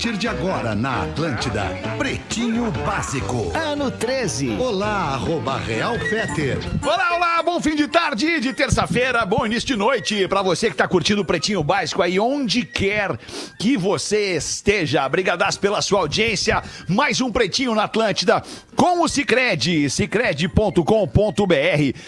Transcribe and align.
partir 0.00 0.16
de 0.16 0.28
agora 0.28 0.74
na 0.74 1.02
Atlântida, 1.02 1.62
Pretinho 1.98 2.70
Básico. 2.86 3.52
Ano 3.54 3.90
13. 3.90 4.56
Olá, 4.58 5.12
arroba 5.12 5.58
Real 5.58 5.98
Feter. 5.98 6.56
Olá, 6.82 7.16
olá, 7.16 7.42
bom 7.42 7.60
fim 7.60 7.76
de 7.76 7.86
tarde 7.86 8.40
de 8.40 8.50
terça-feira, 8.54 9.26
bom 9.26 9.44
início 9.44 9.66
de 9.66 9.76
noite 9.76 10.26
pra 10.26 10.40
você 10.40 10.70
que 10.70 10.76
tá 10.76 10.88
curtindo 10.88 11.20
o 11.20 11.24
Pretinho 11.24 11.62
Básico 11.62 12.00
aí, 12.00 12.18
onde 12.18 12.64
quer 12.64 13.14
que 13.58 13.76
você 13.76 14.36
esteja. 14.36 15.06
Brigadas 15.06 15.58
pela 15.58 15.82
sua 15.82 16.00
audiência, 16.00 16.62
mais 16.88 17.20
um 17.20 17.30
Pretinho 17.30 17.74
na 17.74 17.84
Atlântida 17.84 18.42
com 18.80 19.02
o 19.02 19.08
Cicred, 19.08 19.90
cicred.com.br, 19.90 20.82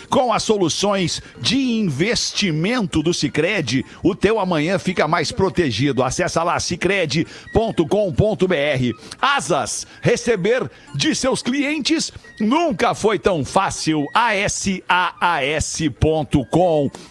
com 0.09 0.33
as 0.33 0.43
soluções 0.43 1.21
de 1.39 1.59
investimento 1.59 3.03
do 3.03 3.13
Cicred, 3.13 3.85
o 4.03 4.15
teu 4.15 4.41
amanhã 4.41 4.79
fica 4.79 5.07
mais 5.07 5.31
protegido. 5.31 6.03
Acesse 6.03 6.39
lá 6.39 6.59
cicred.com.br. 7.83 8.97
Asas, 9.21 9.87
receber 10.01 10.71
de 10.95 11.15
seus 11.15 11.43
clientes 11.43 12.11
nunca 12.41 12.95
foi 12.95 13.19
tão 13.19 13.45
fácil. 13.45 14.07
ASAAS.com. 14.15 14.81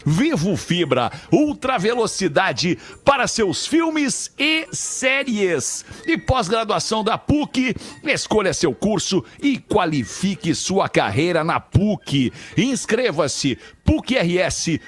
Vivo 0.06 0.56
Fibra, 0.58 1.12
ultra 1.32 1.78
velocidade 1.78 2.78
para 3.04 3.28
seus 3.28 3.68
filmes 3.68 4.32
e 4.38 4.68
séries. 4.72 5.86
E 6.06 6.18
pós-graduação 6.18 7.04
da 7.04 7.18
PUC, 7.18 7.76
escolha 8.04 8.54
seu 8.54 8.74
curso 8.74 9.24
e 9.42 9.58
qualifique 9.58 10.56
sua 10.56 10.88
carreira 10.90 11.44
na 11.44 11.60
PUC. 11.60 12.32
Inscreva-se 12.58 13.58
PUCRS.br. 13.92 14.80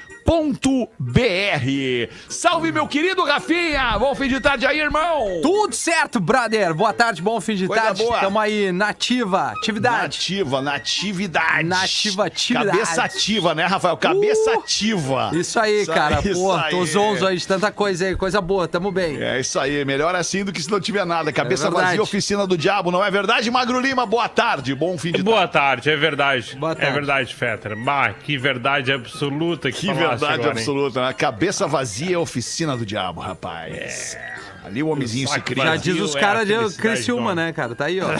Salve, 2.29 2.71
meu 2.71 2.87
querido 2.87 3.23
Rafinha! 3.25 3.97
Bom 3.99 4.15
fim 4.15 4.27
de 4.29 4.39
tarde 4.39 4.65
aí, 4.65 4.79
irmão! 4.79 5.41
Tudo 5.41 5.75
certo, 5.75 6.19
brother. 6.19 6.73
Boa 6.73 6.93
tarde, 6.93 7.21
bom 7.21 7.41
fim 7.41 7.55
de 7.55 7.67
Coisa 7.67 7.83
tarde. 7.83 8.03
boa. 8.03 8.19
Tamo 8.19 8.39
aí, 8.39 8.71
nativa, 8.71 9.51
atividade. 9.51 10.03
Nativa, 10.03 10.61
natividade. 10.61 11.67
Nativa, 11.67 12.25
atividade. 12.27 12.71
Cabeça 12.77 13.03
ativa, 13.03 13.53
né, 13.53 13.65
Rafael? 13.65 13.97
Cabeça 13.97 14.51
Uh! 14.51 14.59
ativa. 14.59 15.31
Isso 15.33 15.59
aí, 15.59 15.81
Isso 15.81 15.93
cara. 15.93 16.17
aí, 16.17 16.23
Pô, 16.23 16.29
isso 16.29 16.69
tô 16.69 16.81
aí. 16.81 16.85
zonzo 16.87 17.27
aí 17.27 17.37
de 17.37 17.47
tanta 17.47 17.71
coisa 17.71 18.05
aí, 18.05 18.15
coisa 18.15 18.39
boa, 18.39 18.67
tamo 18.67 18.91
bem. 18.91 19.21
É 19.21 19.39
isso 19.39 19.59
aí, 19.59 19.83
melhor 19.83 20.15
assim 20.15 20.45
do 20.45 20.53
que 20.53 20.61
se 20.61 20.71
não 20.71 20.79
tiver 20.79 21.05
nada. 21.05 21.33
Cabeça 21.33 21.67
É 21.67 21.71
vazia, 21.71 22.01
oficina 22.01 22.47
do 22.47 22.57
diabo, 22.57 22.91
não 22.91 23.03
é 23.03 23.11
verdade? 23.11 23.51
Magro 23.51 23.79
Lima, 23.81 24.05
boa 24.05 24.29
tarde, 24.29 24.73
bom 24.73 24.97
fim 24.97 25.11
de 25.11 25.21
Boa 25.21 25.47
tarde, 25.47 25.89
é 25.89 25.95
verdade. 25.97 26.55
Boa 26.55 26.71
É 26.71 26.75
tarde. 26.75 26.93
verdade, 26.93 27.35
Fetter. 27.35 27.75
Bah, 27.75 28.13
que 28.13 28.37
verdade 28.37 28.91
absoluta 28.95 29.71
que, 29.71 29.87
Que 29.87 29.93
verdade 29.93 30.25
agora, 30.25 30.43
hein? 30.43 30.49
absoluta, 30.51 31.05
né? 31.05 31.13
Cabeça 31.13 31.67
vazia 31.67 32.15
é 32.15 32.17
oficina 32.17 32.75
do 32.77 32.85
diabo, 32.85 33.21
rapaz. 33.21 34.17
Ali 34.63 34.81
o 34.81 34.89
homenzinho 34.89 35.27
se 35.27 35.41
cria. 35.41 35.63
Já 35.63 35.75
diz 35.75 35.99
os 35.99 36.15
é 36.15 36.19
caras 36.19 36.49
a 36.49 36.67
de 36.67 36.77
Criciúma, 36.77 37.35
né, 37.35 37.51
cara? 37.51 37.75
Tá 37.75 37.85
aí, 37.85 37.99
ó. 37.99 38.07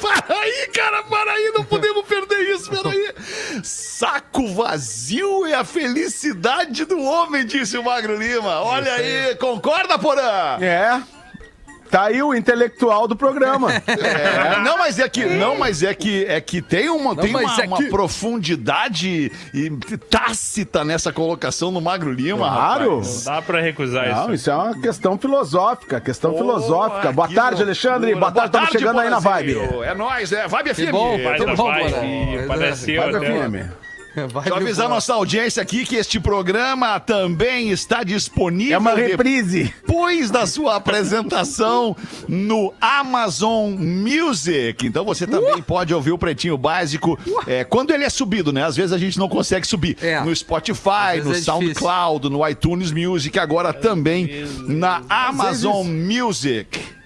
Para 0.00 0.36
aí, 0.36 0.68
cara, 0.72 1.02
para 1.02 1.32
aí, 1.32 1.52
não 1.54 1.64
podemos 1.64 2.06
perder 2.06 2.54
isso, 2.54 2.70
para 2.70 2.90
aí. 2.90 3.12
Saco 3.62 4.54
vazio 4.54 5.44
é 5.46 5.54
a 5.54 5.64
felicidade 5.64 6.84
do 6.84 7.02
homem, 7.02 7.44
disse 7.44 7.76
o 7.76 7.82
Magro 7.82 8.16
Lima. 8.16 8.60
Olha 8.60 8.92
aí, 8.92 9.34
concorda, 9.34 9.98
Porã? 9.98 10.58
É. 10.60 11.02
Tá 11.90 12.04
aí 12.04 12.22
o 12.22 12.34
intelectual 12.34 13.06
do 13.08 13.16
programa. 13.16 13.68
É, 13.88 14.60
não, 14.60 14.78
mas 14.78 14.98
é 14.98 15.08
que 15.08 15.24
não, 15.24 15.58
mas 15.58 15.82
é 15.82 15.92
que 15.94 16.24
é 16.26 16.40
que 16.40 16.60
tem 16.62 16.88
uma 16.88 17.14
tem 17.16 17.32
mas 17.32 17.44
uma, 17.52 17.62
é 17.62 17.66
uma 17.66 17.76
que- 17.78 17.88
profundidade 17.88 19.30
e 19.54 19.70
tácita 20.10 20.84
nessa 20.84 21.12
colocação 21.12 21.70
no 21.70 21.80
Magro 21.80 22.12
Lima, 22.12 22.38
Claro. 22.48 22.96
rapaz. 22.98 23.24
Não 23.26 23.34
dá 23.34 23.42
pra 23.42 23.60
recusar 23.60 24.08
Não, 24.08 24.24
isso. 24.26 24.34
isso 24.34 24.50
é 24.50 24.54
uma 24.54 24.80
questão 24.80 25.18
filosófica, 25.18 26.00
questão 26.00 26.34
filosófica. 26.36 27.12
Boa 27.12 27.28
que 27.28 27.34
tarde, 27.34 27.62
loucura. 27.62 27.66
Alexandre. 27.68 28.14
Boa 28.14 28.32
tarde, 28.32 28.48
estamos 28.48 28.70
chegando 28.70 29.00
aí 29.00 29.10
na 29.10 29.18
vibe. 29.18 29.56
É 29.84 29.94
nóis, 29.94 30.32
é 30.32 30.46
Vibe 30.48 30.74
FM. 30.74 30.90
bom, 30.90 31.18
da 31.18 31.54
bom, 31.54 31.64
vibe, 31.72 32.46
Vibe. 32.46 32.76
FM. 32.76 33.87
Vai 34.32 34.44
Deixa 34.44 34.48
eu 34.50 34.56
avisar 34.56 34.88
nossa 34.88 35.14
audiência 35.14 35.62
aqui 35.62 35.84
que 35.84 35.96
este 35.96 36.18
programa 36.18 36.98
também 37.00 37.70
está 37.70 38.02
disponível 38.02 38.74
É 38.74 38.78
uma 38.78 38.94
reprise. 38.94 39.64
depois 39.64 40.30
da 40.30 40.46
sua 40.46 40.76
apresentação 40.76 41.96
no 42.28 42.72
Amazon 42.80 43.72
Music. 43.78 44.86
Então 44.86 45.04
você 45.04 45.26
também 45.26 45.62
pode 45.62 45.94
ouvir 45.94 46.12
o 46.12 46.18
Pretinho 46.18 46.56
Básico 46.58 47.18
é, 47.46 47.64
quando 47.64 47.92
ele 47.92 48.04
é 48.04 48.10
subido, 48.10 48.52
né? 48.52 48.64
Às 48.64 48.76
vezes 48.76 48.92
a 48.92 48.98
gente 48.98 49.18
não 49.18 49.28
consegue 49.28 49.66
subir. 49.66 49.96
É. 50.02 50.20
No 50.20 50.34
Spotify, 50.34 50.88
no 50.88 51.30
é 51.30 51.38
difícil. 51.38 51.44
SoundCloud, 51.44 52.28
no 52.28 52.46
iTunes 52.48 52.90
Music, 52.90 53.38
agora 53.38 53.72
também 53.72 54.44
na 54.66 55.02
Amazon 55.08 55.86
Music. 55.86 56.97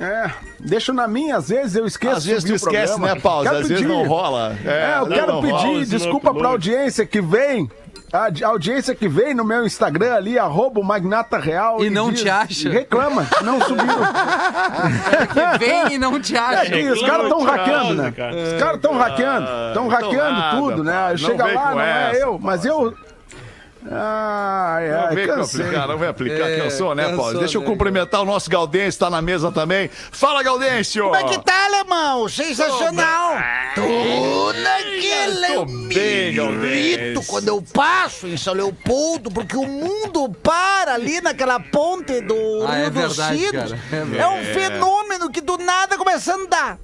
É, 0.00 0.30
deixo 0.60 0.92
na 0.92 1.08
minha, 1.08 1.36
às 1.36 1.48
vezes 1.48 1.74
eu 1.74 1.84
esqueço. 1.86 2.16
Às 2.18 2.24
vezes 2.24 2.44
tu 2.44 2.54
esquece, 2.54 2.92
programa. 2.92 3.14
né, 3.14 3.20
Paulo? 3.20 3.42
Quero 3.44 3.56
Às 3.56 3.68
vezes 3.68 3.82
pedir- 3.84 3.92
não 3.92 4.06
rola. 4.06 4.56
É, 4.64 4.94
eu 4.98 5.06
não, 5.06 5.16
quero 5.16 5.32
não 5.32 5.40
pedir 5.42 5.52
rola. 5.52 5.84
desculpa 5.86 6.32
pra 6.34 6.48
audiência 6.48 7.04
que 7.04 7.20
vem. 7.20 7.68
A 8.10 8.30
audiência 8.46 8.94
que 8.94 9.06
vem 9.06 9.34
no 9.34 9.44
meu 9.44 9.66
Instagram 9.66 10.14
ali, 10.14 10.38
arroba 10.38 10.80
o 10.80 10.84
Magnata 10.84 11.36
Real. 11.36 11.84
E 11.84 11.90
não 11.90 12.10
te 12.10 12.30
acha. 12.30 12.66
e 12.68 12.72
Reclama, 12.72 13.26
não 13.42 13.60
subiram. 13.60 13.98
Que 15.52 15.58
vem 15.58 15.94
e 15.94 15.98
não 15.98 16.18
te 16.20 16.34
É 16.34 16.38
acha. 16.38 16.70
que 16.70 16.88
os 16.90 17.02
caras 17.02 17.24
estão 17.24 17.42
hackeando, 17.44 17.94
né? 17.94 18.10
cara. 18.16 18.34
Os 18.34 18.52
caras 18.60 18.76
estão 18.76 18.96
hackeando. 18.96 19.48
Estão 19.68 19.88
hackeando 19.88 20.40
nada, 20.40 20.56
tudo, 20.56 20.84
né? 20.84 20.92
pá. 20.92 21.08
Não 21.10 21.16
Chega 21.18 21.44
lá, 21.52 21.70
não 21.72 21.80
é 21.80 22.10
essa, 22.10 22.20
eu, 22.20 22.38
mas 22.40 22.64
eu. 22.64 22.94
Ai, 23.90 24.88
Não 24.90 25.00
ai, 25.06 25.14
vem 25.14 25.26
cansei. 25.26 25.62
aplicar, 25.64 25.88
não 25.88 25.96
vem 25.98 26.08
aplicar 26.08 26.50
É, 26.50 26.56
quem 26.56 26.64
eu 26.64 26.70
sou, 26.70 26.94
né, 26.94 27.04
Paulo? 27.04 27.22
cansou, 27.24 27.38
Deixa 27.40 27.56
eu 27.56 27.62
né, 27.62 27.66
cumprimentar 27.66 28.20
o 28.20 28.24
nosso 28.26 28.50
Gaudêncio, 28.50 29.00
tá 29.00 29.08
na 29.08 29.22
mesa 29.22 29.50
também. 29.50 29.88
Fala, 30.12 30.42
Gaudêncio! 30.42 31.04
Como 31.04 31.16
é 31.16 31.24
que 31.24 31.38
tá, 31.42 31.64
alemão? 31.64 32.28
Sensacional! 32.28 33.36
Tô 33.74 34.52
naquele 34.52 35.46
Tô 35.54 35.64
bem, 35.64 37.14
quando 37.26 37.48
eu 37.48 37.62
passo 37.72 38.26
em 38.26 38.36
São 38.36 38.52
Leopoldo, 38.54 39.30
porque 39.30 39.56
o 39.56 39.66
mundo 39.66 40.28
para 40.42 40.94
ali 40.94 41.20
naquela 41.20 41.58
ponte 41.58 42.20
do 42.20 42.34
Ah, 42.66 42.74
Rio 42.74 42.86
é 42.86 42.90
dos 42.90 43.16
verdade, 43.16 43.38
Sinos. 43.38 43.72
cara, 43.72 43.78
é 44.14 44.20
É, 44.20 44.26
um 44.28 44.44
fenômeno 44.54 45.30
que 45.30 45.40
do 45.40 45.56
nada 45.58 45.96
começa 45.96 46.32
a 46.32 46.36
andar. 46.36 46.78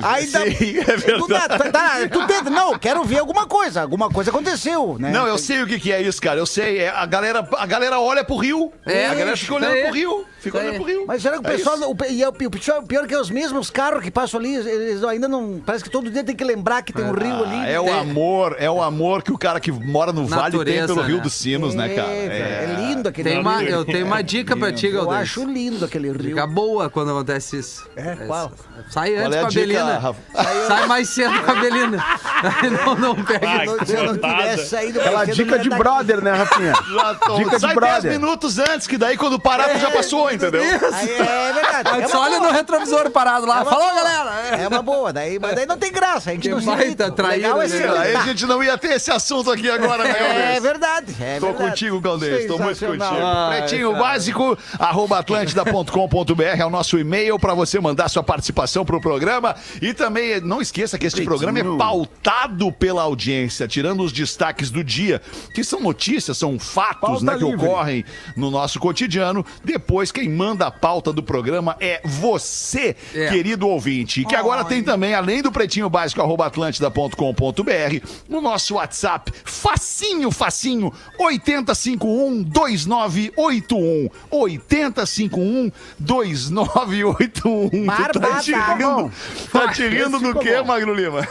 Dá- 0.00 0.18
Sim, 0.20 0.78
é 0.78 0.84
verdade. 0.96 1.18
do 1.18 1.28
nada, 1.28 1.58
tá, 1.70 2.08
tu 2.10 2.26
tenta, 2.26 2.50
não, 2.50 2.78
quero 2.78 3.04
ver 3.04 3.18
alguma 3.18 3.46
coisa. 3.46 3.82
Alguma 3.82 4.08
coisa 4.10 4.30
aconteceu, 4.30 4.96
né? 4.98 5.10
Não, 5.10 5.26
eu 5.26 5.38
sei 5.38 5.62
o 5.62 5.66
que, 5.66 5.78
que 5.78 5.92
é 5.92 6.00
isso, 6.02 6.20
cara. 6.20 6.38
Eu 6.38 6.46
sei. 6.46 6.78
É, 6.78 6.88
a, 6.90 7.06
galera, 7.06 7.46
a 7.56 7.66
galera 7.66 8.00
olha 8.00 8.24
pro 8.24 8.36
rio. 8.36 8.72
É, 8.86 9.06
a 9.06 9.14
galera 9.14 9.36
fica 9.36 9.54
olhando 9.54 9.72
aí. 9.72 9.82
pro 9.84 9.92
rio. 9.92 10.24
Fica 10.40 10.58
olhando 10.58 10.74
pro 10.76 10.84
rio. 10.84 11.04
Mas 11.06 11.22
será 11.22 11.38
que 11.38 11.44
o 11.44 11.48
É 11.50 11.56
pessoal. 11.56 11.76
isso. 11.76 11.90
o, 11.90 11.96
e 12.10 12.22
é 12.22 12.28
o, 12.28 12.30
o 12.30 12.50
pior, 12.50 12.82
pior 12.84 13.06
que 13.06 13.14
é 13.14 13.20
os 13.20 13.30
mesmos 13.30 13.70
carros 13.70 14.02
que 14.02 14.10
passam 14.10 14.38
ali, 14.40 14.54
eles 14.54 15.02
ainda 15.04 15.26
não. 15.28 15.60
Parece 15.64 15.82
que 15.84 15.90
todo 15.90 16.10
dia 16.10 16.22
tem 16.22 16.34
que 16.36 16.44
lembrar 16.44 16.82
que 16.82 16.92
tem 16.92 17.04
um 17.04 17.12
rio 17.12 17.44
ali. 17.44 17.56
Ah, 17.56 17.68
é 17.68 17.80
o 17.80 17.92
amor, 17.92 18.56
é 18.58 18.70
o 18.70 18.80
amor 18.82 19.22
que 19.22 19.32
o 19.32 19.38
cara 19.38 19.58
que 19.60 19.70
mora 19.72 20.12
no 20.12 20.26
vale 20.26 20.50
tem 20.50 20.58
Natureza, 20.58 20.86
pelo 20.94 21.06
Rio 21.06 21.16
né? 21.16 21.22
dos 21.22 21.32
Sinos, 21.32 21.74
né, 21.74 21.88
cara? 21.88 22.08
É, 22.12 22.24
é 22.64 22.76
lindo 22.80 23.08
aquele 23.08 23.28
Tem 23.28 23.38
rio. 23.40 23.42
uma, 23.48 23.62
eu 23.64 23.84
tenho 23.84 24.06
uma 24.06 24.22
dica 24.22 24.56
pra 24.56 24.72
ti, 24.72 24.86
Eu 24.86 24.92
Galdês. 25.04 25.22
acho 25.22 25.44
lindo 25.44 25.84
aquele 25.84 26.10
rio. 26.12 26.22
Fica 26.30 26.46
boa 26.46 26.88
quando 26.88 27.10
acontece 27.10 27.58
isso. 27.58 27.88
É, 27.96 28.14
qual? 28.26 28.52
Sai 28.90 29.16
antes 29.16 29.34
é 29.34 29.38
a 29.38 29.42
com 29.42 29.46
a 29.48 29.50
Rafa? 29.76 30.20
Sai 30.66 30.86
mais 30.86 31.08
cedo 31.08 31.40
com 31.42 31.50
a 31.50 31.54
Belina. 31.54 32.04
Aí 32.42 32.70
não, 32.70 32.94
não 32.94 33.14
pega. 33.24 33.48
Ai, 33.48 33.66
Se 33.86 33.94
eu 33.94 34.04
não 34.04 34.16
tivesse 34.16 34.68
saído 34.68 35.00
Aquela 35.00 35.24
dica 35.24 35.56
não 35.56 35.62
de 35.62 35.70
brother, 35.70 36.22
né, 36.22 36.32
Rafinha? 36.32 36.72
Dica 37.38 37.50
de 37.50 37.60
Sai 37.60 37.74
10 37.74 37.74
brother. 37.74 38.10
minutos 38.12 38.58
antes, 38.58 38.86
que 38.86 38.96
daí 38.96 39.16
quando 39.16 39.38
parar 39.38 39.70
tu 39.70 39.78
já 39.78 39.90
passou, 39.90 40.30
entendeu? 40.32 40.62
Aí 40.62 41.10
é 41.10 41.52
verdade. 41.52 41.88
Aí 41.90 42.02
É 42.02 42.08
só 42.08 42.18
uma 42.18 42.26
olha 42.26 42.40
no 42.40 42.50
retrovisor 42.50 43.10
parado 43.10 43.46
lá. 43.46 43.60
É 43.62 43.64
Falou, 43.64 43.94
galera. 43.94 44.30
É 44.58 44.68
uma 44.68 44.82
boa, 44.82 45.12
daí, 45.12 45.38
mas 45.38 45.54
daí 45.54 45.66
não 45.66 45.76
tem 45.76 45.92
graça. 45.92 46.30
A 46.30 46.32
gente 46.34 46.48
não 46.48 46.60
se. 46.60 46.68
O 46.68 47.12
traíra, 47.12 47.54
legal 47.54 47.62
é 47.62 47.68
né? 47.68 47.98
Aí 47.98 48.16
a 48.16 48.22
gente 48.22 48.46
não 48.46 48.62
ia 48.62 48.76
ter 48.78 48.92
esse 48.92 49.10
assunto 49.10 49.50
aqui 49.50 49.70
agora, 49.70 50.04
né, 50.04 50.56
É 50.56 50.60
verdade. 50.60 51.14
É 51.20 51.38
Tô 51.38 51.46
verdade. 51.46 51.70
contigo, 51.70 52.00
Galdês. 52.00 52.46
Tô 52.46 52.58
muito 52.58 52.78
contigo. 52.78 53.48
Pretinho 53.48 53.96
básico, 53.96 54.58
arroba 54.78 55.18
atlântida.com.br 55.18 56.42
é 56.58 56.64
o 56.64 56.70
nosso 56.70 56.98
e-mail 56.98 57.38
para 57.38 57.54
você 57.54 57.80
mandar 57.80 58.08
sua 58.08 58.22
participação 58.22 58.84
pro 58.84 59.00
programa. 59.00 59.54
E 59.80 59.94
também 59.94 60.40
não 60.40 60.60
esqueça 60.60 60.98
que 60.98 61.06
este 61.06 61.22
programa 61.24 61.58
é 61.58 61.64
pautado 61.76 62.70
pela 62.72 63.02
audiência, 63.02 63.66
tirando 63.68 64.02
os 64.02 64.12
destaques 64.12 64.70
do 64.70 64.82
dia, 64.84 65.20
que 65.54 65.62
são 65.64 65.80
notícias, 65.80 66.36
são 66.38 66.58
fatos 66.58 67.22
né, 67.22 67.36
que 67.36 67.44
livre. 67.44 67.66
ocorrem 67.66 68.04
no 68.36 68.50
nosso 68.50 68.78
cotidiano. 68.78 69.44
Depois, 69.64 70.12
quem 70.12 70.28
manda 70.28 70.66
a 70.66 70.70
pauta 70.70 71.12
do 71.12 71.22
programa 71.22 71.76
é 71.80 72.00
você, 72.04 72.94
É. 73.14 73.28
querido 73.28 73.66
ouvinte. 73.68 74.24
Que 74.24 74.34
agora 74.36 74.64
tem 74.64 74.82
também, 74.82 75.14
além 75.14 75.42
do 75.42 75.50
pretinho 75.52 75.88
básico, 75.90 76.20
arroba 76.20 76.46
atlântida.com.br, 76.46 78.06
o 78.28 78.40
nosso 78.40 78.74
WhatsApp, 78.74 79.32
facinho, 79.44 80.30
facinho, 80.30 80.92
8051-2981. 81.18 84.10
8051-2981. 84.30 87.30
Tu 87.32 87.70
tá 87.70 87.82
Barbada. 88.20 88.42
rindo, 88.42 89.12
tá 89.52 89.72
te 89.72 89.86
rindo 89.88 90.18
do 90.20 90.38
quê, 90.38 90.60
Magro 90.62 90.94
Lima? 90.94 91.26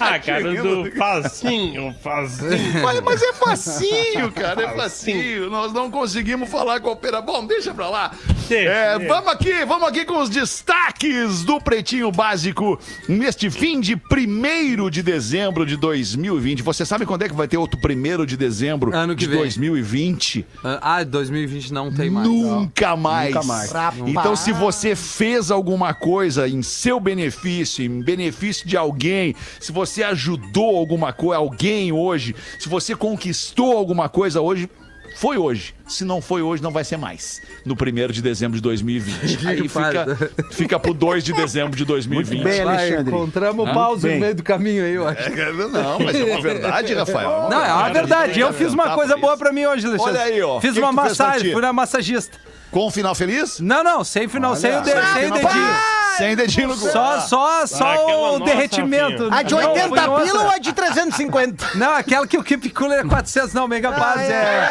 Ah, 0.00 0.18
cara, 0.18 0.54
do 0.54 0.90
facinho, 0.96 1.94
facinho. 2.02 2.82
Mas, 2.82 3.00
mas 3.00 3.22
é 3.22 3.32
facinho, 3.32 4.30
cara, 4.34 4.62
é 4.64 4.76
facinho. 4.76 5.50
Nós 5.50 5.72
não 5.72 5.90
conseguimos 5.90 6.48
falar 6.48 6.80
com 6.80 6.88
a 6.88 6.92
opera. 6.92 7.20
Bom, 7.20 7.44
deixa 7.46 7.74
pra 7.74 7.88
lá. 7.88 8.12
Deixa, 8.48 8.70
É, 8.70 8.98
deixa. 8.98 9.12
vamos 9.14 9.32
aqui, 9.32 9.64
vamos 9.64 9.88
aqui 9.88 10.04
com 10.04 10.18
os 10.20 10.28
destaques 10.30 11.42
do 11.44 11.60
Pretinho 11.60 12.10
Básico 12.10 12.78
neste 13.08 13.50
fim 13.50 13.80
de 13.80 13.94
1 13.94 14.90
de 14.90 15.02
dezembro 15.02 15.66
de 15.66 15.76
2020. 15.76 16.62
Você 16.62 16.84
sabe 16.84 17.04
quando 17.04 17.22
é 17.22 17.28
que 17.28 17.34
vai 17.34 17.46
ter 17.48 17.56
outro 17.58 17.78
1 17.78 18.24
de 18.24 18.36
dezembro 18.36 18.94
Ano 18.94 19.14
que 19.14 19.24
de 19.24 19.28
vem. 19.30 19.38
2020? 19.38 20.46
Ah, 20.62 21.02
2020 21.04 21.72
não 21.72 21.92
tem 21.92 22.10
mais. 22.10 22.26
Nunca 22.28 22.96
mais. 22.96 23.34
Nunca 23.34 23.46
mais. 23.46 23.72
Então, 24.06 24.34
se 24.36 24.52
você 24.52 24.94
fez 24.94 25.50
alguma 25.50 25.92
coisa 25.92 26.48
em 26.48 26.62
seu 26.62 26.98
benefício, 27.00 27.57
em 27.84 28.00
benefício 28.02 28.66
de 28.66 28.76
alguém, 28.76 29.34
se 29.60 29.72
você 29.72 30.02
ajudou 30.02 30.76
alguma 30.76 31.12
coisa, 31.12 31.36
alguém 31.38 31.92
hoje, 31.92 32.34
se 32.58 32.68
você 32.68 32.94
conquistou 32.94 33.76
alguma 33.76 34.08
coisa 34.08 34.40
hoje, 34.40 34.68
foi 35.16 35.36
hoje. 35.36 35.74
Se 35.88 36.04
não 36.04 36.22
foi 36.22 36.42
hoje, 36.42 36.62
não 36.62 36.70
vai 36.70 36.84
ser 36.84 36.96
mais. 36.96 37.40
No 37.64 37.74
1 37.74 38.12
de 38.12 38.22
dezembro 38.22 38.54
de 38.56 38.62
2020. 38.62 39.48
Aí 39.48 39.56
fica, 39.56 39.68
Farda. 39.68 40.30
fica 40.52 40.78
pro 40.78 40.94
2 40.94 41.24
de 41.24 41.32
dezembro 41.32 41.76
de 41.76 41.84
2020. 41.84 42.44
bem, 42.44 42.64
Vai, 42.64 42.76
Alexandre. 42.76 43.12
encontramos 43.12 43.70
pausa 43.72 44.06
Bem. 44.06 44.16
no 44.16 44.20
meio 44.20 44.34
do 44.36 44.42
caminho 44.44 44.84
aí, 44.84 44.94
eu 44.94 45.08
acho. 45.08 45.20
É, 45.28 45.52
Não, 45.52 45.98
mas 45.98 46.14
é 46.14 46.24
uma 46.24 46.38
verdade, 46.42 46.94
Rafael. 46.94 47.48
Não, 47.50 47.64
é 47.64 47.72
uma 47.72 47.92
verdade. 47.92 48.38
Eu 48.38 48.52
fiz 48.52 48.72
uma 48.72 48.84
Tá 48.84 48.94
coisa 48.94 49.16
boa 49.16 49.36
pra 49.36 49.52
mim 49.52 49.66
hoje, 49.66 49.86
Alexandre. 49.86 50.12
Olha 50.12 50.22
aí, 50.22 50.40
ó. 50.40 50.60
Fiz 50.60 50.74
Que 50.74 50.78
uma 50.78 50.90
que 50.90 50.94
massagem, 50.94 51.52
fui 51.52 51.62
na 51.62 51.72
massagista. 51.72 52.38
Com 52.70 52.86
um 52.86 52.90
final 52.90 53.14
feliz? 53.14 53.58
Não, 53.58 53.82
não, 53.82 54.04
sem 54.04 54.28
final, 54.28 54.54
sem 54.54 54.76
o, 54.76 54.82
de, 54.82 54.90
sem 54.90 55.30
o 55.30 55.32
dedinho. 55.32 55.97
Sem 56.16 56.34
dedinho 56.36 56.68
no 56.68 56.74
cu. 56.76 56.88
Só, 56.90 57.20
só, 57.20 57.46
aquela 57.62 57.66
só 57.66 58.06
o 58.06 58.38
nossa, 58.38 58.44
derretimento. 58.44 59.28
A 59.30 59.42
de 59.42 59.54
Não, 59.54 59.60
80 59.68 59.88
foi 59.88 59.98
outra. 60.08 60.24
pila 60.24 60.42
ou 60.44 60.50
a 60.50 60.58
de 60.58 60.72
350? 60.72 61.66
Não, 61.78 61.92
aquela 61.94 62.26
que 62.26 62.38
o 62.38 62.42
Keep 62.42 62.70
Cooler 62.70 63.00
é 63.00 63.04
400, 63.04 63.52
não, 63.52 63.68
Mega 63.68 63.92
Paz 63.92 64.20
é... 64.22 64.68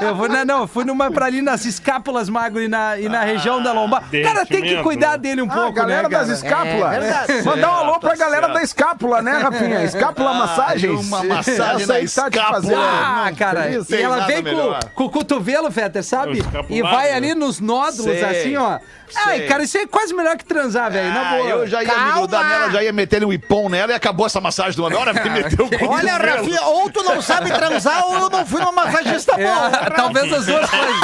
Eu 0.00 0.14
vou, 0.14 0.28
não, 0.28 0.44
não, 0.44 0.60
eu 0.62 0.66
fui 0.68 0.84
numa 0.84 1.10
pra 1.10 1.24
ali 1.26 1.40
nas 1.40 1.64
escápulas, 1.64 2.28
Magro, 2.28 2.60
e 2.60 2.68
na, 2.68 2.98
e 2.98 3.08
na 3.08 3.22
região 3.22 3.62
da 3.62 3.72
lombar. 3.72 4.02
Cara, 4.22 4.44
tem 4.44 4.62
que 4.62 4.82
cuidar 4.82 5.12
né? 5.12 5.18
dele 5.18 5.42
um 5.42 5.50
Ah, 5.50 5.54
pouco, 5.54 5.72
galera 5.72 6.02
né, 6.02 6.08
cara? 6.10 6.26
das 6.26 6.36
escápulas. 6.38 6.92
É 6.92 7.00
verdade. 7.00 7.42
Mandar 7.44 7.70
um 7.70 7.74
alô 7.74 7.98
pra 8.00 8.10
tá 8.10 8.16
galera 8.16 8.42
certo. 8.42 8.54
da 8.54 8.62
escápula, 8.62 9.22
né, 9.22 9.32
Rafinha? 9.38 9.82
Escápula 9.86 10.34
Massagens. 10.34 11.06
uma 11.06 11.24
massagem 11.24 11.54
Essa 11.54 11.64
aí 11.74 11.86
na 11.86 11.86
tá 11.86 11.98
te 11.98 12.04
escápula. 12.04 12.50
fazendo. 12.50 12.76
Ah, 12.78 13.32
cara, 13.38 13.62
Feliz. 13.62 13.84
e 13.84 13.88
Tem 13.88 14.02
ela 14.02 14.16
nada 14.18 14.32
vem 14.32 14.42
melhor. 14.42 14.84
com, 14.84 14.90
com 14.94 15.04
o 15.04 15.10
cotovelo, 15.10 15.70
Fetter, 15.70 16.02
sabe? 16.04 16.32
O 16.32 16.34
escapulário, 16.34 16.76
E 16.76 16.82
vai 16.82 17.08
né? 17.10 17.14
ali 17.16 17.34
nos 17.34 17.58
nódulos, 17.60 18.04
Sei, 18.04 18.24
assim, 18.24 18.56
ó. 18.56 18.78
Ai, 19.14 19.40
cara, 19.46 19.62
isso 19.62 19.78
é 19.78 19.86
quase 19.86 20.12
melhor 20.14 20.36
que 20.36 20.44
transar, 20.44 20.90
velho, 20.90 21.10
na 21.12 21.20
Ah, 21.20 21.34
boa. 21.36 21.48
eu 21.48 21.66
já 21.66 21.82
ia 21.82 21.96
me 21.98 22.12
grudar 22.12 22.44
nela, 22.44 22.70
já 22.70 22.82
ia 22.82 22.92
meter 22.92 23.24
um 23.24 23.32
ipom 23.32 23.68
nela 23.68 23.92
e 23.92 23.94
acabou 23.94 24.26
essa 24.26 24.40
massagem 24.40 24.78
uma 24.80 24.98
hora, 24.98 25.12
porque 25.14 25.28
meteu 25.30 25.68
com 25.68 25.86
Olha, 25.88 26.16
Rafinha, 26.16 26.62
ou 26.62 26.90
tu 26.90 27.02
não 27.02 27.20
sabe 27.22 27.50
transar 27.52 28.04
ou 28.06 28.14
eu 28.18 28.30
não 28.30 28.44
fui 28.46 28.60
numa 28.60 28.72
massagista 28.72 29.34
É, 29.40 29.44
boa. 29.44 29.70
talvez 29.90 30.32
as 30.32 30.46
duas 30.46 30.68
coisas. 30.70 30.96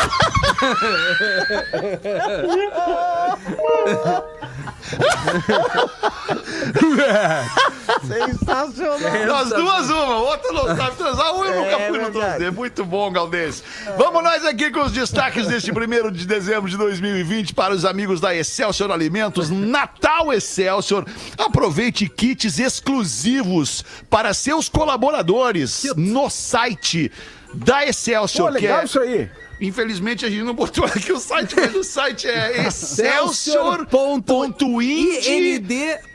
Sensacional. 8.06 9.26
Das 9.26 9.48
duas, 9.50 9.90
uma. 9.90 10.16
Outra 10.18 10.52
não 10.52 10.76
sabe 10.76 10.96
transar, 10.96 11.34
um 11.34 11.44
eu 11.44 11.62
nunca 11.64 11.76
fui 11.78 11.98
no 11.98 12.04
verdade. 12.04 12.36
transar. 12.38 12.52
Muito 12.52 12.84
bom, 12.84 13.10
Galdês. 13.10 13.62
Vamos 13.96 14.22
nós 14.22 14.44
aqui 14.44 14.70
com 14.70 14.80
os 14.82 14.92
destaques 14.92 15.46
deste 15.46 15.70
1 15.70 16.10
de 16.10 16.26
dezembro 16.26 16.68
de 16.70 16.76
2020 16.76 17.54
para 17.54 17.74
os 17.74 17.84
amigos 17.84 18.20
da 18.20 18.34
Excelsior 18.34 18.90
Alimentos. 18.90 19.50
Natal 19.50 20.32
Excelsior. 20.32 21.04
Aproveite 21.38 22.08
kits 22.08 22.58
exclusivos 22.58 23.84
para 24.08 24.32
seus 24.34 24.68
colaboradores 24.68 25.84
no 25.96 26.30
site 26.30 27.10
da 27.54 27.80
Pô, 27.82 27.88
Excelsior. 27.88 28.52
que 28.54 28.60
legal 28.60 28.80
é- 28.80 28.84
isso 28.84 29.00
aí. 29.00 29.30
Infelizmente 29.62 30.26
a 30.26 30.30
gente 30.30 30.42
não 30.42 30.54
botou 30.54 30.84
aqui 30.84 31.12
o 31.12 31.20
site, 31.20 31.54
mas 31.54 31.72
o 31.74 31.84
site 31.84 32.26
é 32.26 32.66
excelsior.ind. 32.66 33.86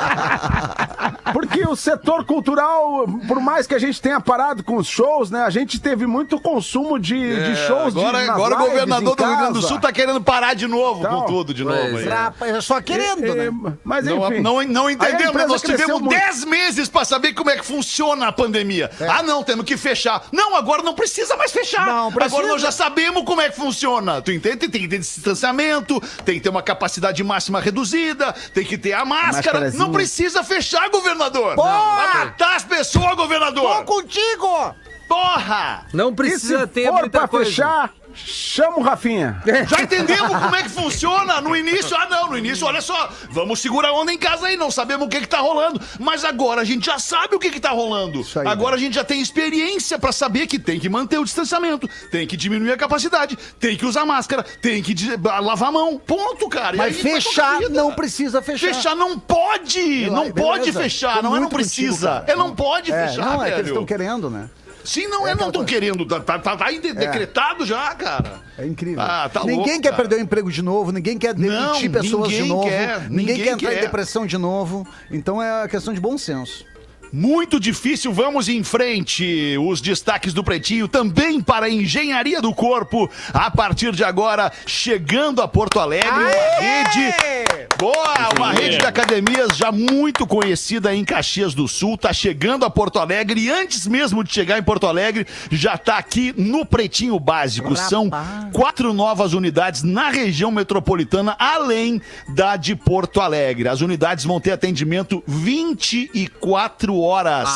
Porque 1.34 1.66
o 1.66 1.76
setor 1.78 2.26
cultural, 2.26 3.06
por 3.28 3.40
mais 3.40 3.66
que 3.66 3.74
a 3.74 3.80
gente 3.80 4.02
tenha 4.02 4.20
parado 4.20 4.64
com 4.64 4.76
os 4.76 4.88
shows, 4.88 5.32
né? 5.32 5.44
A 5.44 5.50
gente 5.50 5.80
teve 5.80 6.06
muito 6.06 6.38
consumo 6.42 7.00
de, 7.00 7.16
de 7.18 7.56
shows 7.68 7.94
de, 7.94 8.00
É, 8.02 8.04
Agora, 8.04 8.20
nas 8.20 8.30
agora 8.30 8.56
o 8.56 8.58
governador 8.60 9.16
do 9.16 9.24
Rio 9.24 9.38
Grande 9.38 9.54
do. 9.54 9.62
Sul 9.62 9.80
tá 9.80 9.92
querendo 9.94 10.22
parar 10.22 10.54
de 10.56 10.68
novo 10.68 11.00
Então, 11.00 11.22
com 11.22 11.26
tudo 11.28 11.54
de 11.54 11.64
novo. 11.64 11.98
aí. 11.98 12.08
Rapaz, 12.08 12.56
é 12.56 12.60
só 12.62 12.82
querendo, 12.82 13.24
É, 13.26 13.50
né? 13.50 13.74
Mas 13.84 14.06
Não, 14.06 14.28
enfim. 14.28 14.42
não, 14.42 14.62
não 14.64 14.88
a 14.88 14.92
entendemos, 14.92 15.26
empresa 15.28 15.48
nós 15.48 15.62
tivemos 15.62 16.02
muito. 16.02 16.10
10 16.20 16.44
meses 16.46 16.90
pra 16.90 17.06
saber 17.06 17.34
como 17.34 17.50
é 17.50 17.56
que 17.56 17.66
funciona 17.66 18.28
a 18.28 18.32
pandemia. 18.34 18.92
Ah, 19.10 19.24
não, 19.24 19.42
temos 19.42 19.64
que 19.66 19.78
fechar. 19.78 20.24
Não, 20.34 20.56
agora 20.56 20.84
não 20.84 20.94
precisa 20.94 21.38
mais 21.38 21.52
fechar. 21.52 21.86
Não 21.86 22.12
precisa. 22.12 22.36
Agora 22.36 22.52
nós 22.52 22.62
já 22.62 22.72
sabemos 22.72 23.24
como 23.24 23.40
é 23.42 23.50
que 23.50 23.56
funciona. 23.56 23.81
Tu 24.22 24.32
entende? 24.32 24.68
Tem 24.68 24.82
que 24.82 24.88
ter 24.88 24.98
distanciamento, 25.00 26.00
tem 26.24 26.36
que 26.36 26.42
ter 26.42 26.50
uma 26.50 26.62
capacidade 26.62 27.24
máxima 27.24 27.60
reduzida, 27.60 28.34
tem 28.54 28.64
que 28.66 28.78
ter 28.78 28.94
a 28.94 29.04
máscara. 29.06 29.72
Não 29.72 29.92
precisa 29.92 30.44
fechar, 30.44 30.90
governador. 30.90 31.56
Porra! 31.56 31.96
Vai 31.96 32.26
matar 32.26 32.56
as 32.56 32.64
pessoas, 32.64 33.10
Tô 33.10 33.16
governador. 33.16 33.84
contigo! 33.86 34.76
Porra! 35.08 35.88
Não 35.94 36.08
E 36.08 36.10
se 36.12 36.16
precisa 36.16 36.68
ter 36.68 36.86
for 36.88 37.00
muita 37.02 37.20
pra 37.20 37.28
coisa. 37.28 37.50
fechar, 37.50 37.92
chama 38.14 38.78
o 38.78 38.82
Rafinha. 38.82 39.42
Já 39.68 39.82
entendemos 39.82 40.38
como 40.38 40.56
é 40.56 40.64
que 40.64 40.70
funciona 40.70 41.42
no 41.42 41.56
início. 41.56 41.96
Ah, 41.96 42.08
não, 42.10 42.30
no 42.30 42.38
início, 42.38 42.66
olha 42.66 42.82
só, 42.82 43.10
vamos 43.30 43.60
segurar 43.60 43.90
a 43.90 43.94
onda 43.94 44.12
em 44.12 44.18
casa 44.18 44.48
aí, 44.48 44.58
não 44.58 44.72
sabemos 44.72 45.06
o 45.08 45.10
que 45.10 45.22
que 45.22 45.28
tá 45.28 45.40
rolando. 45.40 45.80
Mas 46.00 46.24
agora 46.24 46.62
a 46.62 46.64
gente 46.64 46.86
já 46.86 47.00
sabe 47.00 47.36
o 47.36 47.40
que 47.40 47.50
que 47.50 47.60
tá 47.60 47.70
rolando. 47.72 48.26
aí, 48.36 48.48
agora 48.48 48.76
a 48.76 48.80
gente 48.80 48.94
já 48.96 49.04
tem 49.04 49.22
experiência 49.22 49.98
pra 50.00 50.12
saber 50.12 50.48
que 50.48 50.60
tem 50.60 50.80
que 50.80 50.90
manter 50.90 51.18
o 51.18 51.24
distanciamento, 51.24 51.88
tem 52.10 52.28
que 52.28 52.38
diminuir 52.38 52.72
a 52.72 52.78
capacidade, 52.78 53.38
tem 53.60 53.76
que 53.78 53.86
usar 53.86 54.06
máscara, 54.06 54.44
tem 54.62 54.82
que 54.82 54.96
lavar 55.42 55.70
a 55.70 55.72
mão. 55.72 55.98
Ponto, 55.98 56.48
cara. 56.50 56.76
E 56.76 56.78
Mas 56.78 56.98
fechar 57.00 57.60
não 57.70 57.94
precisa 57.94 58.42
fechar. 58.42 58.74
Fechar 58.74 58.96
não 58.96 59.18
pode! 59.20 60.10
Não 60.10 60.32
pode 60.32 60.72
fechar, 60.72 61.22
não 61.24 61.36
é 61.36 61.40
não 61.40 61.50
precisa. 61.50 62.24
é 62.28 62.36
não 62.36 62.56
pode 62.56 62.92
É, 62.92 63.08
fechar, 63.08 63.26
não, 63.26 63.44
é 63.44 63.52
que 63.52 63.60
eles 63.60 63.68
estão 63.68 63.86
querendo, 63.86 64.30
né? 64.30 64.50
Sim, 64.84 65.08
não 65.08 65.28
é, 65.28 65.32
É 65.32 65.36
não 65.36 65.52
coisa. 65.52 65.66
querendo. 65.66 66.06
Tá, 66.06 66.20
tá, 66.20 66.40
tá 66.58 66.66
aí 66.66 66.80
de- 66.80 66.94
decretado 66.94 67.66
já, 67.66 67.94
cara. 67.96 68.40
É 68.58 68.66
incrível. 68.66 69.02
Ah, 69.02 69.30
tá 69.32 69.42
ninguém 69.42 69.56
louco, 69.58 69.72
quer 69.72 69.82
cara. 69.82 69.96
perder 69.96 70.16
o 70.16 70.20
emprego 70.20 70.52
de 70.52 70.62
novo, 70.62 70.92
ninguém 70.92 71.18
quer 71.18 71.34
demitir 71.34 71.92
pessoas 71.92 72.30
de 72.30 72.44
novo, 72.44 72.68
quer, 72.70 73.02
ninguém, 73.10 73.16
ninguém 73.18 73.38
quer 73.44 73.52
entrar 73.54 73.70
quer. 73.72 73.78
em 73.78 73.82
depressão 73.82 74.26
de 74.26 74.38
novo. 74.38 74.88
Então 75.10 75.42
é 75.42 75.68
questão 75.68 75.94
de 75.94 76.00
bom 76.00 76.18
senso. 76.18 76.66
Muito 77.14 77.60
difícil, 77.60 78.14
vamos 78.14 78.48
em 78.48 78.64
frente. 78.64 79.58
Os 79.58 79.82
destaques 79.82 80.32
do 80.32 80.46
Pretinho 80.46 80.88
também 80.88 81.42
para 81.42 81.66
a 81.66 81.70
Engenharia 81.70 82.42
do 82.42 82.54
Corpo. 82.54 83.10
A 83.34 83.52
partir 83.52 83.92
de 83.92 84.02
agora, 84.02 84.50
chegando 84.66 85.42
a 85.42 85.48
Porto 85.48 85.78
Alegre, 85.78 86.10
uma 86.10 86.30
rede. 86.62 87.68
Boa! 87.78 88.30
Uma 88.38 88.54
rede 88.54 88.78
de 88.78 88.86
academias 88.86 89.58
já 89.58 89.74
muito 89.74 90.26
conhecida 90.26 90.96
em 90.96 91.04
Caxias 91.04 91.54
do 91.54 91.68
Sul. 91.68 91.98
Tá 91.98 92.14
chegando 92.14 92.64
a 92.64 92.70
Porto 92.70 92.98
Alegre 92.98 93.42
e 93.42 93.50
antes 93.52 93.86
mesmo 93.88 94.24
de 94.24 94.34
chegar 94.34 94.58
em 94.58 94.64
Porto 94.64 94.88
Alegre, 94.88 95.28
já 95.52 95.78
tá 95.78 95.98
aqui 95.98 96.34
no 96.38 96.66
Pretinho 96.66 97.20
Básico. 97.20 97.76
São 97.76 98.10
quatro 98.54 98.94
novas 98.94 99.34
unidades 99.34 99.84
na 99.84 100.10
região 100.10 100.50
metropolitana, 100.50 101.36
além 101.38 102.02
da 102.30 102.56
de 102.56 102.74
Porto 102.74 103.20
Alegre. 103.20 103.68
As 103.68 103.82
unidades 103.82 104.24
vão 104.24 104.40
ter 104.40 104.52
atendimento 104.52 105.22
24 105.28 106.96
horas 106.96 107.01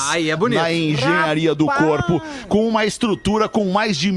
Ai, 0.09 0.29
é 0.29 0.35
bonito. 0.35 0.61
na 0.61 0.71
engenharia 0.71 1.55
do 1.55 1.65
corpo, 1.67 2.21
com 2.47 2.67
uma 2.67 2.85
estrutura 2.85 3.47
com 3.47 3.65
mais 3.65 3.97
de 3.97 4.11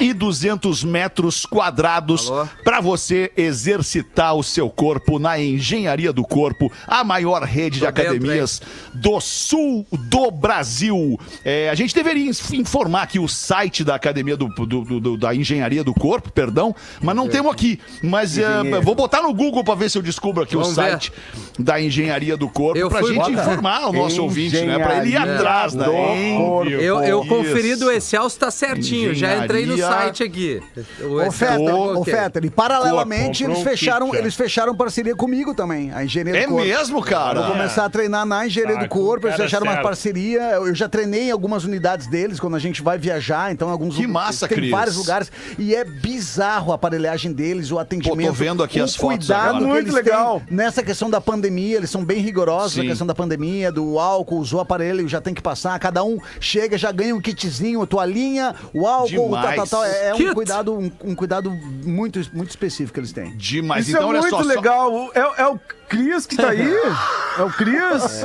1.200 0.00 0.84
metros 0.86 1.44
quadrados 1.46 2.30
para 2.64 2.80
você 2.80 3.30
exercitar 3.36 4.34
o 4.34 4.42
seu 4.42 4.68
corpo 4.70 5.18
na 5.18 5.38
engenharia 5.40 6.12
do 6.12 6.22
corpo, 6.24 6.70
a 6.86 7.02
maior 7.04 7.42
rede 7.42 7.78
de 7.78 7.86
Tô 7.86 7.86
dentro, 7.92 8.02
academias 8.12 8.60
do 8.94 9.20
sul 9.20 9.86
do 9.92 10.30
Brasil. 10.30 11.18
É, 11.44 11.68
a 11.70 11.74
gente 11.74 11.94
deveria 11.94 12.30
informar 12.52 13.02
aqui 13.02 13.18
o 13.18 13.28
site 13.28 13.84
da 13.84 13.94
academia 13.94 14.36
do, 14.36 14.48
do- 14.48 14.66
do- 14.66 15.00
do- 15.00 15.16
da 15.16 15.34
engenharia 15.34 15.82
do 15.84 15.92
corpo, 15.94 16.30
perdão, 16.30 16.74
mas 17.00 17.14
não 17.16 17.28
temos 17.28 17.52
aqui. 17.52 17.78
Mas 18.02 18.38
é, 18.38 18.62
vou 18.82 18.94
botar 18.94 19.22
no 19.22 19.32
Google 19.32 19.64
para 19.64 19.74
ver 19.74 19.90
se 19.90 19.98
eu 19.98 20.02
descubro 20.02 20.42
aqui 20.42 20.54
Vamos 20.54 20.72
o 20.72 20.74
ver. 20.74 20.90
site 20.90 21.12
da 21.58 21.80
engenharia 21.80 22.36
do 22.36 22.48
corpo 22.48 22.88
pra 22.88 23.00
fui- 23.00 23.08
gente 23.14 23.18
Bota. 23.18 23.32
informar 23.32 23.88
o 23.88 23.92
nosso 23.92 24.22
ouvinte, 24.22 24.60
né? 24.60 24.78
Pra 24.78 24.98
ele 24.98 25.10
ir 25.10 25.16
atrás 25.16 25.74
corpo. 25.74 26.70
Eu, 26.70 27.00
eu 27.02 27.24
conferi 27.26 27.76
do 27.76 27.90
Excel 27.90 28.28
se 28.28 28.38
tá 28.38 28.50
certinho. 28.50 29.14
Já 29.14 29.44
entrei 29.44 29.66
no 29.66 29.76
site 29.88 30.22
aqui. 30.22 30.62
O 31.00 31.14
Ô, 31.14 31.22
Excel 31.22 31.48
Fetter, 31.58 31.74
ok. 31.74 32.14
Fetter, 32.14 32.44
e 32.44 32.50
paralelamente 32.50 33.44
eles 33.44 33.60
fecharam, 33.60 34.14
é. 34.14 34.18
eles 34.18 34.34
fecharam 34.34 34.74
parceria 34.74 35.14
comigo 35.14 35.54
também, 35.54 35.92
a 35.92 36.04
engenharia 36.04 36.36
É 36.40 36.42
do 36.46 36.48
corpo. 36.52 36.64
mesmo, 36.64 37.02
cara? 37.02 37.42
Vou 37.42 37.52
começar 37.52 37.84
a 37.84 37.90
treinar 37.90 38.24
na 38.26 38.46
engenharia 38.46 38.76
Tá, 38.76 38.82
do 38.82 38.88
corpo, 38.88 39.26
eles 39.26 39.36
cara 39.36 39.48
fecharam 39.48 39.66
uma 39.66 39.82
parceria. 39.82 40.40
Eu 40.52 40.74
já 40.74 40.88
treinei 40.88 41.28
em 41.28 41.30
algumas 41.30 41.64
unidades 41.64 42.06
deles 42.06 42.38
quando 42.40 42.56
a 42.56 42.58
gente 42.58 42.82
vai 42.82 42.98
viajar, 42.98 43.52
então 43.52 43.70
alguns 43.70 43.96
Que 43.96 44.06
massa, 44.06 44.46
tem 44.48 44.58
Cris. 44.58 44.70
vários 44.70 44.96
lugares 44.96 45.30
e 45.58 45.74
é 45.74 45.84
bizarro 45.84 46.72
a 46.72 46.74
aparelhagem 46.74 47.32
deles, 47.32 47.70
o 47.70 47.78
atendimento. 47.78 48.32
vendo 48.32 48.62
aqui 48.62 48.80
o 48.80 48.84
as 48.84 48.94
fotos 48.96 49.26
cuidado 49.26 49.48
agora. 49.48 49.58
que 49.60 49.66
Muito 49.66 49.84
eles 49.84 49.94
legal. 49.94 50.40
têm 50.46 50.56
nessa 50.56 50.82
questão 50.82 51.08
da 51.08 51.20
pandemia, 51.20 51.76
eles 51.76 51.90
são 51.90 52.04
bem 52.04 52.20
rigorosos 52.20 52.72
Sim. 52.72 52.82
na 52.82 52.86
questão 52.88 53.06
da 53.06 53.14
pandemia, 53.14 53.72
do 53.72 53.98
álcool, 53.98 54.38
usou 54.38 54.58
o 54.58 54.62
aparelho, 54.62 55.06
já 55.08 55.20
tem 55.20 55.32
que 55.34 55.42
passar, 55.42 55.78
cada 55.78 56.02
um 56.04 56.18
chega, 56.40 56.76
já 56.76 56.90
ganha 56.92 57.14
um 57.14 57.20
kitzinho, 57.20 57.82
a 57.82 57.86
toalhinha, 57.86 58.54
o 58.74 58.86
álcool, 58.86 59.06
Demais. 59.08 59.70
tal, 59.70 59.75
tal. 59.76 59.84
É, 59.84 60.08
é 60.08 60.14
um 60.14 60.34
cuidado, 60.34 60.74
um, 60.78 60.90
um 61.04 61.14
cuidado 61.14 61.50
muito, 61.50 62.20
muito 62.32 62.50
específico 62.50 62.94
que 62.94 63.00
eles 63.00 63.12
têm. 63.12 63.36
Demais. 63.36 63.86
Isso 63.88 63.96
então, 63.96 64.08
é 64.08 64.10
olha 64.10 64.20
muito 64.20 64.36
só. 64.36 64.42
só- 64.42 64.48
legal. 64.48 64.92
O- 64.92 65.10
É, 65.14 65.42
é 65.42 65.46
o 65.46 65.58
Cris 65.88 66.26
que 66.26 66.36
tá 66.36 66.50
aí? 66.50 66.62
É 67.38 67.42
o 67.42 67.50
Cris? 67.50 68.22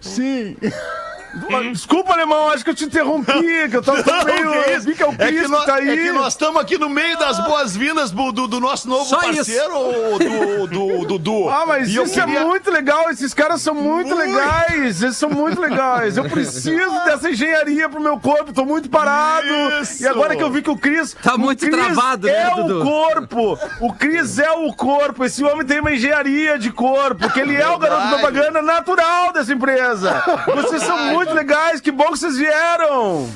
Sim. 0.00 0.56
Desculpa, 1.72 2.12
alemão, 2.12 2.50
acho 2.50 2.62
que 2.64 2.70
eu 2.70 2.74
te 2.74 2.84
interrompi, 2.84 3.68
que 3.70 3.76
eu 3.76 3.82
tava 3.82 4.02
Não, 4.02 4.24
meio. 4.24 4.76
isso? 4.76 4.86
vi 4.86 4.94
que 4.94 5.02
é 5.02 5.06
o 5.06 5.12
É 5.12 5.26
Cris 5.28 5.42
que, 5.42 5.48
nós, 5.48 5.64
tá 5.64 5.74
aí. 5.76 5.88
é 5.88 5.96
que 5.96 6.12
nós 6.12 6.28
estamos 6.34 6.60
aqui 6.60 6.76
no 6.78 6.88
meio 6.88 7.18
das 7.18 7.38
boas-vindas 7.46 8.10
do, 8.10 8.32
do- 8.32 8.46
do 8.48 8.60
nosso 8.60 8.88
novo 8.88 9.04
Só 9.06 9.18
parceiro, 9.20 9.74
o 10.14 10.18
do, 10.18 10.66
do, 10.66 11.06
Dudu. 11.06 11.48
Ah, 11.48 11.64
mas 11.66 11.88
E 11.88 12.02
isso 12.02 12.12
queria- 12.20 12.40
é 12.40 12.44
muito 12.44 12.70
legal. 12.70 13.10
Esses 13.10 13.32
caras 13.32 13.60
são 13.62 13.74
muito, 13.74 14.14
Muito. 14.14 14.30
legais. 14.32 15.02
Eles 15.02 15.16
são 15.16 15.30
muito 15.30 15.60
legais. 15.60 16.16
Eu 16.16 16.24
preciso 16.28 16.92
dessa 17.04 17.30
engenharia 17.30 17.88
pro 17.88 18.00
meu 18.00 18.18
corpo. 18.18 18.52
Tô 18.52 18.64
muito 18.64 18.88
parado. 18.90 19.46
Isso. 19.80 20.02
E 20.02 20.06
agora 20.06 20.36
que 20.36 20.42
eu 20.42 20.50
vi 20.50 20.62
que 20.62 20.70
o 20.70 20.76
Cris. 20.76 21.14
Tá 21.22 21.36
muito 21.38 21.60
Cris 21.64 21.74
travado, 21.74 22.26
né, 22.26 22.32
É 22.34 22.54
Dudu? 22.54 22.80
o 22.80 22.84
corpo. 22.84 23.58
O 23.80 23.92
Cris 23.92 24.38
é 24.38 24.50
o 24.50 24.72
corpo. 24.74 25.24
Esse 25.24 25.42
homem 25.44 25.66
tem 25.66 25.80
uma 25.80 25.92
engenharia 25.92 26.58
de 26.58 26.70
corpo. 26.70 27.30
Que 27.30 27.40
ele 27.40 27.56
é 27.56 27.68
o 27.68 27.78
garoto 27.78 28.08
propaganda 28.08 28.60
natural 28.62 29.32
dessa 29.32 29.52
empresa. 29.52 30.22
Vocês 30.54 30.82
são 30.82 30.98
muito 31.12 31.21
legais. 31.30 31.80
Que 31.80 31.90
bom 31.90 32.12
que 32.12 32.18
vocês 32.18 32.36
vieram. 32.36 33.28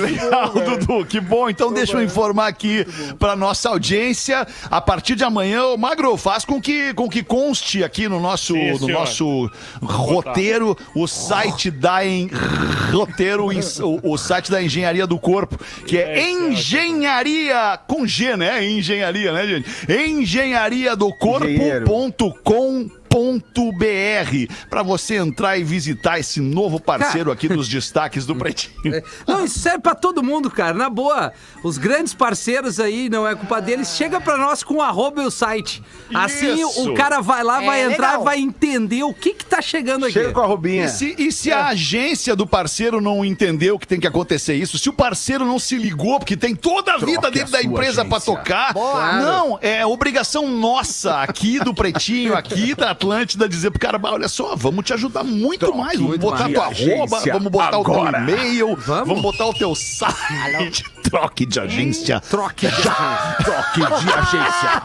Legal, 0.00 0.50
Dudu, 0.50 1.04
que 1.06 1.20
bom. 1.20 1.48
Então 1.48 1.72
deixa 1.72 1.94
eu 1.96 2.02
informar 2.02 2.48
aqui 2.48 2.86
pra 3.18 3.36
nossa 3.36 3.68
audiência. 3.68 4.46
A 4.70 4.80
partir 4.80 5.14
de 5.14 5.24
amanhã, 5.24 5.64
o 5.66 5.76
Magro 5.78 6.16
faz 6.16 6.44
com 6.44 6.60
que, 6.60 6.92
com 6.94 7.08
que 7.08 7.22
conste 7.22 7.82
aqui 7.84 8.08
no 8.08 8.20
nosso, 8.20 8.54
Sim, 8.54 8.78
no 8.80 8.88
nosso 8.88 9.50
roteiro 9.82 10.76
o 10.94 11.06
site 11.06 11.70
da 11.70 12.04
en... 12.04 12.30
roteiro 12.92 13.46
o, 13.46 14.12
o 14.12 14.18
site 14.18 14.50
da 14.50 14.62
Engenharia 14.62 15.06
do 15.06 15.18
Corpo, 15.18 15.58
que 15.86 15.96
é 15.98 16.18
É, 16.20 16.30
engenharia 16.30 17.78
com 17.86 18.06
G, 18.06 18.36
né? 18.36 18.64
Engenharia, 18.64 19.32
né, 19.32 19.46
gente? 19.46 19.68
Engenharia 19.90 20.96
do 20.96 21.12
corpo.com 21.14 22.90
.br 23.12 24.52
para 24.68 24.82
você 24.82 25.16
entrar 25.16 25.58
e 25.58 25.64
visitar 25.64 26.18
esse 26.18 26.40
novo 26.40 26.80
parceiro 26.80 27.30
aqui 27.30 27.48
dos 27.48 27.68
destaques 27.68 28.24
do 28.26 28.34
Pretinho. 28.36 28.94
É. 28.94 29.02
Não, 29.26 29.44
isso 29.44 29.58
serve 29.58 29.80
pra 29.80 29.94
todo 29.94 30.22
mundo, 30.22 30.50
cara. 30.50 30.74
Na 30.74 30.88
boa, 30.88 31.32
os 31.62 31.78
grandes 31.78 32.14
parceiros 32.14 32.78
aí, 32.80 33.08
não 33.08 33.26
é 33.26 33.34
culpa 33.34 33.60
deles, 33.60 33.94
chega 33.96 34.20
pra 34.20 34.36
nós 34.36 34.62
com 34.62 34.74
o 34.74 34.82
arroba 34.82 35.22
e 35.22 35.26
o 35.26 35.30
site. 35.30 35.82
Assim 36.14 36.60
Isso. 36.60 36.90
o 36.90 36.94
cara 36.94 37.20
vai 37.20 37.42
lá, 37.42 37.60
vai 37.60 37.82
entrar, 37.82 38.10
legal. 38.12 38.24
vai 38.24 38.38
entender 38.38 39.02
o 39.02 39.12
que 39.12 39.34
que 39.34 39.44
tá 39.44 39.60
chegando 39.60 40.04
aqui. 40.04 40.12
Chega 40.14 40.32
com 40.32 40.40
a 40.40 40.46
roubinha. 40.46 40.84
E 40.84 40.88
se, 40.88 41.14
e 41.18 41.32
se 41.32 41.52
a 41.52 41.66
agência 41.68 42.34
do 42.36 42.46
parceiro 42.46 43.00
não 43.00 43.24
entendeu 43.24 43.78
que 43.78 43.86
tem 43.86 44.00
que 44.00 44.06
acontecer 44.06 44.54
isso, 44.54 44.78
se 44.78 44.88
o 44.88 44.92
parceiro 44.92 45.44
não 45.44 45.58
se 45.58 45.76
ligou, 45.76 46.18
porque 46.18 46.36
tem 46.36 46.54
toda 46.54 46.94
a 46.94 46.98
vida 46.98 47.20
Troque 47.22 47.38
dentro 47.38 47.56
a 47.56 47.58
da 47.58 47.64
empresa 47.64 48.04
pra 48.04 48.16
agência. 48.16 48.34
tocar, 48.36 48.72
Claro. 48.72 49.22
não, 49.22 49.58
é 49.60 49.84
obrigação 49.84 50.48
nossa 50.48 51.22
aqui 51.22 51.58
do 51.60 51.74
Pretinho, 51.74 52.36
aqui 52.36 52.74
da 52.74 52.94
Atlântida, 53.04 53.48
dizer 53.48 53.70
pro 53.70 53.80
cara, 53.80 53.96
"Bah, 53.98 54.12
olha 54.12 54.28
só, 54.28 54.54
vamos 54.54 54.84
te 54.84 54.92
ajudar 54.92 55.24
muito 55.24 55.74
mais, 55.74 55.94
vamos 55.94 56.08
muito 56.10 56.20
botar 56.20 56.40
mais. 56.48 56.54
tua 56.54 56.64
arroba, 56.66 57.16
Agência 57.16 57.32
vamos 57.32 57.50
botar 57.50 57.78
o 57.78 57.80
agora. 57.80 58.12
teu 58.26 58.34
e-mail, 58.36 58.66
Vamos. 58.76 59.08
vamos. 59.08 59.22
botar 59.22 59.46
o 59.46 59.54
teu 59.54 59.74
site, 59.74 60.84
troque 61.10 61.46
de 61.46 61.60
agência. 61.60 62.20
Troque 62.20 62.66
de 62.66 62.82
Toque 63.44 63.80
de 63.80 64.12
agência. 64.12 64.82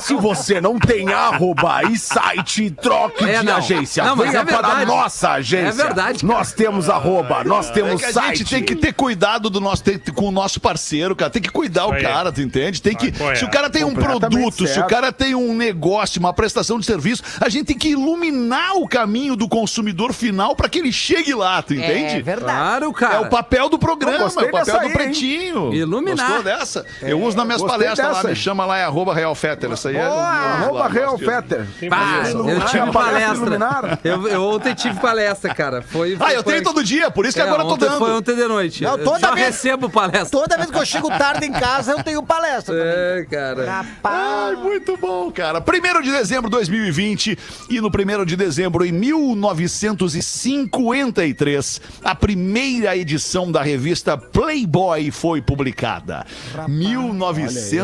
Se 0.00 0.14
você 0.14 0.60
não 0.60 0.78
tem 0.78 1.12
arroba 1.12 1.82
e 1.84 1.96
site, 1.98 2.70
troque 2.70 3.24
É, 3.24 3.40
de 3.40 3.46
não. 3.46 3.56
agência. 3.56 4.04
Não, 4.04 4.16
mas 4.16 4.30
Venha 4.30 4.42
é 4.42 4.44
para 4.44 4.58
a 4.58 4.62
verdade. 4.62 4.86
nossa 4.86 5.30
agência. 5.32 5.68
É 5.82 5.86
verdade, 5.86 6.20
cara. 6.26 6.38
Nós 6.38 6.52
temos 6.52 6.88
arroba, 6.90 7.44
nós 7.44 7.70
É 7.70 7.72
temos 7.72 8.02
a 8.04 8.12
site. 8.12 8.38
gente 8.38 8.50
tem 8.50 8.62
que 8.62 8.76
ter 8.76 8.92
cuidado 8.92 9.48
do 9.50 9.60
nosso, 9.60 9.82
tem- 9.82 9.98
com 9.98 10.26
o 10.28 10.30
nosso 10.30 10.60
parceiro, 10.60 11.14
cara. 11.16 11.30
Tem 11.30 11.42
que 11.42 11.50
cuidar 11.50 11.86
o 11.86 11.90
cara, 12.00 12.30
tu 12.32 12.40
entende? 12.40 12.80
Tem 12.80 12.94
que, 12.94 13.12
correto. 13.12 13.38
se 13.38 13.44
o 13.44 13.50
cara 13.50 13.68
tem 13.70 13.84
um 13.84 13.94
produto, 13.94 14.66
se 14.66 14.78
o 14.78 14.86
cara 14.86 15.12
tem 15.12 15.34
um 15.34 15.54
negócio, 15.54 16.18
uma 16.20 16.32
prestação 16.32 16.78
de 16.78 16.86
serviço, 16.86 17.22
a 17.40 17.48
gente 17.48 17.66
tem 17.66 17.78
que 17.78 17.88
iluminar 17.90 18.76
o 18.76 18.86
caminho 18.88 19.36
do 19.36 19.48
consumidor 19.48 20.12
final 20.12 20.54
para 20.54 20.68
que 20.68 20.78
ele 20.78 20.92
chegue 20.92 21.34
lá, 21.34 21.62
tu 21.62 21.74
entende? 21.74 22.16
É 22.16 22.22
verdade. 22.22 22.46
Claro, 22.56 22.90
É 22.90 22.92
cara. 22.92 23.20
o 23.22 23.28
papel 23.28 23.68
do 23.68 23.78
programa, 23.78 24.16
é 24.24 24.26
o 24.26 24.30
papel 24.52 24.80
do 24.88 24.90
pretinho. 24.96 25.72
Iluminar. 25.74 26.26
Gostou 26.26 26.42
dessa? 26.44 26.84
Eu 27.02 27.20
uso 27.22 27.36
nas 27.36 27.46
minhas 27.46 27.62
palestras 27.62 27.98
lá, 28.08 28.14
dessa. 28.14 28.28
me 28.28 28.36
chama 28.36 28.64
lá, 28.66 28.78
é 28.78 28.84
arroba 28.84 29.14
Real 29.14 29.34
Fetter. 29.34 29.70
Essa 29.72 29.88
aí 29.90 29.96
é. 29.96 30.04
eu 30.04 30.08
uso 30.10 30.18
Arroba 30.20 30.78
lá, 30.80 30.88
Real. 30.88 31.18
Fetter. 31.18 31.60
Eu 31.60 31.66
tive 32.68 32.92
palestra. 32.92 33.98
Eu, 34.04 34.28
eu 34.28 34.42
ontem 34.44 34.74
tive 34.74 34.98
palestra, 35.00 35.54
cara. 35.54 35.82
Foi, 35.82 36.16
Ah, 36.20 36.32
eu 36.32 36.42
foi- 36.42 36.52
tenho 36.54 36.64
todo 36.64 36.82
dia, 36.82 37.10
por 37.10 37.26
isso 37.26 37.34
que 37.36 37.42
É, 37.42 37.46
agora 37.46 37.62
eu 37.62 37.68
tô 37.68 37.76
dando. 37.76 37.98
Foi 37.98 38.10
ontem 38.12 38.34
de 38.34 38.44
noite. 38.46 38.82
Não, 38.82 38.96
Eu 38.96 39.04
toda 39.04 39.18
só 39.20 39.34
vez- 39.34 39.46
recebo 39.46 39.88
palestra. 39.90 40.30
Toda 40.30 40.56
vez 40.56 40.70
que 40.70 40.78
eu 40.78 40.86
chego 40.86 41.08
tarde 41.08 41.46
em 41.46 41.52
casa, 41.52 41.92
eu 41.92 42.02
tenho 42.02 42.22
palestra 42.22 42.74
também. 42.74 42.92
É, 42.92 43.24
cara. 43.30 43.70
Rapaz. 43.70 44.16
Ai, 44.48 44.54
muito 44.56 44.96
bom, 44.96 45.30
cara. 45.30 45.60
1 45.60 46.00
de 46.02 46.10
dezembro 46.12 46.48
de 46.50 46.56
2020 46.56 47.38
e 47.70 47.80
no 47.80 47.90
1 47.90 48.24
de 48.24 48.36
dezembro 48.36 48.84
em 48.84 48.92
1953, 48.92 51.80
a 52.04 52.14
primeira 52.14 52.96
edição 52.96 53.50
da 53.50 53.62
revista 53.62 54.16
Playboy 54.16 54.85
foi 55.12 55.40
publicada. 55.42 56.24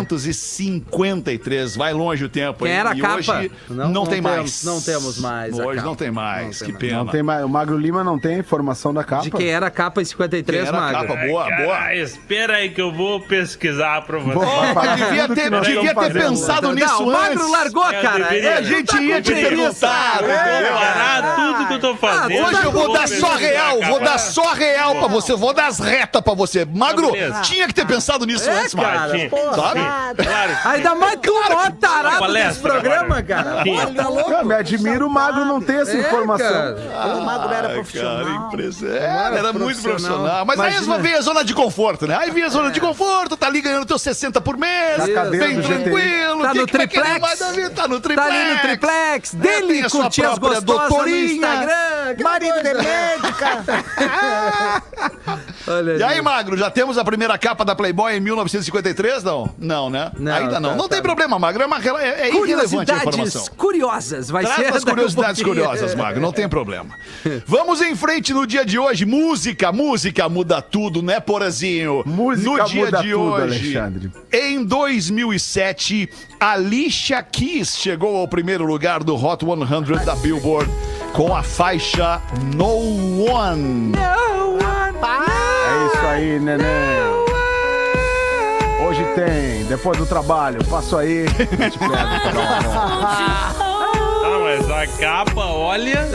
1953, 0.03 1.77
vai 1.77 1.93
longe 1.93 2.25
o 2.25 2.29
tempo. 2.29 2.65
Quem 2.65 2.73
hein? 2.73 2.79
era 2.81 2.91
a 2.91 2.97
capa? 2.99 3.15
Hoje 3.39 3.51
Não, 3.69 3.77
não, 3.77 3.89
não 3.93 4.05
tem 4.07 4.23
temos- 4.23 4.37
mais. 4.39 4.65
não 4.65 4.81
temos 4.81 5.19
mais 5.19 5.59
a 5.59 5.65
Hoje 5.67 5.77
capa. 5.77 5.89
não 5.89 5.95
tem 5.95 6.11
mais, 6.11 6.43
Não 6.45 6.51
tem 6.53 6.67
que 6.67 6.73
mais. 6.73 6.79
pena. 6.85 6.99
Não 6.99 7.07
tem 7.07 7.23
mais, 7.23 7.45
o 7.45 7.49
Magro 7.49 7.79
Lima 7.79 8.03
não 8.05 8.19
tem 8.19 8.39
informação 8.39 8.93
da 8.95 9.05
capa. 9.05 9.23
De 9.23 9.31
quem 9.31 9.49
era 9.49 9.67
a 9.67 9.71
capa 9.71 10.01
em 10.03 10.05
53, 10.05 10.61
Quem 10.63 10.69
era 10.69 10.77
a 10.79 10.81
Magro? 10.93 11.09
capa? 11.15 11.27
Boa, 11.27 11.45
boa. 11.57 11.79
Ah, 11.79 11.95
espera 11.97 12.57
aí 12.57 12.71
que 12.71 12.81
eu 12.81 12.93
vou 12.93 13.21
pesquisar 13.21 14.03
pra 14.03 14.19
você. 14.19 14.33
Devia 14.97 15.29
ter, 15.29 15.51
devia 15.61 15.95
ter 15.95 16.13
pensado 16.13 16.69
Não, 16.69 16.75
nisso 16.75 17.03
o 17.05 17.13
Magro 17.13 17.41
antes. 17.41 17.51
largou, 17.51 17.91
Eu 17.91 18.03
cara. 18.03 18.19
deveria. 18.25 18.51
É, 18.51 18.59
A 18.59 18.63
gente 18.63 18.97
tinha 18.97 19.23
te 19.23 19.33
perguntado, 19.33 20.25
entendeu? 20.25 20.73
Parar 20.73 21.35
tudo 21.37 21.67
que 21.69 21.75
eu 21.75 21.81
tô 21.81 21.97
fazendo. 21.97 22.43
Hoje 22.45 22.65
eu 22.65 22.73
vou 22.73 22.93
dar 22.93 23.09
só 23.09 23.33
Vou 23.33 23.37
real, 23.41 23.81
vou 23.83 24.01
dar 24.01 24.19
só 24.19 24.53
real 24.53 24.95
pra 24.97 25.09
você, 25.09 25.35
vou 25.35 25.55
dar 25.55 25.67
as 25.69 25.79
retas 25.79 26.21
pra 26.21 26.35
você. 26.35 26.65
Magro, 26.67 26.92
beleza. 26.97 27.41
tinha 27.43 27.67
que 27.67 27.75
ter 27.75 27.87
pensado 27.87 28.27
nisso 28.27 28.49
É, 28.49 28.61
antes, 28.61 28.75
cara, 28.75 29.01
Magro. 29.01 29.17
Tinha. 29.19 29.31
Sabe? 29.55 29.81
Claro. 30.25 30.59
Ainda 30.65 30.95
mais 30.95 31.17
tu, 31.23 31.33
o 31.33 31.41
maior 31.49 31.73
tarado 31.73 32.19
palestra 32.19 32.49
desse 32.49 32.61
programa, 32.61 33.23
cara. 33.23 33.63
Tinha. 33.63 33.87
Tá 33.95 34.09
louco? 34.09 34.45
Me 34.45 34.55
admiro 34.55 35.07
o 35.07 35.11
magro 35.11 35.45
não 35.45 35.61
ter 35.61 35.83
essa 35.83 35.97
É, 35.97 36.01
informação. 36.01 36.49
cara. 36.49 37.17
O 37.17 37.25
Magro 37.25 37.53
era 37.55 37.69
profissional. 37.71 38.51
Cara. 38.51 38.95
Era, 38.95 39.39
era 39.39 39.53
muito 39.53 39.81
profissional. 39.81 39.97
profissional. 40.23 40.45
Mas 40.47 40.61
aí 40.61 40.73
Imagina. 40.73 40.99
vem 40.99 41.15
a 41.15 41.21
zona 41.21 41.45
de 41.45 41.55
conforto, 41.55 42.07
né? 42.07 42.17
Aí 42.17 42.31
vem 42.31 42.43
a 42.45 42.49
zona 42.49 42.71
de 42.71 42.81
conforto, 42.81 43.37
tá 43.37 43.47
ali 43.47 43.61
ganhando 43.61 43.87
teus 43.87 44.03
60 44.03 44.41
por 44.41 44.57
mês, 44.57 45.05
bem 45.31 45.61
tranquilo. 45.61 46.43
Tá 46.43 46.53
que 46.53 46.59
no 46.59 46.67
que 46.67 46.73
triplex. 46.73 47.39
Tá 47.75 47.89
no 47.89 48.01
Tá 48.01 48.01
triplex. 48.01 48.31
ali 48.33 48.53
no 48.55 48.59
triplex, 48.61 49.35
É, 49.35 49.37
dele 49.37 49.67
tem 49.75 49.85
a 49.85 49.89
sua 49.89 50.03
curtir 50.03 50.25
as 50.25 50.39
própria 50.39 50.61
gostosas 50.61 51.07
no. 51.07 51.09
Instagram. 51.17 52.17
Marido 52.23 52.63
de 52.63 52.75
médica. 52.75 53.65
Olha 55.67 55.97
E 55.97 56.03
aí, 56.03 56.21
Magro, 56.21 56.57
já 56.57 56.71
temos 56.71 56.99
a 56.99 57.05
primeira 57.05 57.37
capa 57.39 57.65
da 57.65 57.75
Playboy 57.75 58.17
em 58.17 58.21
1953, 58.21 59.23
não? 59.23 59.51
Não, 59.59 59.91
né? 59.91 60.11
Não, 60.19 60.35
Ainda 60.35 60.61
não. 60.61 60.71
tá, 60.71 60.77
não 60.77 60.89
tem 60.89 60.99
tá. 60.99 61.03
problema, 61.03 61.39
Magro. 61.39 61.63
É, 61.63 61.67
uma, 61.67 61.79
é, 61.79 62.29
é 62.29 62.35
irrelevante 62.35 62.91
a 62.91 62.97
informação. 62.97 63.45
Curiosidades 63.47 63.49
curiosas, 63.57 64.31
vai 64.31 64.47
ser. 64.47 64.55
Traz 64.55 64.77
as 64.77 64.85
curiosidades 64.85 65.43
pouquinho. 65.43 65.65
curiosas, 65.67 65.95
Magro, 65.95 66.21
não 66.21 66.33
tem 66.33 66.49
problema. 66.49 66.95
Vamos 67.47 67.81
em 67.81 67.95
frente 67.95 68.33
no 68.33 68.47
dia 68.47 68.65
de 68.65 68.79
hoje. 68.79 69.05
Música, 69.05 69.73
música 69.73 70.29
muda 70.29 70.61
tudo, 70.61 71.03
né, 71.03 71.21
Porazinho? 71.21 72.03
Música 72.07 72.51
no 72.51 72.65
dia 72.65 72.85
muda 72.85 73.03
de 73.03 73.11
tudo, 73.11 73.23
hoje, 73.23 73.77
Alexandre. 73.77 74.11
em 74.33 74.65
2007, 74.65 76.09
Alicia 76.39 77.23
Keys 77.23 77.77
chegou 77.77 78.17
ao 78.17 78.29
primeiro 78.29 78.65
lugar 78.65 79.03
do 79.03 79.15
Hot 79.15 79.45
100 79.45 80.05
da 80.05 80.15
Billboard 80.17 80.71
com 81.13 81.35
a 81.35 81.43
faixa 81.43 82.21
No 82.55 83.27
One. 83.31 83.93
É 83.95 85.87
isso 85.87 86.07
aí, 86.07 86.39
neném. 86.41 86.67
Hoje 88.87 89.05
tem, 89.15 89.65
depois 89.65 89.97
do 89.99 90.05
trabalho, 90.07 90.63
passo 90.67 90.97
aí. 90.99 91.27
Te 91.31 91.47
pego 91.47 91.79
pra. 91.79 92.01
Ah, 94.25 94.39
mas 94.43 94.71
a 94.71 94.87
capa, 94.99 95.45
olha. 95.47 96.07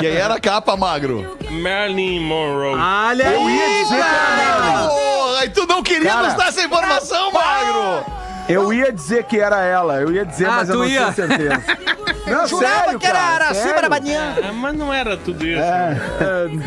Quem 0.00 0.10
era 0.10 0.34
a 0.34 0.40
capa, 0.40 0.76
Magro? 0.76 1.36
Marilyn 1.50 2.20
Monroe. 2.20 2.74
Olha 2.78 3.24
Eu 3.24 3.48
ia 3.50 3.64
aí, 3.64 3.82
dizer 3.84 3.96
que 3.96 4.02
era 4.02 4.42
ela. 4.42 4.88
Porra, 4.88 5.44
e 5.44 5.50
tu 5.50 5.66
não 5.66 5.82
queria 5.82 6.10
Cara, 6.10 6.22
nos 6.28 6.34
dar 6.34 6.48
essa 6.48 6.62
informação, 6.62 7.32
Magro? 7.32 8.04
Eu 8.48 8.72
ia 8.72 8.92
dizer 8.92 9.24
que 9.24 9.38
era 9.38 9.62
ela, 9.62 10.00
eu 10.00 10.12
ia 10.12 10.24
dizer, 10.26 10.46
Ah, 10.46 10.52
mas 10.56 10.68
eu 10.68 10.78
não 10.78 10.84
ia? 10.84 11.12
tenho 11.12 11.28
certeza. 11.28 11.62
Não, 12.26 12.46
Jurava 12.46 12.74
sério, 12.84 12.98
que 13.00 13.06
era 13.06 13.18
cara, 13.18 13.34
Araci 13.46 13.54
sério. 13.60 13.74
Barabanian. 13.74 14.34
Ah, 14.42 14.52
mas 14.52 14.74
não 14.76 14.92
era 14.94 15.16
tudo 15.16 15.44
isso. 15.46 15.60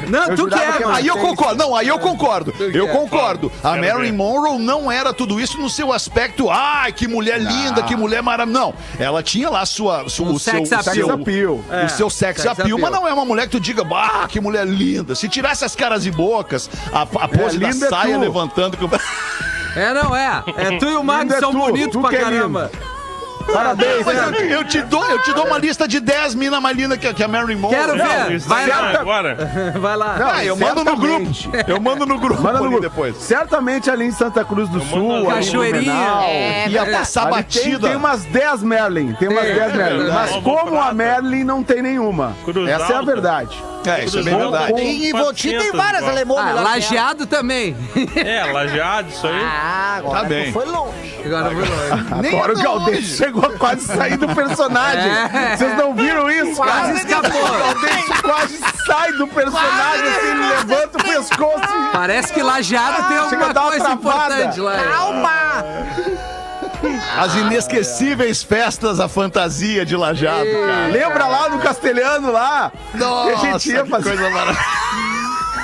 Não, 0.10 0.24
Eu 0.26 0.36
tu 0.36 0.42
jurava 0.44 0.62
quer, 0.64 0.78
que 0.78 0.84
mano. 0.84 0.96
Aí 0.96 1.08
eu 1.08 1.18
concordo, 1.18 1.56
não, 1.56 1.76
aí 1.76 1.88
eu 1.88 2.00
concordo. 2.00 2.54
Eu 2.74 2.88
concordo. 2.90 3.52
A 3.64 3.72
Marilyn. 3.76 4.12
Monroe 4.12 4.60
não 4.60 4.92
era 4.92 5.14
tudo 5.14 5.40
isso 5.40 5.58
no 5.60 5.70
seu 5.70 5.92
aspecto, 5.94 6.50
ai, 6.50 6.92
que 6.92 7.08
mulher 7.08 7.40
linda, 7.40 7.82
que 7.84 7.96
mulher 7.96 8.22
maravilhosa. 8.22 8.46
Não, 8.60 8.74
ela 9.00 9.24
tinha 9.24 9.50
lá 9.50 9.66
sua, 9.66 10.08
su- 10.08 10.24
Um 10.24 10.34
o 10.34 10.40
seu, 10.40 10.64
appeal. 10.64 10.84
seu, 10.84 11.12
appeal. 11.12 11.54
o 11.86 11.90
seu 11.90 12.10
sex, 12.10 12.42
sex 12.42 12.60
appeal, 12.60 12.78
mas 12.78 12.92
não 12.92 13.08
é 13.08 13.14
uma 13.14 13.26
mulher 13.26 13.44
que 13.46 13.52
tu 13.52 13.60
diga, 13.60 13.84
bah, 13.84 14.28
que 14.28 14.40
mulher 14.40 14.68
linda. 14.68 15.16
Se 15.16 15.28
tirasse 15.28 15.66
as 15.66 15.76
caras 15.76 16.06
e 16.06 16.12
bocas, 16.12 16.70
a, 16.94 17.02
a 17.02 17.28
pose 17.28 17.58
da 17.58 17.70
é 17.70 17.74
saia 17.74 18.16
tu. 18.16 18.22
levantando. 18.22 18.78
É, 19.76 19.94
não 19.94 20.16
é. 20.16 20.44
É 20.58 20.78
tu 20.78 20.86
e 20.86 20.96
o 20.96 21.02
é 21.12 21.40
são 21.40 21.52
tu, 21.52 21.58
bonitos 21.58 22.00
pra 22.02 22.10
que 22.10 22.16
é 22.16 22.20
caramba. 22.20 22.72
Parabéns, 23.52 24.06
Mas 24.06 24.18
eu, 24.18 24.32
né? 24.32 24.48
eu 24.56 24.64
te 24.64 24.82
dou, 24.82 25.04
eu 25.06 25.22
te 25.22 25.34
dou 25.34 25.46
uma 25.46 25.58
lista 25.58 25.88
de 25.88 26.00
10 26.00 26.36
minas 26.36 26.62
mais 26.62 26.76
lindas 26.76 26.98
que, 26.98 27.08
a- 27.08 27.14
que 27.14 27.24
a 27.24 27.28
Marilyn 27.28 27.58
Monroe. 27.58 27.76
Quero 27.78 27.94
ver. 27.94 28.40
Vai 28.40 28.68
lá. 28.68 29.00
agora. 29.00 29.38
Vai 29.80 29.96
lá. 29.98 30.18
Não, 30.18 30.30
Ah, 30.30 30.44
eu 30.46 30.56
mando 30.58 30.84
no 30.84 30.98
grupo. 30.98 31.30
Eu 31.68 31.80
mando 31.80 32.06
no 32.06 32.18
grupo 32.20 32.42
Manda 32.42 32.60
no 32.60 32.66
grupo. 32.66 32.82
depois. 32.82 33.16
Certamente 33.18 33.90
ali 33.90 34.06
em 34.06 34.12
Santa 34.12 34.44
Cruz 34.44 34.68
do 34.70 34.80
mando 34.80 34.90
Sul, 34.90 35.26
Cachoeirinha. 35.28 35.94
É, 36.28 36.68
Ia 36.70 36.86
passar 36.86 37.28
Ali 37.28 37.44
tem, 37.44 37.44
batida. 37.44 37.88
tem 37.88 37.96
umas 37.98 38.24
10 38.26 38.64
Merlin, 38.64 39.14
tem 39.14 39.30
umas 39.30 39.44
Tem, 39.46 39.56
10 39.56 39.74
é 39.74 39.78
Merlin. 39.78 40.12
Mas 40.12 40.32
como 40.38 40.80
a. 40.82 40.94
Merlin 40.94 41.44
não 41.44 41.64
tem 41.64 41.82
nenhuma. 41.82 42.34
Cruz 42.44 42.70
Essa 42.70 42.94
é 42.94 42.96
a 42.98 43.02
verdade. 43.02 43.56
É, 43.90 44.06
isso 44.06 44.20
é 44.20 44.24
bem 44.24 44.36
verdade. 44.38 44.82
E 44.82 45.10
em 45.10 45.12
Votim 45.12 45.50
tem 45.50 45.72
400 45.72 45.78
várias 45.78 46.04
alemãs. 46.08 46.38
Ah, 46.40 46.50
ela. 46.50 46.62
lajeado 46.62 47.26
também. 47.26 47.76
É, 48.16 48.44
lajeado, 48.52 49.10
isso 49.10 49.26
aí. 49.28 49.42
Ah, 49.44 49.96
agora 49.98 50.20
Tá 50.22 50.26
bem. 50.26 50.52
foi 50.52 50.66
longe. 50.66 51.16
Agora 51.26 51.50
foi 51.52 51.64
longe. 51.66 52.28
Agora 52.36 52.52
o 52.52 52.56
tão 52.56 52.64
Galdês 52.64 53.06
chegou 53.06 53.46
a 53.46 53.58
quase 53.58 53.82
sair 53.86 54.18
do 54.18 54.28
personagem. 54.30 55.12
É. 55.12 55.56
Vocês 55.58 55.78
não 55.78 55.94
viram 55.94 56.30
isso? 56.30 56.56
Quase 56.56 56.82
cara? 56.82 56.98
escapou. 56.98 57.44
O 57.46 57.58
Galdês 57.60 58.06
quase 58.22 58.60
sai 58.86 59.12
do 59.14 59.28
personagem, 59.28 60.08
assim, 60.08 60.28
ele 60.32 60.48
levanta 60.48 60.98
o 60.98 61.04
pescoço. 61.04 61.92
Parece 61.92 62.34
que 62.34 62.42
lajeado 62.44 63.08
tem 63.08 63.18
alguma 63.18 63.54
coisa 63.54 63.86
travada. 63.98 64.36
importante 64.36 64.60
lá. 64.60 64.78
Calma! 64.84 65.66
As 67.18 67.36
inesquecíveis 67.36 68.44
festas, 68.44 69.00
a 69.00 69.08
fantasia 69.08 69.86
de 69.86 69.96
Lajado, 69.96 70.50
cara. 70.50 70.88
Lembra 70.88 71.28
lá 71.28 71.50
no 71.50 71.60
Castelhano 71.60 72.32
lá? 72.32 72.72
Nossa, 72.94 73.30
que 73.30 73.48
a 73.48 73.52
gente 73.52 73.72
ia 73.72 73.86
fazer. 73.86 74.10
coisa 74.10 74.30
maravilhosa. 74.30 74.66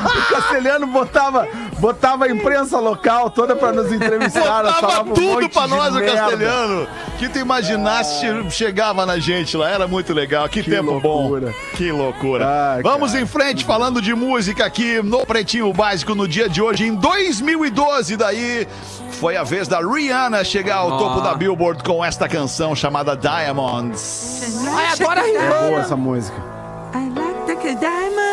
O 0.00 0.34
Castelhano 0.34 0.86
botava, 0.86 1.46
botava 1.80 2.26
a 2.26 2.30
imprensa 2.30 2.78
local 2.78 3.30
toda 3.30 3.56
pra 3.56 3.72
nos 3.72 3.90
entrevistar. 3.92 4.62
Botava 4.62 4.80
falava 4.80 5.10
um 5.10 5.14
tudo 5.14 5.26
monte 5.42 5.48
pra 5.48 5.66
nós, 5.66 5.96
o 5.96 6.00
castelhano. 6.00 6.86
Que 7.18 7.28
tu 7.28 7.38
imaginasse, 7.38 8.20
che- 8.20 8.50
chegava 8.50 9.04
na 9.04 9.18
gente 9.18 9.56
lá. 9.56 9.68
Era 9.70 9.88
muito 9.88 10.12
legal. 10.12 10.48
Que, 10.48 10.62
Que 10.62 10.70
tempo 10.70 10.92
loucura. 10.92 11.46
bom. 11.48 11.76
Que 11.76 11.90
loucura. 11.90 12.46
Ai, 12.76 12.82
Vamos 12.82 13.12
cara. 13.12 13.22
em 13.22 13.26
frente, 13.26 13.64
falando 13.64 14.00
de 14.00 14.14
música 14.14 14.64
aqui 14.64 15.02
no 15.02 15.24
Pretinho 15.26 15.72
Básico 15.72 16.14
no 16.14 16.28
dia 16.28 16.48
de 16.48 16.60
hoje, 16.62 16.86
em 16.86 16.94
2012. 16.94 18.16
Daí 18.16 18.66
foi 19.12 19.36
a 19.36 19.42
vez 19.42 19.66
da 19.68 19.80
Rihanna 19.80 20.44
chegar 20.44 20.76
ao 20.76 20.98
topo 20.98 21.20
da 21.20 21.34
Billboard 21.34 21.82
com 21.82 22.04
esta 22.04 22.28
canção 22.28 22.74
chamada 22.76 23.16
Diamonds. 23.16 24.66
Ai, 24.74 24.86
adora 24.92 25.20
É 25.28 25.32
rimar. 25.32 25.62
boa 25.68 25.80
essa 25.80 25.96
música. 25.96 26.50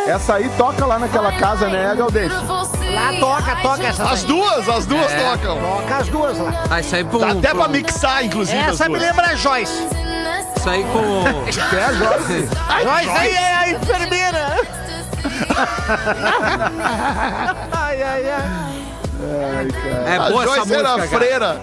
Essa 0.07 0.35
aí 0.35 0.47
toca 0.57 0.85
lá 0.85 0.97
naquela 0.99 1.31
casa, 1.33 1.67
né, 1.67 1.93
Galdês? 1.97 2.31
Lá 2.31 3.11
toca, 3.19 3.55
toca 3.57 3.83
essa. 3.83 4.03
As 4.05 4.23
duas, 4.23 4.69
as 4.69 4.85
duas 4.85 5.11
É. 5.11 5.19
tocam. 5.31 5.57
Toca 5.59 5.97
as 5.97 6.07
duas 6.07 6.37
lá. 6.37 6.63
Ah, 6.69 6.79
isso 6.79 6.95
aí 6.95 7.03
com... 7.03 7.17
Dá 7.19 7.31
até 7.31 7.49
com- 7.49 7.57
pra 7.57 7.67
mixar, 7.67 8.23
inclusive. 8.23 8.57
Essa 8.57 8.87
me 8.87 8.97
lembra 8.97 9.27
a 9.27 9.35
Joyce. 9.35 9.85
Isso 10.55 10.69
aí 10.69 10.85
com... 10.85 11.23
Que 11.51 11.59
é 11.75 11.83
a 11.83 11.91
Joyce. 11.93 12.47
A 12.69 12.81
Joyce 12.83 13.09
aí 13.09 13.33
é 13.35 13.55
a 13.55 13.69
enfermeira. 13.71 14.47
ai, 17.73 18.01
ai, 18.03 18.29
ai. 18.29 19.67
É 20.05 20.15
A 20.17 20.29
boa 20.29 20.43
essa 20.43 20.55
Joyce 20.55 20.73
era 20.73 20.97
música, 20.97 21.05
a 21.05 21.07
cara. 21.07 21.07
freira. 21.09 21.61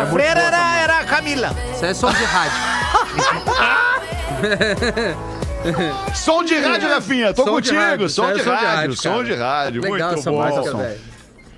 A 0.00 0.06
freira 0.06 0.40
era, 0.40 0.76
era 0.80 0.98
a 0.98 1.04
Camila. 1.04 1.50
Isso 1.74 1.84
é 1.86 1.94
som 1.94 2.10
de 2.12 2.24
rádio. 2.24 2.58
Som 6.14 6.44
de 6.44 6.58
rádio, 6.58 6.88
Rafinha. 6.88 7.32
Tô 7.32 7.44
Som 7.44 7.60
de 7.60 7.70
contigo. 7.70 7.76
rádio, 7.80 8.08
som, 8.08 8.26
de 8.26 8.32
é 8.32 8.38
som 8.38 8.44
de 8.44 8.50
rádio, 8.50 8.76
rádio, 8.76 8.96
som 8.96 9.24
de 9.24 9.34
rádio. 9.34 9.82
Muito 9.82 10.22
bom. 10.24 11.11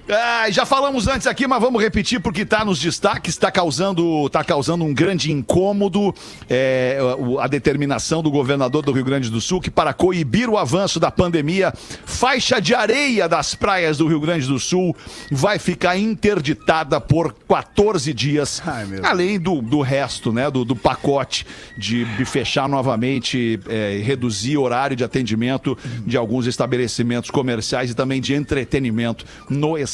Ah, 0.07 0.51
já 0.51 0.67
falamos 0.67 1.09
antes 1.09 1.27
aqui, 1.27 1.47
mas 1.47 1.59
vamos 1.63 1.83
repetir 1.83 2.21
porque 2.21 2.45
tá 2.45 2.63
nos 2.63 2.79
destaques, 2.79 3.39
tá 3.39 3.51
causando, 3.51 4.29
tá 4.29 4.45
causando 4.45 4.85
um 4.85 4.93
grande 4.93 5.33
incômodo 5.33 6.15
é, 6.49 6.99
a 7.41 7.47
determinação 7.47 8.23
do 8.23 8.31
governador 8.31 8.83
do 8.85 8.93
Rio 8.93 9.05
Grande 9.05 9.31
do 9.31 9.41
Sul 9.41 9.63
que 9.63 9.71
para 9.71 9.95
coibir 9.95 10.51
o 10.51 10.59
avanço 10.59 11.01
da 11.01 11.11
pandemia, 11.11 11.73
faixa 12.05 12.61
de 12.61 12.75
areia 12.75 13.27
das 13.27 13.55
praias 13.55 13.97
do 13.97 14.07
Rio 14.07 14.21
Grande 14.21 14.47
do 14.47 14.59
Sul 14.61 14.95
vai 15.31 15.59
ficar 15.59 15.97
interditada 15.97 17.01
por 17.01 17.35
14 17.49 18.13
dias, 18.13 18.63
Ai, 18.67 18.87
além 19.03 19.41
do, 19.41 19.63
do 19.63 19.81
resto, 19.81 20.35
né, 20.35 20.51
do, 20.51 20.67
do 20.67 20.77
pacote 20.77 21.47
de 21.79 22.05
fechar 22.27 22.69
novamente, 22.69 23.59
é, 23.69 24.03
reduzir 24.05 24.59
horário 24.59 24.95
de 24.95 25.03
atendimento 25.03 25.79
de 26.07 26.19
alguns 26.19 26.47
estabelecimentos 26.47 27.31
comerciais 27.31 27.91
e 27.91 27.95
também 27.95 28.21
de 28.21 28.35
entretenimento 28.35 29.25
no 29.49 29.79
estado. 29.79 29.94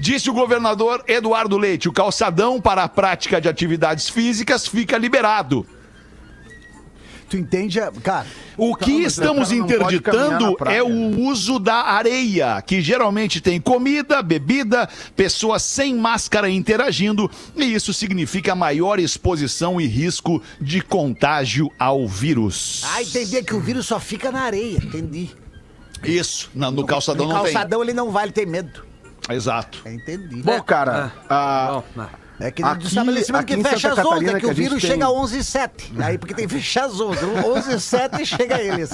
Disse 0.00 0.28
o 0.30 0.32
governador 0.34 1.02
Eduardo 1.06 1.56
Leite, 1.58 1.88
o 1.88 1.92
calçadão 1.92 2.60
para 2.60 2.84
a 2.84 2.88
prática 2.88 3.40
de 3.40 3.48
atividades 3.48 4.08
físicas 4.08 4.66
fica 4.66 4.98
liberado. 4.98 5.66
Tu 7.28 7.36
entende? 7.36 7.80
Cara, 8.04 8.24
O 8.56 8.76
que 8.76 9.02
estamos 9.02 9.50
interditando 9.50 10.56
é 10.66 10.80
o 10.80 11.18
uso 11.22 11.58
da 11.58 11.74
areia, 11.82 12.62
que 12.62 12.80
geralmente 12.80 13.40
tem 13.40 13.60
comida, 13.60 14.22
bebida, 14.22 14.88
pessoas 15.16 15.64
sem 15.64 15.92
máscara 15.96 16.48
interagindo, 16.48 17.28
e 17.56 17.64
isso 17.74 17.92
significa 17.92 18.54
maior 18.54 19.00
exposição 19.00 19.80
e 19.80 19.86
risco 19.88 20.40
de 20.60 20.80
contágio 20.80 21.68
ao 21.80 22.06
vírus. 22.06 22.84
ah, 22.94 23.02
entendi 23.02 23.42
que 23.42 23.54
o 23.56 23.60
vírus 23.60 23.86
só 23.86 23.98
fica 23.98 24.30
na 24.30 24.42
areia. 24.42 24.76
Entendi. 24.78 25.30
Isso, 26.04 26.48
na- 26.54 26.70
no 26.70 26.86
calçadão 26.86 27.26
No 27.26 27.32
não 27.34 27.42
calçadão 27.42 27.82
ele 27.82 27.92
não 27.92 28.12
vai, 28.12 28.26
ele 28.26 28.32
tem 28.32 28.46
medo. 28.46 28.84
Exato. 29.28 29.80
É, 29.84 29.92
entendi. 29.92 30.42
Bom, 30.42 30.60
cara, 30.62 31.12
Ah, 31.28 31.66
a- 31.68 31.72
bom, 31.72 31.84
não. 31.96 32.26
É 32.38 32.50
que 32.50 32.62
Aqui- 32.62 32.86
estabelecimento 32.86 33.40
aqui 33.40 33.56
que 33.56 33.62
fecha 33.66 33.92
às 33.92 33.98
11, 33.98 34.08
Catarina 34.10 34.36
é 34.36 34.40
que 34.40 34.46
o 34.46 34.52
vírus 34.52 34.82
tem- 34.82 34.90
chega 34.90 35.06
às 35.06 35.10
11 35.10 35.38
e 35.38 35.42
7. 35.44 35.90
Aí 35.98 36.18
porque 36.18 36.34
tem 36.34 36.46
que 36.46 36.52
fechar 36.52 36.84
às 36.84 37.00
11. 37.00 37.24
11 37.24 37.76
e 37.76 37.80
7 37.80 38.26
chega 38.26 38.60
eles. 38.60 38.90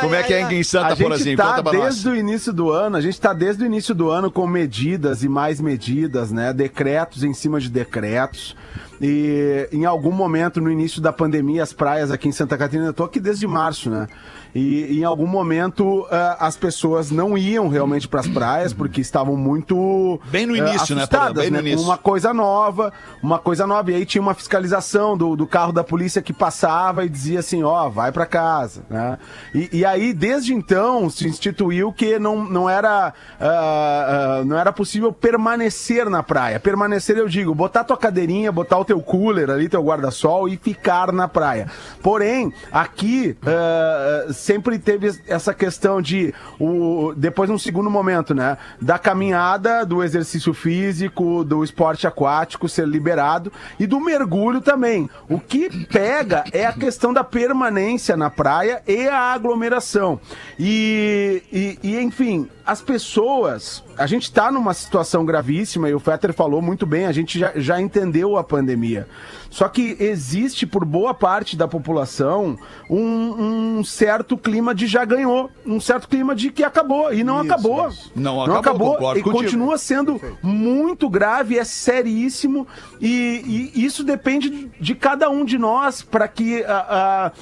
Como 0.00 0.12
é 0.16 0.24
que 0.24 0.34
é 0.34 0.52
em 0.52 0.64
Santa, 0.64 0.86
a 0.86 0.90
gente 0.96 1.02
Porazinho? 1.04 1.36
tá 1.36 1.60
desde 1.62 2.08
o 2.08 2.16
início 2.16 2.52
do 2.52 2.72
ano, 2.72 2.96
a 2.96 3.00
gente 3.00 3.20
tá 3.20 3.32
desde 3.32 3.62
o 3.62 3.66
início 3.66 3.94
do 3.94 4.10
ano 4.10 4.32
com 4.32 4.48
medidas 4.48 5.22
e 5.22 5.28
mais 5.28 5.60
medidas, 5.60 6.32
né? 6.32 6.52
Decretos 6.52 7.22
em 7.22 7.32
cima 7.32 7.60
de 7.60 7.70
decretos. 7.70 8.56
E 9.00 9.68
em 9.70 9.84
algum 9.84 10.10
momento 10.10 10.60
no 10.60 10.68
início 10.68 11.00
da 11.00 11.12
pandemia, 11.12 11.62
as 11.62 11.72
praias 11.72 12.10
aqui 12.10 12.26
em 12.28 12.32
Santa 12.32 12.58
Catarina, 12.58 12.86
eu 12.86 12.92
tô 12.94 13.04
aqui 13.04 13.20
desde 13.20 13.46
março, 13.46 13.88
né? 13.90 14.08
E 14.56 15.00
em 15.00 15.04
algum 15.04 15.26
momento 15.26 16.06
ah, 16.10 16.38
as 16.40 16.56
pessoas 16.56 17.10
não 17.10 17.36
iam 17.36 17.68
realmente 17.68 18.08
para 18.08 18.20
as 18.20 18.28
praias 18.28 18.72
porque 18.72 19.02
estavam 19.02 19.36
muito 19.36 20.18
Bem 20.30 20.46
no 20.46 20.54
ah, 20.54 20.58
início, 20.58 20.96
né, 20.96 21.06
Porã? 21.06 21.20
assustadas, 21.20 21.42
Bem 21.42 21.50
no 21.50 21.62
né? 21.62 21.68
Início. 21.68 21.84
uma 21.84 21.98
coisa 21.98 22.32
nova, 22.32 22.90
uma 23.22 23.38
coisa 23.38 23.66
nova. 23.66 23.92
E 23.92 23.94
aí 23.96 24.06
tinha 24.06 24.22
uma 24.22 24.32
fiscalização 24.32 25.14
do, 25.14 25.36
do 25.36 25.46
carro 25.46 25.72
da 25.72 25.84
polícia 25.84 26.22
que 26.22 26.32
passava 26.32 27.04
e 27.04 27.08
dizia 27.08 27.40
assim, 27.40 27.62
ó, 27.62 27.90
vai 27.90 28.10
pra 28.10 28.24
casa, 28.24 28.82
né? 28.88 29.18
E, 29.54 29.68
e 29.72 29.84
aí, 29.84 30.14
desde 30.14 30.54
então, 30.54 31.10
se 31.10 31.28
instituiu 31.28 31.92
que 31.92 32.18
não, 32.18 32.42
não, 32.42 32.70
era, 32.70 33.12
ah, 33.38 34.42
não 34.46 34.58
era 34.58 34.72
possível 34.72 35.12
permanecer 35.12 36.08
na 36.08 36.22
praia. 36.22 36.58
Permanecer, 36.58 37.18
eu 37.18 37.28
digo, 37.28 37.54
botar 37.54 37.84
tua 37.84 37.96
cadeirinha, 37.98 38.50
botar 38.50 38.78
o 38.78 38.84
teu 38.86 39.00
cooler 39.00 39.50
ali, 39.50 39.68
teu 39.68 39.82
guarda-sol 39.82 40.48
e 40.48 40.56
ficar 40.56 41.12
na 41.12 41.28
praia. 41.28 41.66
Porém, 42.02 42.52
aqui 42.72 43.36
ah, 43.44 44.32
sempre 44.46 44.78
teve 44.78 45.12
essa 45.26 45.52
questão 45.52 46.00
de, 46.00 46.32
o, 46.58 47.12
depois 47.16 47.50
num 47.50 47.58
segundo 47.58 47.90
momento, 47.90 48.32
né? 48.32 48.56
Da 48.80 48.96
caminhada, 48.96 49.84
do 49.84 50.04
exercício 50.04 50.54
físico, 50.54 51.42
do 51.44 51.64
esporte 51.64 52.06
aquático 52.06 52.68
ser 52.68 52.86
liberado 52.86 53.52
e 53.78 53.86
do 53.86 54.00
mergulho 54.00 54.60
também. 54.60 55.10
O 55.28 55.40
que 55.40 55.86
pega 55.86 56.44
é 56.52 56.64
a 56.64 56.72
questão 56.72 57.12
da 57.12 57.24
permanência 57.24 58.16
na 58.16 58.30
praia 58.30 58.80
e 58.86 59.08
a 59.08 59.18
aglomeração. 59.18 60.20
E, 60.58 61.42
e, 61.52 61.78
e, 61.82 62.00
enfim, 62.00 62.48
as 62.66 62.82
pessoas. 62.82 63.82
A 63.96 64.06
gente 64.06 64.24
está 64.24 64.50
numa 64.50 64.74
situação 64.74 65.24
gravíssima 65.24 65.88
e 65.88 65.94
o 65.94 66.00
Fetter 66.00 66.34
falou 66.34 66.60
muito 66.60 66.84
bem, 66.84 67.06
a 67.06 67.12
gente 67.12 67.38
já, 67.38 67.52
já 67.54 67.80
entendeu 67.80 68.36
a 68.36 68.44
pandemia. 68.44 69.06
Só 69.48 69.68
que 69.68 69.96
existe 70.00 70.66
por 70.66 70.84
boa 70.84 71.14
parte 71.14 71.56
da 71.56 71.66
população 71.66 72.58
um, 72.90 73.78
um 73.78 73.84
certo 73.84 74.36
clima 74.36 74.74
de 74.74 74.86
já 74.86 75.04
ganhou, 75.04 75.50
um 75.64 75.80
certo 75.80 76.08
clima 76.08 76.34
de 76.34 76.50
que 76.50 76.62
acabou. 76.62 77.14
E 77.14 77.24
não 77.24 77.42
Isso, 77.42 77.52
acabou. 77.52 77.88
isso. 77.88 78.12
Não 78.14 78.42
acabou, 78.42 78.94
concordo 78.94 79.18
e 79.18 79.22
contigo. 79.22 79.42
continua 79.44 79.78
sendo 79.78 80.20
muito 80.42 81.08
grave, 81.08 81.58
é 81.58 81.64
seríssimo. 81.64 82.66
E, 83.00 83.72
e 83.74 83.84
isso 83.84 84.04
depende 84.04 84.70
de 84.78 84.94
cada 84.94 85.30
um 85.30 85.44
de 85.44 85.56
nós 85.56 86.02
para 86.02 86.28
que 86.28 86.62
ah, 86.64 87.32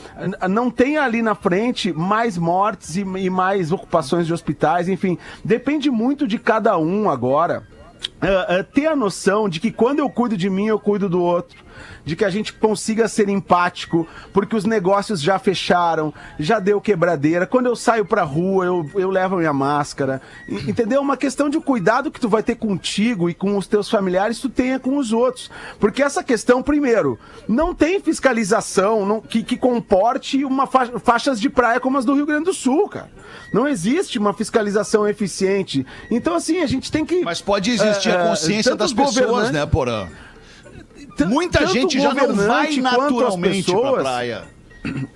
ah, 0.41 0.49
não 0.49 0.71
tenha 0.71 1.03
ali 1.03 1.23
na 1.23 1.35
frente 1.35 1.93
mais 1.93 2.39
mortes 2.39 2.97
e, 2.97 3.01
e 3.01 3.31
mais 3.31 3.73
ocupações 3.73 4.27
de 4.27 4.33
hospitais, 4.33 4.89
enfim. 4.89 5.14
Depende 5.45 5.91
muito 5.91 6.27
de 6.27 6.39
cada 6.39 6.77
um 6.79 7.09
agora. 7.11 7.67
ah, 8.21 8.59
ah, 8.61 8.65
ter 8.65 8.87
a 8.87 8.97
noção 8.97 9.49
de 9.49 9.61
que 9.61 9.71
quando 9.71 9.99
eu 9.99 10.11
cuido 10.11 10.37
de 10.37 10.49
mim, 10.49 10.67
eu 10.67 10.79
cuido 10.79 11.09
do 11.09 11.23
outro. 11.23 11.65
De 12.05 12.15
que 12.15 12.25
a 12.25 12.31
gente 12.31 12.53
consiga 12.53 13.09
ser 13.09 13.29
empático, 13.31 14.07
porque 14.33 14.55
os 14.55 14.65
negócios 14.65 15.23
já 15.23 15.39
fecharam, 15.39 16.13
já 16.39 16.59
deu 16.61 16.81
quebradeira. 16.81 17.47
Quando 17.47 17.67
eu 17.67 17.75
saio 17.75 18.05
pra 18.05 18.23
rua, 18.23 18.67
eu, 18.67 18.91
eu 18.95 19.09
levo 19.11 19.37
a 19.37 19.39
minha 19.39 19.53
máscara. 19.55 20.21
Entendeu? 20.49 21.01
Uma 21.01 21.17
questão 21.17 21.49
de 21.49 21.59
cuidado 21.61 22.11
que 22.11 22.21
tu 22.21 22.29
vai 22.29 22.43
ter 22.43 22.57
contigo 22.57 23.31
e 23.31 23.35
com 23.35 23.57
os 23.57 23.67
teus 23.67 23.89
familiares, 23.89 24.39
tu 24.39 24.49
tenha 24.51 24.79
com 24.79 24.99
os 24.99 25.13
outros. 25.13 25.51
Porque 25.81 26.03
essa 26.03 26.23
questão, 26.23 26.63
primeiro, 26.63 27.19
não 27.49 27.75
tem 27.75 27.99
fiscalização 28.01 29.07
não- 29.07 29.21
que, 29.21 29.43
que 29.43 29.57
comporte 29.57 30.45
uma 30.45 30.67
fa- 30.67 30.99
faixas 31.03 31.41
de 31.41 31.49
praia 31.49 31.81
como 31.81 31.97
as 31.97 32.05
do 32.05 32.15
Rio 32.15 32.27
Grande 32.27 32.45
do 32.45 32.53
Sul, 32.55 32.89
cara. 32.89 33.11
Não 33.53 33.67
existe 33.67 34.19
uma 34.19 34.33
fiscalização 34.35 35.07
eficiente. 35.09 35.87
Então, 36.11 36.35
assim, 36.35 36.61
a 36.61 36.67
gente 36.67 36.91
tem 36.93 37.05
que. 37.07 37.23
Mas 37.25 37.41
pode 37.41 37.71
existir 37.71 38.11
É, 38.11 38.17
a 38.17 38.21
é, 38.25 38.29
consciência 38.29 38.75
das 38.77 38.93
pessoas, 38.93 39.51
né, 39.51 39.65
Porã? 39.65 40.07
Muita 41.27 41.67
gente 41.67 42.01
já 42.01 42.13
não 42.15 42.35
vai 42.35 42.77
naturalmente 42.77 43.65
pra 43.71 43.75
pessoas- 43.81 44.03
praia. 44.03 44.45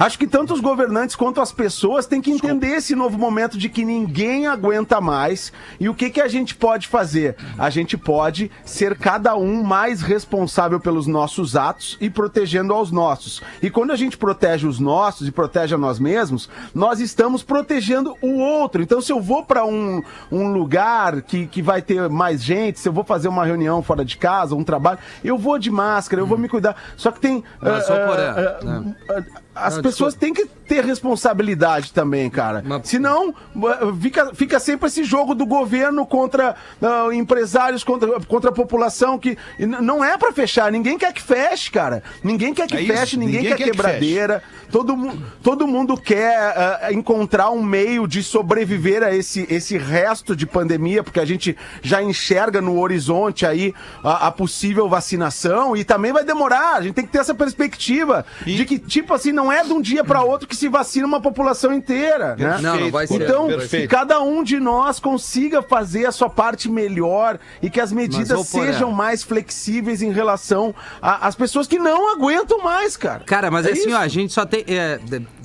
Acho 0.00 0.18
que 0.18 0.26
tanto 0.26 0.54
os 0.54 0.60
governantes 0.60 1.14
quanto 1.14 1.42
as 1.42 1.52
pessoas 1.52 2.06
têm 2.06 2.22
que 2.22 2.30
entender 2.30 2.68
esse 2.68 2.94
novo 2.94 3.18
momento 3.18 3.58
de 3.58 3.68
que 3.68 3.84
ninguém 3.84 4.46
aguenta 4.46 4.98
mais. 4.98 5.52
E 5.78 5.90
o 5.90 5.94
que, 5.94 6.08
que 6.08 6.22
a 6.22 6.26
gente 6.26 6.54
pode 6.54 6.88
fazer? 6.88 7.36
A 7.58 7.68
gente 7.68 7.98
pode 7.98 8.50
ser 8.64 8.96
cada 8.96 9.36
um 9.36 9.62
mais 9.62 10.00
responsável 10.00 10.80
pelos 10.80 11.06
nossos 11.06 11.54
atos 11.54 11.98
e 12.00 12.08
protegendo 12.08 12.72
aos 12.72 12.90
nossos. 12.90 13.42
E 13.60 13.68
quando 13.68 13.90
a 13.90 13.96
gente 13.96 14.16
protege 14.16 14.66
os 14.66 14.80
nossos 14.80 15.28
e 15.28 15.30
protege 15.30 15.74
a 15.74 15.78
nós 15.78 15.98
mesmos, 15.98 16.48
nós 16.74 16.98
estamos 16.98 17.42
protegendo 17.42 18.16
o 18.22 18.38
outro. 18.38 18.80
Então, 18.80 19.02
se 19.02 19.12
eu 19.12 19.20
vou 19.20 19.44
para 19.44 19.66
um, 19.66 20.02
um 20.32 20.50
lugar 20.50 21.20
que, 21.20 21.46
que 21.46 21.60
vai 21.60 21.82
ter 21.82 22.08
mais 22.08 22.42
gente, 22.42 22.80
se 22.80 22.88
eu 22.88 22.92
vou 22.94 23.04
fazer 23.04 23.28
uma 23.28 23.44
reunião 23.44 23.82
fora 23.82 24.02
de 24.02 24.16
casa, 24.16 24.54
um 24.54 24.64
trabalho, 24.64 24.98
eu 25.22 25.36
vou 25.36 25.58
de 25.58 25.70
máscara, 25.70 26.22
eu 26.22 26.26
vou 26.26 26.38
me 26.38 26.48
cuidar. 26.48 26.74
Só 26.96 27.10
que 27.10 27.20
tem. 27.20 27.44
Mas 27.60 27.84
só 27.84 27.92
ah, 27.92 28.06
por- 28.06 28.18
ah, 28.18 28.60
né? 28.64 28.96
ah, 29.10 29.40
as 29.54 29.76
Não, 29.76 29.82
pessoas 29.82 30.14
têm 30.14 30.32
que 30.32 30.46
ter 30.46 30.84
responsabilidade 30.84 31.92
também, 31.92 32.30
cara. 32.30 32.62
Mas- 32.64 32.88
Senão, 32.88 33.30
uh, 33.30 33.96
fica, 34.00 34.32
fica 34.34 34.60
sempre 34.60 34.86
esse 34.86 35.02
jogo 35.02 35.34
do 35.34 35.44
governo 35.44 36.06
contra 36.06 36.54
uh, 36.80 37.12
empresários, 37.12 37.82
contra, 37.82 38.20
contra 38.20 38.50
a 38.50 38.52
população, 38.52 39.18
que 39.18 39.36
e 39.58 39.66
não 39.66 40.04
é 40.04 40.16
pra 40.16 40.32
fechar. 40.32 40.70
Ninguém 40.70 40.96
quer 40.96 41.12
que 41.12 41.20
feche, 41.20 41.70
cara. 41.70 42.02
Ninguém 42.22 42.54
quer 42.54 42.68
que 42.68 42.76
É 42.76 42.84
feche, 42.86 43.16
ninguém, 43.16 43.36
ninguém 43.42 43.50
quer, 43.50 43.56
quer 43.56 43.64
que 43.64 43.70
quebradeira. 43.70 44.42
Todo, 44.70 44.96
mu 44.96 45.12
todo 45.42 45.66
mundo 45.66 45.96
quer 45.96 46.54
uh, 46.88 46.94
encontrar 46.94 47.50
um 47.50 47.62
meio 47.62 48.06
de 48.06 48.22
sobreviver 48.22 49.02
a 49.02 49.12
esse, 49.12 49.44
esse 49.50 49.76
resto 49.76 50.36
de 50.36 50.46
pandemia, 50.46 51.02
porque 51.02 51.18
a 51.18 51.24
gente 51.24 51.56
já 51.82 52.00
enxerga 52.00 52.60
no 52.60 52.78
horizonte 52.78 53.44
aí 53.44 53.74
a, 54.04 54.28
a 54.28 54.30
possível 54.30 54.88
vacinação 54.88 55.76
e 55.76 55.82
também 55.82 56.12
vai 56.12 56.24
demorar. 56.24 56.76
A 56.76 56.82
gente 56.82 56.94
tem 56.94 57.04
que 57.04 57.10
ter 57.10 57.18
essa 57.18 57.34
perspectiva 57.34 58.24
de 58.46 58.64
que, 58.64 58.78
tipo 58.78 59.12
assim, 59.12 59.32
não 59.40 59.50
é 59.50 59.64
de 59.64 59.72
um 59.72 59.80
dia 59.80 60.04
para 60.04 60.22
outro 60.22 60.46
que 60.46 60.54
se 60.54 60.68
vacina 60.68 61.06
uma 61.06 61.20
população 61.20 61.72
inteira. 61.72 62.36
Né? 62.36 62.58
Não, 62.60 62.78
não 62.78 62.90
vai 62.90 63.06
ser. 63.06 63.22
Então, 63.22 63.46
Perfeito. 63.48 63.82
que 63.88 63.88
cada 63.88 64.20
um 64.20 64.42
de 64.44 64.60
nós 64.60 65.00
consiga 65.00 65.62
fazer 65.62 66.04
a 66.06 66.12
sua 66.12 66.28
parte 66.28 66.68
melhor 66.68 67.38
e 67.62 67.70
que 67.70 67.80
as 67.80 67.90
medidas 67.90 68.38
Mas, 68.38 68.48
sejam 68.48 68.92
mais 68.92 69.22
flexíveis 69.22 70.02
em 70.02 70.12
relação 70.12 70.74
às 71.00 71.34
pessoas 71.34 71.66
que 71.66 71.78
não 71.78 72.12
aguentam 72.12 72.62
mais, 72.62 72.96
cara. 72.96 73.24
Cara, 73.24 73.50
mas 73.50 73.64
É 73.66 73.72
assim, 73.72 73.88
isso. 73.88 73.96
ó, 73.96 73.98
a 74.00 74.08
gente 74.08 74.32
só 74.32 74.44
tem. 74.44 74.64
é, 74.68 75.00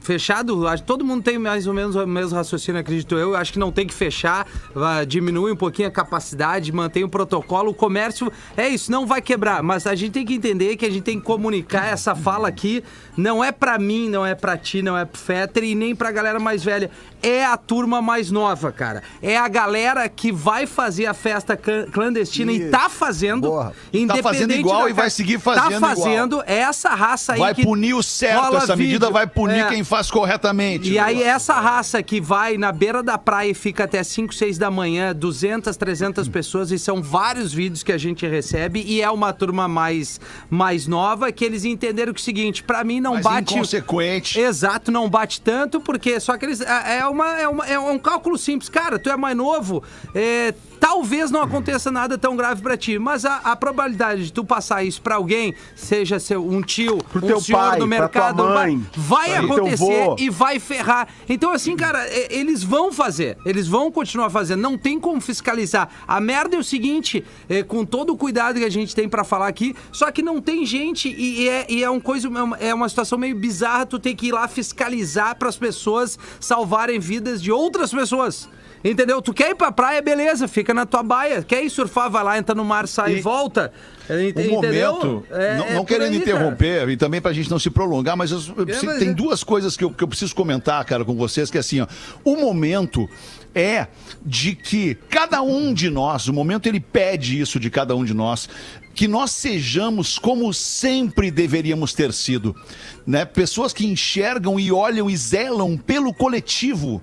fechado, 0.06 0.64
todo 0.86 1.04
mundo 1.04 1.24
tem 1.24 1.38
mais 1.38 1.68
ou 1.68 1.74
menos 1.74 1.96
o 1.96 2.06
mesmo 2.06 2.36
raciocínio, 2.36 2.80
acredito 2.80 3.16
eu. 3.16 3.36
Acho 3.36 3.54
que 3.54 3.60
não 3.60 3.72
tem 3.72 3.88
que 3.88 3.94
fechar, 3.94 4.48
diminui 5.08 5.52
um 5.52 5.56
pouquinho 5.56 5.88
a 5.88 5.92
capacidade, 5.92 6.72
mantém 6.72 7.04
o 7.04 7.10
protocolo. 7.10 7.72
O 7.72 7.74
comércio 7.74 8.32
é 8.56 8.70
isso, 8.70 8.92
não 8.92 9.06
vai 9.06 9.22
quebrar. 9.22 9.64
Mas 9.64 9.88
a 9.88 9.96
gente 9.96 10.12
tem 10.12 10.26
que 10.26 10.36
entender 10.36 10.78
que 10.78 10.86
a 10.86 10.90
gente 10.90 11.04
tem 11.04 11.20
que 11.20 11.26
comunicar 11.26 11.88
essa 11.88 12.16
fala 12.16 12.48
aqui. 12.48 12.84
Não 13.18 13.44
é 13.44 13.52
pra 13.52 13.80
mim, 13.80 14.10
não 14.10 14.26
é 14.26 14.36
pra 14.36 14.58
ti, 14.58 14.82
não 14.82 14.98
é 14.98 15.06
pro 15.06 15.20
Fetter 15.20 15.64
e 15.64 15.74
nem 15.74 15.96
pra 15.96 16.12
galera 16.12 16.40
mais 16.40 16.64
velha. 16.64 16.92
É 17.22 17.44
a 17.46 17.58
turma 17.58 18.02
mais 18.02 18.30
nova, 18.32 18.72
cara. 18.72 19.02
É 19.22 19.38
a 19.38 19.48
galera 19.48 20.08
que 20.08 20.32
vai 20.32 20.66
fazer 20.68 21.06
a 21.08 21.14
festa 21.14 21.58
clan- 21.58 21.86
clandestina 21.92 22.52
e 22.52 22.60
Isso. 22.62 22.72
tá 22.72 22.90
fazendo. 22.90 23.50
Boa. 23.50 23.74
Independente 23.94 24.24
Tá 24.24 24.30
fazendo 24.30 24.52
igual 24.54 24.84
da 24.84 24.90
e 24.90 24.94
vai 24.94 25.10
seguir 25.10 25.40
fazendo 25.40 25.64
Tá 25.70 25.76
igual. 25.78 25.96
fazendo 25.96 26.44
é 26.46 26.58
essa 26.60 26.90
raça 26.90 27.34
aí 27.34 27.40
Vai 27.40 27.54
que 27.56 27.64
punir 27.64 27.94
o 27.94 28.04
certo, 28.04 28.56
essa 28.58 28.76
medida 28.76 29.06
vídeo. 29.08 29.14
vai 29.14 29.28
punir 29.28 29.60
É. 29.66 29.70
quem 29.70 29.84
faz 29.84 30.10
corretamente. 30.12 30.92
E 30.92 31.00
aí, 31.00 31.22
essa 31.24 31.54
raça 31.56 32.02
que 32.04 32.22
vai 32.22 32.58
na 32.58 32.72
beira 32.72 33.02
da 33.02 33.18
praia 33.18 33.50
e 33.52 33.54
fica 33.54 33.84
até 33.86 34.04
5, 34.04 34.34
6 34.34 34.58
da 34.58 34.70
manhã, 34.70 35.14
200, 35.14 35.76
300 35.78 36.28
pessoas, 36.28 36.72
e 36.72 36.78
são 36.80 37.02
vários 37.02 37.54
vídeos 37.54 37.84
que 37.84 37.92
a 37.92 37.98
gente 37.98 38.26
recebe, 38.28 38.84
e 38.86 39.02
é 39.02 39.10
uma 39.10 39.34
turma 39.34 39.68
mais, 39.68 40.20
mais 40.50 40.88
nova, 40.88 41.32
que 41.32 41.44
eles 41.44 41.66
entenderam 41.66 42.14
que 42.14 42.20
é 42.20 42.22
o 42.22 42.24
seguinte, 42.24 42.64
pra 42.64 42.84
mim 42.84 43.00
não 43.00 43.16
Mas 43.16 43.24
bate... 43.24 43.54
inconsequente. 43.56 44.40
Exato, 44.40 44.92
não 44.92 45.10
bate 45.10 45.42
tanto, 45.42 45.80
porque 45.80 46.20
só 46.20 46.38
que 46.38 46.46
eles. 46.46 46.62
É, 46.62 47.00
é 47.00 47.08
uma, 47.16 47.40
é, 47.40 47.48
uma, 47.48 47.66
é 47.66 47.80
um 47.80 47.98
cálculo 47.98 48.38
simples. 48.38 48.70
Cara, 48.70 49.00
tu 49.00 49.10
é 49.10 49.16
mais 49.16 49.36
novo, 49.36 49.82
é, 50.14 50.54
talvez 50.86 51.32
não 51.32 51.42
aconteça 51.42 51.90
nada 51.90 52.16
tão 52.16 52.36
grave 52.36 52.62
pra 52.62 52.78
ti, 52.78 53.00
mas 53.00 53.26
a, 53.26 53.38
a 53.38 53.56
probabilidade 53.56 54.26
de 54.26 54.32
tu 54.32 54.46
passar 54.46 54.84
isso 54.84 55.02
pra 55.02 55.16
alguém, 55.16 55.56
seja 55.76 56.20
seu, 56.20 56.48
um 56.48 56.62
tio, 56.62 57.00
Pro 57.12 57.24
um 57.26 57.28
teu 57.28 57.42
senhor 57.42 57.58
pai, 57.58 57.80
do 57.80 57.88
mercado, 57.88 58.44
vai, 58.44 58.54
mãe, 58.68 58.86
vai 58.96 59.30
acontecer 59.36 59.84
e 60.20 60.30
vai 60.30 60.60
ferrar. 60.60 61.08
Então, 61.28 61.52
assim, 61.52 61.76
cara, 61.76 62.06
eles 62.30 62.64
vão 62.64 62.92
fazer, 62.94 63.36
eles 63.44 63.68
vão 63.68 63.92
continuar 63.92 64.30
fazendo, 64.30 64.62
não 64.62 64.78
tem 64.78 65.00
como 65.00 65.20
fiscalizar. 65.20 65.90
A 66.08 66.22
merda 66.22 66.56
é 66.56 66.60
o 66.60 66.64
seguinte, 66.64 67.26
é, 67.50 67.64
com 67.64 67.84
todo 67.84 68.14
o 68.14 68.18
cuidado 68.18 68.60
que 68.60 68.66
a 68.66 68.70
gente 68.72 68.94
tem 68.94 69.10
pra 69.10 69.24
falar 69.24 69.48
aqui, 69.48 69.76
só 69.92 70.12
que 70.12 70.22
não 70.22 70.40
tem 70.40 70.68
gente 70.68 71.10
e, 71.10 71.42
e 71.46 71.50
é, 71.50 71.66
e 71.68 71.84
é, 71.84 71.90
um 71.90 72.00
coisa, 72.00 72.28
é 72.28 72.30
uma- 72.44 72.58
é 72.58 72.72
uma 72.76 72.88
situação 72.88 73.18
meio 73.18 73.36
bizarra 73.36 73.88
tu 73.88 73.98
ter 73.98 74.14
que 74.14 74.28
ir 74.28 74.32
lá 74.34 74.48
fiscalizar 74.48 75.36
para 75.36 75.50
as 75.50 75.58
pessoas 75.58 76.20
salvarem 76.40 77.00
vidas 77.00 77.42
de 77.42 77.52
outras 77.52 77.90
pessoas. 77.92 78.48
Entendeu? 78.86 79.20
Tu 79.20 79.34
quer 79.34 79.50
ir 79.50 79.56
pra 79.56 79.72
praia, 79.72 80.00
beleza, 80.00 80.48
fica 80.48 80.72
na 80.72 80.86
tua 80.86 81.02
baia. 81.02 81.42
Quer 81.42 81.64
ir 81.64 81.70
surfar, 81.72 82.08
vai 82.12 82.24
lá, 82.24 82.38
entra 82.38 82.54
no 82.54 82.64
mar, 82.64 82.88
sai 82.88 83.16
e, 83.16 83.18
E- 83.18 83.22
volta. 83.22 83.72
Ent- 84.08 84.38
Um 84.38 84.52
momento, 84.52 85.26
É- 85.32 85.58
não, 85.58 85.66
é 85.66 85.74
não 85.74 85.82
por 85.82 85.88
querendo 85.88 86.14
aí, 86.14 86.20
cara. 86.20 86.32
interromper 86.38 86.90
e 86.90 86.96
também 86.96 87.20
pra 87.20 87.34
gente 87.34 87.50
não 87.50 87.58
se 87.58 87.72
prolongar, 87.72 88.16
mas 88.16 88.30
eu, 88.30 88.40
eu 88.56 88.64
preciso- 88.64 88.86
mas 88.86 89.00
tem 89.00 89.10
é- 89.10 89.14
duas 89.14 89.44
coisas 89.44 89.76
que 89.76 89.84
eu, 89.84 89.90
que 89.90 90.04
eu 90.04 90.08
preciso 90.08 90.36
comentar, 90.36 90.86
cara, 90.86 91.04
com 91.04 91.16
vocês, 91.16 91.50
que 91.50 91.58
é 91.58 91.62
assim, 91.62 91.82
ó, 91.82 91.88
o 92.24 92.36
momento 92.36 93.10
é 93.56 93.88
de 94.24 94.54
que 94.54 94.94
cada 95.10 95.42
um 95.42 95.74
de 95.74 95.90
nós, 95.90 96.28
o 96.28 96.34
momento 96.34 96.68
ele 96.68 96.80
pede 96.80 97.42
isso 97.42 97.60
de 97.60 97.72
cada 97.72 97.96
um 97.96 98.06
de 98.06 98.14
nós, 98.14 98.48
que 98.94 99.08
nós 99.08 99.32
sejamos 99.32 100.20
como 100.20 100.54
sempre 100.54 101.32
deveríamos 101.32 101.92
ter 101.92 102.14
sido, 102.14 102.56
né? 103.08 103.26
Pessoas 103.26 103.74
que 103.74 103.88
enxergam 103.88 104.60
e 104.60 104.72
olham 104.72 105.10
e 105.10 105.18
zelam 105.18 105.76
pelo 105.76 106.14
coletivo. 106.14 107.02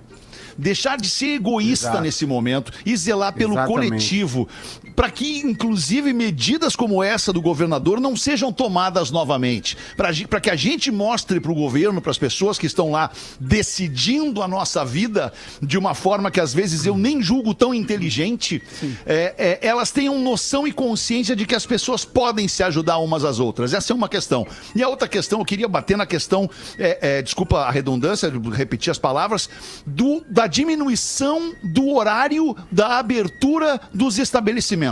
Deixar 0.57 0.97
de 0.97 1.09
ser 1.09 1.35
egoísta 1.35 1.87
Exato. 1.87 2.01
nesse 2.03 2.25
momento 2.25 2.71
e 2.85 2.95
zelar 2.95 3.33
pelo 3.33 3.53
Exatamente. 3.53 3.89
coletivo 3.89 4.47
para 4.95 5.09
que, 5.09 5.39
inclusive, 5.39 6.13
medidas 6.13 6.75
como 6.75 7.03
essa 7.03 7.33
do 7.33 7.41
governador 7.41 7.99
não 7.99 8.15
sejam 8.15 8.51
tomadas 8.51 9.11
novamente. 9.11 9.77
Para 9.95 10.39
que 10.39 10.49
a 10.49 10.55
gente 10.55 10.91
mostre 10.91 11.39
para 11.39 11.51
o 11.51 11.55
governo, 11.55 12.01
para 12.01 12.11
as 12.11 12.17
pessoas 12.17 12.57
que 12.57 12.65
estão 12.65 12.91
lá 12.91 13.11
decidindo 13.39 14.41
a 14.41 14.47
nossa 14.47 14.83
vida 14.85 15.33
de 15.61 15.77
uma 15.77 15.93
forma 15.93 16.31
que 16.31 16.39
às 16.39 16.53
vezes 16.53 16.85
eu 16.85 16.97
nem 16.97 17.21
julgo 17.21 17.53
tão 17.53 17.73
inteligente, 17.73 18.61
é, 19.05 19.33
é, 19.37 19.67
elas 19.67 19.91
tenham 19.91 20.19
noção 20.19 20.67
e 20.67 20.71
consciência 20.71 21.35
de 21.35 21.45
que 21.45 21.55
as 21.55 21.65
pessoas 21.65 22.05
podem 22.05 22.47
se 22.47 22.63
ajudar 22.63 22.97
umas 22.97 23.23
às 23.23 23.39
outras. 23.39 23.73
Essa 23.73 23.93
é 23.93 23.95
uma 23.95 24.09
questão. 24.09 24.45
E 24.75 24.83
a 24.83 24.89
outra 24.89 25.07
questão, 25.07 25.39
eu 25.39 25.45
queria 25.45 25.67
bater 25.67 25.97
na 25.97 26.05
questão, 26.05 26.49
é, 26.77 27.17
é, 27.17 27.21
desculpa 27.21 27.59
a 27.61 27.71
redundância, 27.71 28.31
repetir 28.53 28.91
as 28.91 28.99
palavras, 28.99 29.49
do, 29.85 30.23
da 30.29 30.47
diminuição 30.47 31.53
do 31.63 31.89
horário 31.95 32.55
da 32.71 32.99
abertura 32.99 33.79
dos 33.93 34.17
estabelecimentos. 34.17 34.82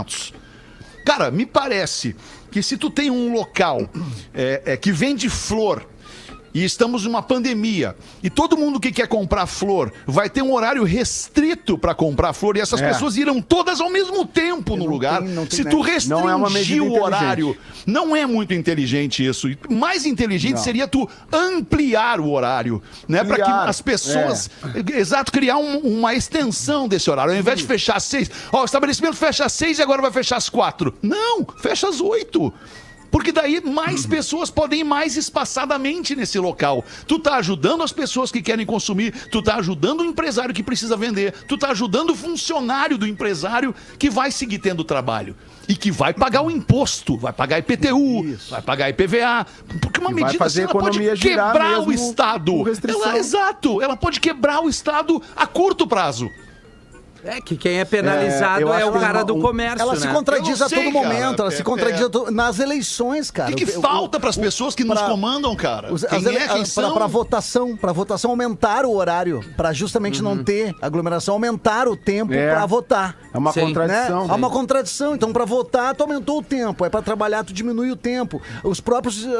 Cara, 1.04 1.30
me 1.30 1.44
parece 1.44 2.14
que 2.50 2.62
se 2.62 2.76
tu 2.76 2.90
tem 2.90 3.10
um 3.10 3.32
local 3.32 3.88
é, 4.32 4.62
é, 4.66 4.76
que 4.76 4.92
vende 4.92 5.28
flor 5.28 5.86
e 6.54 6.64
estamos 6.64 7.04
numa 7.04 7.22
pandemia 7.22 7.96
e 8.22 8.28
todo 8.28 8.56
mundo 8.56 8.78
que 8.78 8.92
quer 8.92 9.08
comprar 9.08 9.46
flor 9.46 9.92
vai 10.06 10.28
ter 10.28 10.42
um 10.42 10.52
horário 10.52 10.84
restrito 10.84 11.78
para 11.78 11.94
comprar 11.94 12.32
flor 12.32 12.56
e 12.56 12.60
essas 12.60 12.80
É. 12.82 12.88
pessoas 12.88 13.16
irão 13.16 13.40
todas 13.40 13.80
ao 13.80 13.88
mesmo 13.90 14.26
tempo 14.26 14.76
no 14.76 14.84
Não 14.84 14.90
lugar. 14.90 15.22
tem- 15.22 15.34
tem 15.34 15.46
se 15.50 15.64
tu 15.64 15.80
restringir 15.80 16.28
é 16.28 16.34
uma 16.34 16.50
medida 16.50 16.82
o 16.84 17.02
horário, 17.02 17.56
não 17.86 18.14
é 18.14 18.26
muito 18.26 18.52
inteligente 18.54 19.24
isso. 19.24 19.48
Mais 19.70 20.04
inteligente 20.04 20.56
Não. 20.56 20.62
seria 20.62 20.86
tu 20.86 21.08
ampliar 21.32 22.20
o 22.20 22.30
horário, 22.30 22.82
né, 23.08 23.24
para 23.24 23.36
que 23.36 23.50
as 23.50 23.80
pessoas, 23.80 24.50
exato, 24.94 25.32
criar 25.32 25.56
um- 25.58 25.78
uma 25.78 26.14
extensão 26.14 26.86
desse 26.86 27.10
horário. 27.10 27.32
Ao 27.32 27.38
invés 27.38 27.58
de 27.58 27.64
fechar 27.66 27.96
às 27.96 28.04
seis, 28.04 28.30
ó, 28.52 28.62
o 28.62 28.64
estabelecimento 28.64 29.16
fecha 29.16 29.44
às 29.44 29.52
seis 29.52 29.78
e 29.78 29.82
agora 29.82 30.02
vai 30.02 30.10
fechar 30.12 30.36
às 30.36 30.48
quatro. 30.48 30.94
Não, 31.02 31.46
fecha 31.58 31.88
às 31.88 32.00
oito. 32.00 32.52
Porque 33.12 33.30
daí 33.30 33.60
mais 33.60 34.06
pessoas 34.06 34.50
podem 34.50 34.80
ir 34.80 34.84
mais 34.84 35.18
espaçadamente 35.18 36.16
nesse 36.16 36.38
local. 36.38 36.82
Tu 37.06 37.18
tá 37.18 37.36
ajudando 37.36 37.82
as 37.82 37.92
pessoas 37.92 38.32
que 38.32 38.40
querem 38.40 38.64
consumir, 38.64 39.12
tu 39.28 39.42
tá 39.42 39.56
ajudando 39.56 40.00
o 40.00 40.04
empresário 40.06 40.54
que 40.54 40.62
precisa 40.62 40.96
vender, 40.96 41.32
tu 41.46 41.58
tá 41.58 41.68
ajudando 41.68 42.10
o 42.10 42.16
funcionário 42.16 42.96
do 42.96 43.06
empresário 43.06 43.74
que 43.98 44.08
vai 44.08 44.30
seguir 44.30 44.58
tendo 44.58 44.82
trabalho. 44.82 45.36
E 45.68 45.76
que 45.76 45.90
vai 45.90 46.14
pagar 46.14 46.42
o 46.42 46.50
imposto, 46.50 47.16
vai 47.18 47.32
pagar 47.32 47.58
IPTU, 47.58 48.36
vai 48.50 48.62
pagar 48.62 48.88
IPVA. 48.88 49.46
Porque 49.80 50.00
uma 50.00 50.10
E 50.10 50.14
medida 50.14 50.38
fazer 50.38 50.64
assim, 50.64 50.72
ela 50.72 50.80
pode 50.80 51.16
quebrar 51.16 51.80
o 51.80 51.92
Estado. 51.92 52.64
Ela, 52.88 53.18
exato, 53.18 53.82
ela 53.82 53.96
pode 53.96 54.20
quebrar 54.20 54.60
o 54.60 54.68
Estado 54.68 55.22
a 55.36 55.46
curto 55.46 55.86
prazo. 55.86 56.30
É 57.24 57.40
que 57.40 57.56
quem 57.56 57.78
é 57.78 57.84
penalizado 57.84 58.72
É, 58.72 58.80
é, 58.80 58.84
o 58.84 58.92
que 58.92 58.98
cara 58.98 59.18
uma- 59.20 59.24
do 59.24 59.38
comércio, 59.38 59.80
Ela 59.80 59.94
né? 59.94 60.00
se 60.00 60.08
contradiz 60.08 60.60
a 60.60 60.68
sei, 60.68 60.84
todo 60.84 60.92
cara. 60.92 61.06
momento, 61.14 61.40
ela 61.42 61.52
É- 61.52 61.56
se 61.56 61.62
contradiz 61.62 62.00
é- 62.00 62.08
to- 62.08 62.30
nas 62.32 62.58
eleições, 62.58 63.28
O 63.28 63.32
cara. 63.32 63.52
que, 63.52 63.64
que 63.64 63.70
Eu- 63.72 63.80
falta 63.80 64.18
para 64.18 64.30
as 64.30 64.36
o- 64.36 64.40
pessoas 64.40 64.74
que 64.74 64.82
nos 64.82 64.98
pra- 64.98 65.08
comandam, 65.08 65.54
cara? 65.54 65.92
Os- 65.92 66.02
Quem 66.04 66.18
as 66.18 66.26
é, 66.26 66.48
quem 66.48 66.62
a- 66.62 66.66
são? 66.66 66.84
Pra, 66.90 66.92
pra 66.94 67.06
votação, 67.06 67.76
pra 67.76 67.92
votação 67.92 68.30
aumentar 68.32 68.84
o 68.84 68.92
horário, 68.96 69.40
pra 69.56 69.72
justamente 69.72 70.20
não 70.20 70.42
ter 70.42 70.74
aglomeração, 70.82 71.34
aumentar 71.34 71.86
o 71.86 71.96
tempo 71.96 72.32
É. 72.32 72.50
pra 72.50 72.66
votar. 72.66 73.16
É 73.32 73.38
uma 73.38 73.52
Sim. 73.52 73.60
Né? 73.60 73.66
contradição. 73.66 74.26
Há 74.30 74.34
uma 74.34 74.50
contradição. 74.50 75.14
Então, 75.14 75.32
pra 75.32 75.44
votar, 75.44 75.94
tu 75.94 76.02
aumentou 76.02 76.38
o 76.38 76.42
tempo. 76.42 76.84
É 76.84 76.90
pra 76.90 77.02
trabalhar, 77.02 77.44
tu 77.44 77.52
diminui 77.52 77.90
o 77.92 77.96
tempo. 77.96 78.42
Os 78.64 78.80
próprios 78.80 79.24
ah, 79.26 79.30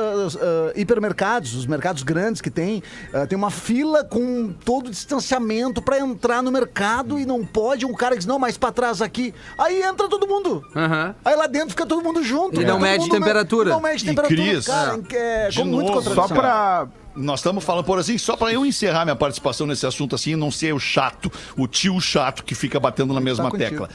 ah, 0.41 0.73
hipermercados, 0.77 1.55
os 1.57 1.67
mercados 1.67 2.03
grandes 2.05 2.41
que 2.41 2.51
tem, 2.51 2.81
ah, 3.13 3.27
tem 3.27 3.37
uma 3.37 3.51
fila 3.51 4.05
com 4.05 4.53
todo 4.65 4.87
o 4.87 4.91
distanciamento 4.91 5.83
pra 5.83 5.99
entrar 5.99 6.43
no 6.43 6.53
mercado 6.53 7.19
e 7.19 7.27
não 7.27 7.45
pode. 7.45 7.72
Um 7.87 7.95
cara 7.95 8.17
diz, 8.17 8.27
não, 8.27 8.39
mais 8.39 8.57
pra 8.57 8.71
trás 8.73 9.03
aqui. 9.03 9.35
Aí 9.59 9.83
entra 9.83 10.09
todo 10.09 10.27
mundo. 10.27 10.65
Aham. 10.75 11.15
Aí 11.25 11.37
lá 11.37 11.47
dentro 11.47 11.71
fica 11.71 11.87
todo 11.87 12.03
mundo 12.03 12.23
junto. 12.23 12.61
E 12.61 12.65
não 12.65 12.75
Todo 12.75 12.83
mede 12.83 12.99
mundo 13.01 13.11
temperatura. 13.11 13.71
Não 13.71 13.81
mede 13.81 14.05
E, 14.05 14.07
temperatura, 14.07 14.43
Cris, 14.43 14.67
cara. 14.67 15.01
É, 15.13 15.49
de 15.49 15.59
com 15.59 15.65
muito 15.65 15.87
novo, 15.89 15.93
contradição. 15.95 16.29
Só 16.29 16.35
pra. 16.35 16.89
Nós 17.15 17.41
estamos 17.41 17.63
falando, 17.63 17.85
por 17.85 17.99
assim, 17.99 18.17
só 18.17 18.37
para 18.37 18.53
eu 18.55 18.65
encerrar 18.65 19.05
minha 19.05 19.15
participação 19.17 19.67
nesse 19.67 19.87
assunto 19.87 20.15
assim 20.15 20.31
e 20.31 20.37
não 20.37 20.51
ser 20.51 20.73
o 20.73 20.79
chato, 20.79 21.31
o 21.59 21.67
tio 21.67 22.01
chato 22.01 22.43
que 22.43 22.55
fica 22.55 22.81
batendo 22.81 23.13
na 23.13 23.21
mesma 23.21 23.51
contigo. 23.51 23.71
tecla. 23.71 23.91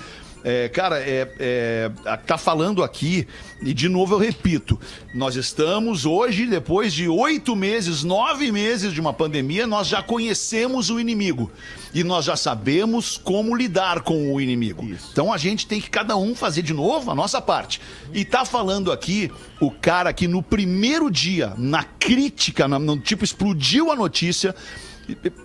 É, 0.49 0.69
cara, 0.69 0.97
é, 1.01 1.29
é, 1.39 1.91
tá 2.25 2.37
falando 2.37 2.81
aqui, 2.81 3.27
e 3.61 3.73
de 3.73 3.89
novo 3.89 4.15
eu 4.15 4.17
repito, 4.17 4.79
nós 5.13 5.35
estamos 5.35 6.05
hoje, 6.05 6.45
depois 6.45 6.93
de 6.93 7.05
oito 7.09 7.53
meses, 7.53 8.01
nove 8.01 8.49
meses 8.49 8.93
de 8.93 9.01
uma 9.01 9.11
pandemia, 9.11 9.67
nós 9.67 9.87
já 9.89 10.01
conhecemos 10.01 10.89
o 10.89 11.01
inimigo. 11.01 11.51
E 11.93 12.01
nós 12.01 12.23
já 12.23 12.37
sabemos 12.37 13.17
como 13.17 13.53
lidar 13.57 14.01
com 14.03 14.33
o 14.33 14.39
inimigo. 14.39 14.87
Então 15.11 15.33
a 15.33 15.37
gente 15.37 15.67
tem 15.67 15.81
que 15.81 15.89
cada 15.89 16.15
um 16.15 16.33
fazer 16.33 16.61
de 16.61 16.73
novo 16.73 17.11
a 17.11 17.15
nossa 17.15 17.41
parte. 17.41 17.81
E 18.13 18.23
tá 18.23 18.45
falando 18.45 18.89
aqui 18.89 19.29
o 19.59 19.69
cara 19.69 20.13
que 20.13 20.29
no 20.29 20.41
primeiro 20.41 21.11
dia, 21.11 21.53
na 21.57 21.83
crítica, 21.83 22.69
na- 22.69 22.79
no, 22.79 22.97
tipo, 22.97 23.25
explodiu 23.25 23.91
a 23.91 23.97
notícia. 23.97 24.55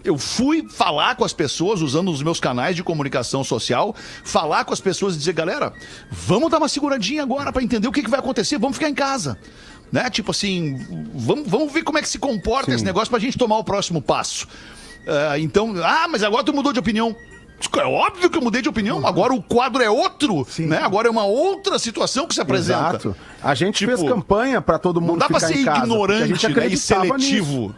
Eu 0.04 0.18
fui 0.18 0.66
falar 0.68 1.14
com 1.16 1.24
as 1.24 1.32
pessoas, 1.32 1.80
usando 1.80 2.10
os 2.10 2.22
meus 2.22 2.40
canais 2.40 2.74
de 2.74 2.82
comunicação 2.82 3.44
social, 3.44 3.94
falar 4.24 4.64
com 4.64 4.72
as 4.72 4.80
pessoas 4.80 5.14
e 5.14 5.18
dizer, 5.18 5.32
galera, 5.32 5.72
vamos 6.10 6.50
dar 6.50 6.58
uma 6.58 6.68
seguradinha 6.68 7.22
agora 7.22 7.52
para 7.52 7.62
entender 7.62 7.86
o 7.86 7.92
que, 7.92 8.02
que 8.02 8.10
vai 8.10 8.20
acontecer, 8.20 8.58
vamos 8.58 8.76
ficar 8.76 8.88
em 8.88 8.94
casa. 8.94 9.38
Né? 9.90 10.08
Tipo 10.10 10.30
assim, 10.30 10.78
vamos, 11.14 11.48
vamos 11.48 11.72
ver 11.72 11.82
como 11.82 11.98
é 11.98 12.02
que 12.02 12.08
se 12.08 12.18
comporta 12.18 12.72
esse 12.74 12.84
negócio 12.84 13.10
pra 13.10 13.18
gente 13.20 13.36
tomar 13.36 13.58
o 13.58 13.64
próximo 13.64 14.00
passo. 14.00 14.48
Ah, 15.06 15.38
então, 15.38 15.74
ah, 15.84 16.06
mas 16.08 16.22
agora 16.22 16.42
tu 16.44 16.52
mudou 16.52 16.72
de 16.72 16.78
opinião. 16.78 17.14
É 17.76 17.84
óbvio 17.84 18.28
que 18.28 18.36
eu 18.36 18.42
mudei 18.42 18.60
de 18.60 18.68
opinião. 18.68 19.06
Agora 19.06 19.32
o 19.32 19.40
quadro 19.42 19.82
é 19.82 19.88
outro, 19.88 20.46
né? 20.58 20.78
Agora 20.78 21.06
é 21.06 21.10
uma 21.10 21.24
outra 21.24 21.78
situação 21.78 22.26
que 22.26 22.34
se 22.34 22.40
apresenta. 22.40 22.88
Exato. 22.96 23.16
A 23.42 23.54
gente 23.54 23.78
Tipo, 23.78 23.96
fez 23.96 24.08
campanha 24.08 24.60
pra 24.60 24.78
todo 24.78 25.00
mundo 25.00 25.12
Não 25.12 25.18
dá 25.18 25.28
pra 25.28 25.38
ficar 25.38 25.52
ser 25.54 25.64
casa, 25.64 25.78
ignorante 25.78 26.48
né, 26.48 26.66
e 26.66 26.76
seletivo. 26.76 27.60
nisso. 27.68 27.74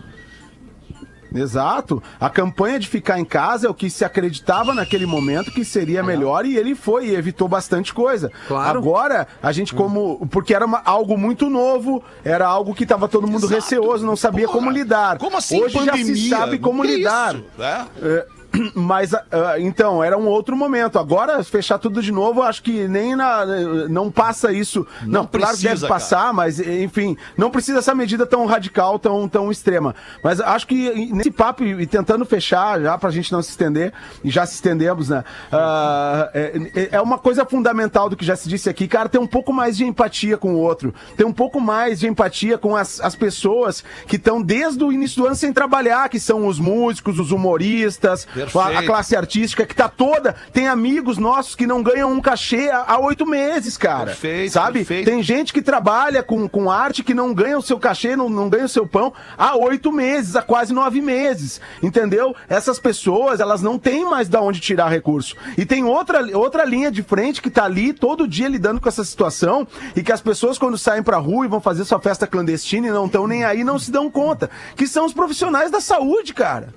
Exato. 1.35 2.03
A 2.21 2.31
campanha 2.31 2.79
de 2.79 2.89
ficar 2.89 3.19
em 3.19 3.25
casa 3.25 3.67
é 3.67 3.71
o 3.71 3.75
que 3.75 3.91
se 3.91 4.05
acreditava 4.05 4.73
naquele 4.73 5.05
momento 5.07 5.51
que 5.51 5.65
seria 5.65 6.03
melhor 6.03 6.47
e 6.47 6.57
ele 6.57 6.75
foi 6.75 7.07
e 7.09 7.15
evitou 7.15 7.49
bastante 7.49 7.93
coisa. 7.93 8.31
Claro. 8.47 8.79
Agora, 8.79 9.27
a 9.43 9.51
gente 9.53 9.75
como... 9.75 10.27
Porque 10.31 10.55
era 10.55 10.65
uma- 10.65 10.83
algo 10.85 11.19
muito 11.19 11.51
novo, 11.51 12.03
era 12.25 12.47
algo 12.47 12.75
que 12.75 12.87
tava 12.87 13.09
todo 13.09 13.27
mundo 13.27 13.47
Exato. 13.47 13.55
receoso, 13.55 14.07
não 14.07 14.17
sabia 14.17 14.47
Porra, 14.47 14.59
como 14.59 14.71
lidar. 14.71 15.19
Como 15.19 15.37
assim 15.37 15.61
Hoje 15.63 15.75
já 15.75 15.81
se 15.81 15.87
pandemia? 16.05 16.37
sabe 16.37 16.59
como 16.59 16.83
Que 16.83 16.97
lidar. 16.97 17.35
isso, 17.35 17.45
né? 17.59 17.87
É, 18.03 18.27
Mas, 18.75 19.15
ah, 19.15 19.59
então, 19.59 20.03
era 20.03 20.17
um 20.17 20.27
outro 20.27 20.57
momento. 20.57 20.99
Agora, 20.99 21.43
fechar 21.43 21.79
tudo 21.79 22.03
de 22.03 22.13
novo, 22.13 22.43
acho 22.43 22.63
que 22.63 22.87
nem 22.89 23.17
na. 23.17 23.45
Não 23.89 24.11
passa 24.11 24.53
isso. 24.53 24.87
Não, 25.03 25.23
Não 25.23 25.27
claro 25.27 25.57
que 25.57 25.63
deve 25.63 25.69
precisa, 25.71 25.89
passar, 25.89 26.33
mas, 26.33 26.61
enfim, 26.61 27.17
não 27.37 27.51
precisa 27.51 27.79
essa 27.79 27.95
medida 27.95 28.27
tão 28.27 28.47
radical, 28.47 28.99
tão, 28.99 29.29
tão 29.29 29.51
extrema. 29.51 29.95
Mas 30.23 30.41
acho 30.41 30.67
que 30.67 31.13
nesse 31.13 31.31
papo 31.31 31.65
e, 31.65 31.87
tentando 31.87 32.25
fechar, 32.25 32.81
já 32.81 32.97
pra 32.99 33.11
gente 33.11 33.33
não 33.33 33.43
se 33.43 33.51
estender, 33.51 33.93
e 34.23 34.31
já 34.31 34.47
se 34.47 34.55
estendemos, 34.55 35.09
né? 35.09 35.25
ah, 35.53 36.31
é, 36.35 36.89
é 36.93 37.01
uma 37.01 37.19
coisa 37.19 37.45
fundamental 37.45 38.09
do 38.09 38.17
que 38.17 38.25
já 38.25 38.37
se 38.37 38.49
disse 38.49 38.69
aqui, 38.69 38.87
cara, 38.87 39.09
ter 39.09 39.19
um 39.19 39.27
pouco 39.27 39.53
mais 39.53 39.77
de 39.77 39.85
empatia 39.85 40.37
com 40.37 40.55
o 40.55 40.59
outro, 40.59 40.95
ter 41.17 41.25
um 41.25 41.33
pouco 41.33 41.61
mais 41.61 42.01
de 42.01 42.09
empatia 42.09 42.59
com 42.59 42.77
as, 42.77 43.01
as 43.01 43.15
pessoas 43.15 43.85
que 44.07 44.17
estão 44.17 44.41
desde 44.41 44.83
o 44.83 44.93
início 44.93 45.23
do 45.23 45.27
ano 45.27 45.37
sem 45.37 45.53
trabalhar, 45.53 46.09
que 46.09 46.21
são 46.21 46.47
os 46.47 46.59
músicos, 46.59 47.19
os 47.19 47.31
humoristas, 47.31 48.27
a, 48.45 48.47
a 48.47 48.65
Perfeito. 48.67 48.87
classe 48.87 49.17
artística 49.17 49.67
que 49.67 49.75
tá 49.75 49.89
toda. 49.89 50.35
Tem 50.53 50.69
amigos 50.69 51.19
nossos 51.19 51.55
que 51.55 51.67
não 51.67 51.83
ganham 51.83 52.11
um 52.13 52.21
cachê 52.21 52.71
há 52.71 52.85
há 52.95 52.99
oito 52.99 53.27
meses, 53.27 53.77
cara. 53.77 54.07
Perfeito, 54.07 54.53
Sabe? 54.53 54.79
perfeito. 54.81 55.11
Tem 55.11 55.23
gente 55.23 55.53
que 55.53 55.63
trabalha 55.63 56.23
com, 56.23 56.49
com 56.49 56.71
arte 56.71 57.03
que 57.03 57.15
não 57.15 57.33
ganha 57.35 57.59
o 57.59 57.63
seu 57.63 57.79
cachê, 57.79 58.15
não, 58.17 58.29
não 58.29 58.49
ganha 58.49 58.65
o 58.65 58.69
seu 58.69 58.87
pão 58.87 59.13
há 59.37 59.57
oito 59.57 59.91
meses, 59.93 60.37
há 60.37 60.43
quase 60.43 60.73
nove 60.73 61.01
meses. 61.01 61.61
Entendeu? 61.83 62.35
Essas 62.49 62.79
pessoas, 62.79 63.41
elas 63.41 63.63
não 63.63 63.79
têm 63.79 64.05
mais 64.05 64.29
da 64.29 64.41
onde 64.41 64.61
tirar 64.61 64.89
recurso. 64.89 65.35
E 65.57 65.65
tem 65.65 65.85
outra, 65.85 66.21
outra 66.37 66.65
linha 66.65 66.91
de 66.91 67.03
frente 67.03 67.43
que 67.43 67.51
tá 67.51 67.65
ali 67.65 67.93
todo 67.93 68.29
dia 68.29 68.49
lidando 68.49 68.81
com 68.81 68.89
essa 68.89 69.05
situação 69.05 69.67
e 69.97 70.03
que 70.03 70.13
as 70.13 70.21
pessoas, 70.21 70.59
quando 70.59 70.79
saem 70.79 71.03
pra 71.03 71.17
rua 71.19 71.45
e 71.45 71.49
vão 71.49 71.61
fazer 71.61 71.85
sua 71.85 72.01
festa 72.01 72.27
clandestina 72.27 72.87
e 72.89 72.91
não 72.91 73.07
estão 73.07 73.27
nem 73.27 73.45
aí, 73.45 73.65
não 73.65 73.79
se 73.79 73.91
dão 73.91 74.11
conta. 74.11 74.51
Que 74.77 74.87
são 74.87 75.07
os 75.07 75.13
profissionais 75.13 75.71
da 75.71 75.81
saúde, 75.81 76.33
cara. 76.35 76.69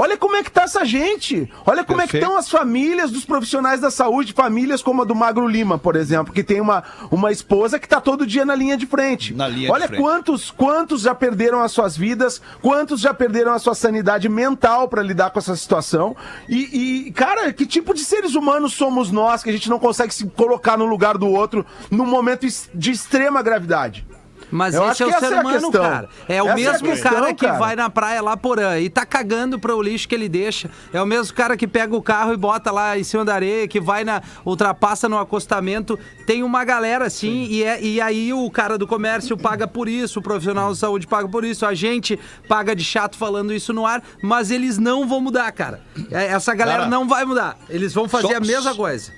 Olha 0.00 0.16
como 0.16 0.36
é 0.36 0.44
que 0.44 0.52
tá 0.52 0.62
essa 0.62 0.84
gente. 0.84 1.50
Olha 1.66 1.82
como 1.82 2.00
é 2.00 2.06
que 2.06 2.12
Perfeito. 2.12 2.24
estão 2.24 2.38
as 2.38 2.48
famílias 2.48 3.10
dos 3.10 3.24
profissionais 3.24 3.80
da 3.80 3.90
saúde, 3.90 4.32
famílias 4.32 4.80
como 4.80 5.02
a 5.02 5.04
do 5.04 5.12
Magro 5.12 5.48
Lima, 5.48 5.76
por 5.76 5.96
exemplo, 5.96 6.32
que 6.32 6.44
tem 6.44 6.60
uma, 6.60 6.84
uma 7.10 7.32
esposa 7.32 7.80
que 7.80 7.88
tá 7.88 8.00
todo 8.00 8.24
dia 8.24 8.44
na 8.44 8.54
linha 8.54 8.76
de 8.76 8.86
frente. 8.86 9.34
Na 9.34 9.48
linha 9.48 9.66
de 9.66 9.72
Olha 9.72 9.88
frente. 9.88 10.00
quantos 10.00 10.52
quantos 10.52 11.02
já 11.02 11.16
perderam 11.16 11.60
as 11.60 11.72
suas 11.72 11.96
vidas, 11.96 12.40
quantos 12.62 13.00
já 13.00 13.12
perderam 13.12 13.52
a 13.52 13.58
sua 13.58 13.74
sanidade 13.74 14.28
mental 14.28 14.88
pra 14.88 15.02
lidar 15.02 15.30
com 15.30 15.40
essa 15.40 15.56
situação. 15.56 16.16
E, 16.48 17.06
e, 17.06 17.10
cara, 17.10 17.52
que 17.52 17.66
tipo 17.66 17.92
de 17.92 18.04
seres 18.04 18.36
humanos 18.36 18.74
somos 18.74 19.10
nós 19.10 19.42
que 19.42 19.50
a 19.50 19.52
gente 19.52 19.68
não 19.68 19.80
consegue 19.80 20.14
se 20.14 20.24
colocar 20.26 20.76
no 20.78 20.86
lugar 20.86 21.18
do 21.18 21.26
outro 21.26 21.66
num 21.90 22.06
momento 22.06 22.46
de 22.72 22.92
extrema 22.92 23.42
gravidade? 23.42 24.06
Mas 24.50 24.74
Eu 24.74 24.90
esse 24.90 25.02
é 25.02 25.06
o 25.06 25.12
ser 25.18 25.32
é 25.32 25.40
humano, 25.40 25.70
cara. 25.70 26.08
É 26.28 26.42
o 26.42 26.46
Essa 26.48 26.52
é 26.52 26.62
mesmo 26.72 26.88
questão, 26.88 27.12
cara 27.12 27.34
que 27.34 27.46
cara. 27.46 27.58
vai 27.58 27.76
na 27.76 27.90
praia 27.90 28.22
lá 28.22 28.36
porã 28.36 28.78
e 28.78 28.88
tá 28.88 29.04
cagando 29.04 29.58
para 29.58 29.74
o 29.74 29.82
lixo 29.82 30.08
que 30.08 30.14
ele 30.14 30.28
deixa. 30.28 30.70
É 30.92 31.00
o 31.02 31.06
mesmo 31.06 31.34
cara 31.34 31.56
que 31.56 31.66
pega 31.66 31.94
o 31.94 32.02
carro 32.02 32.32
e 32.32 32.36
bota 32.36 32.70
lá 32.70 32.98
em 32.98 33.04
cima 33.04 33.24
da 33.24 33.34
areia, 33.34 33.68
que 33.68 33.80
vai 33.80 34.04
na 34.04 34.22
ultrapassa 34.44 35.08
no 35.08 35.18
acostamento. 35.18 35.98
Tem 36.26 36.42
uma 36.42 36.64
galera 36.64 37.06
assim 37.06 37.44
e, 37.50 37.62
é, 37.62 37.80
e 37.82 38.00
aí 38.00 38.32
o 38.32 38.50
cara 38.50 38.78
do 38.78 38.86
comércio 38.86 39.36
paga 39.36 39.66
por 39.68 39.88
isso, 39.88 40.20
o 40.20 40.22
profissional 40.22 40.72
de 40.72 40.78
saúde 40.78 41.06
paga 41.06 41.28
por 41.28 41.44
isso, 41.44 41.66
a 41.66 41.74
gente 41.74 42.18
paga 42.48 42.74
de 42.74 42.84
chato 42.84 43.16
falando 43.16 43.52
isso 43.52 43.72
no 43.72 43.86
ar, 43.86 44.02
mas 44.22 44.50
eles 44.50 44.78
não 44.78 45.06
vão 45.06 45.20
mudar, 45.20 45.50
cara. 45.52 45.80
É, 46.10 46.26
Essa 46.26 46.54
galera 46.54 46.78
Cara, 46.80 46.90
não 46.90 47.06
vai 47.08 47.24
mudar. 47.24 47.56
Eles 47.68 47.92
vão 47.92 48.08
fazer 48.08 48.28
só- 48.28 48.36
a 48.36 48.40
mesma 48.40 48.74
coisa. 48.74 49.12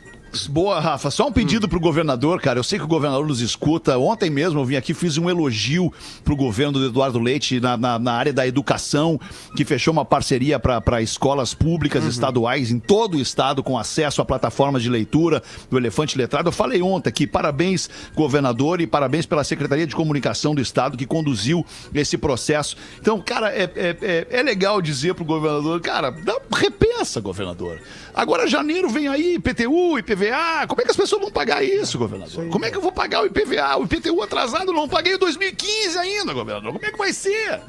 Boa, 0.48 0.78
Rafa. 0.78 1.10
Só 1.10 1.26
um 1.26 1.32
pedido 1.32 1.68
pro 1.68 1.80
governador, 1.80 2.40
cara. 2.40 2.58
Eu 2.58 2.62
sei 2.62 2.78
que 2.78 2.84
o 2.84 2.88
governador 2.88 3.26
nos 3.26 3.40
escuta. 3.40 3.98
Ontem 3.98 4.30
mesmo 4.30 4.60
eu 4.60 4.64
vim 4.64 4.76
aqui 4.76 4.94
fiz 4.94 5.18
um 5.18 5.28
elogio 5.28 5.92
pro 6.24 6.36
governo 6.36 6.78
do 6.78 6.86
Eduardo 6.86 7.18
Leite 7.18 7.58
na, 7.58 7.76
na, 7.76 7.98
na 7.98 8.12
área 8.12 8.32
da 8.32 8.46
educação, 8.46 9.20
que 9.56 9.64
fechou 9.64 9.92
uma 9.92 10.04
parceria 10.04 10.58
para 10.60 11.02
escolas 11.02 11.52
públicas 11.52 12.04
estaduais 12.04 12.70
em 12.70 12.78
todo 12.78 13.16
o 13.16 13.20
estado 13.20 13.62
com 13.62 13.76
acesso 13.76 14.22
a 14.22 14.24
plataformas 14.24 14.82
de 14.82 14.88
leitura 14.88 15.42
do 15.68 15.76
Elefante 15.76 16.16
Letrado. 16.16 16.48
Eu 16.48 16.52
falei 16.52 16.80
ontem 16.80 17.08
aqui, 17.08 17.26
parabéns, 17.26 17.90
governador, 18.14 18.80
e 18.80 18.86
parabéns 18.86 19.26
pela 19.26 19.42
Secretaria 19.42 19.86
de 19.86 19.96
Comunicação 19.96 20.54
do 20.54 20.60
Estado 20.60 20.96
que 20.96 21.06
conduziu 21.06 21.66
esse 21.92 22.16
processo. 22.16 22.76
Então, 23.00 23.20
cara, 23.20 23.50
é, 23.50 23.64
é, 23.74 23.96
é, 24.00 24.26
é 24.30 24.42
legal 24.42 24.80
dizer 24.80 25.14
pro 25.14 25.24
governador, 25.24 25.80
cara, 25.80 26.10
dá, 26.10 26.38
repensa, 26.54 27.20
governador. 27.20 27.80
Agora 28.14 28.46
janeiro 28.46 28.88
vem 28.88 29.08
aí, 29.08 29.34
IPTU, 29.34 29.98
IPVA. 30.20 30.66
Como 30.66 30.80
é 30.80 30.84
que 30.84 30.90
as 30.90 30.96
pessoas 30.96 31.22
vão 31.22 31.30
pagar 31.30 31.62
isso, 31.64 31.98
governador? 31.98 32.48
Como 32.48 32.64
é 32.64 32.70
que 32.70 32.76
eu 32.76 32.82
vou 32.82 32.92
pagar 32.92 33.22
o 33.22 33.26
IPVA? 33.26 33.76
O 33.78 33.84
IPTU 33.84 34.22
atrasado 34.22 34.72
não 34.72 34.88
paguei 34.88 35.14
em 35.14 35.18
2015 35.18 35.98
ainda, 35.98 36.32
governador. 36.32 36.72
Como 36.72 36.84
é 36.84 36.90
que 36.90 36.98
vai 36.98 37.12
ser? 37.12 37.60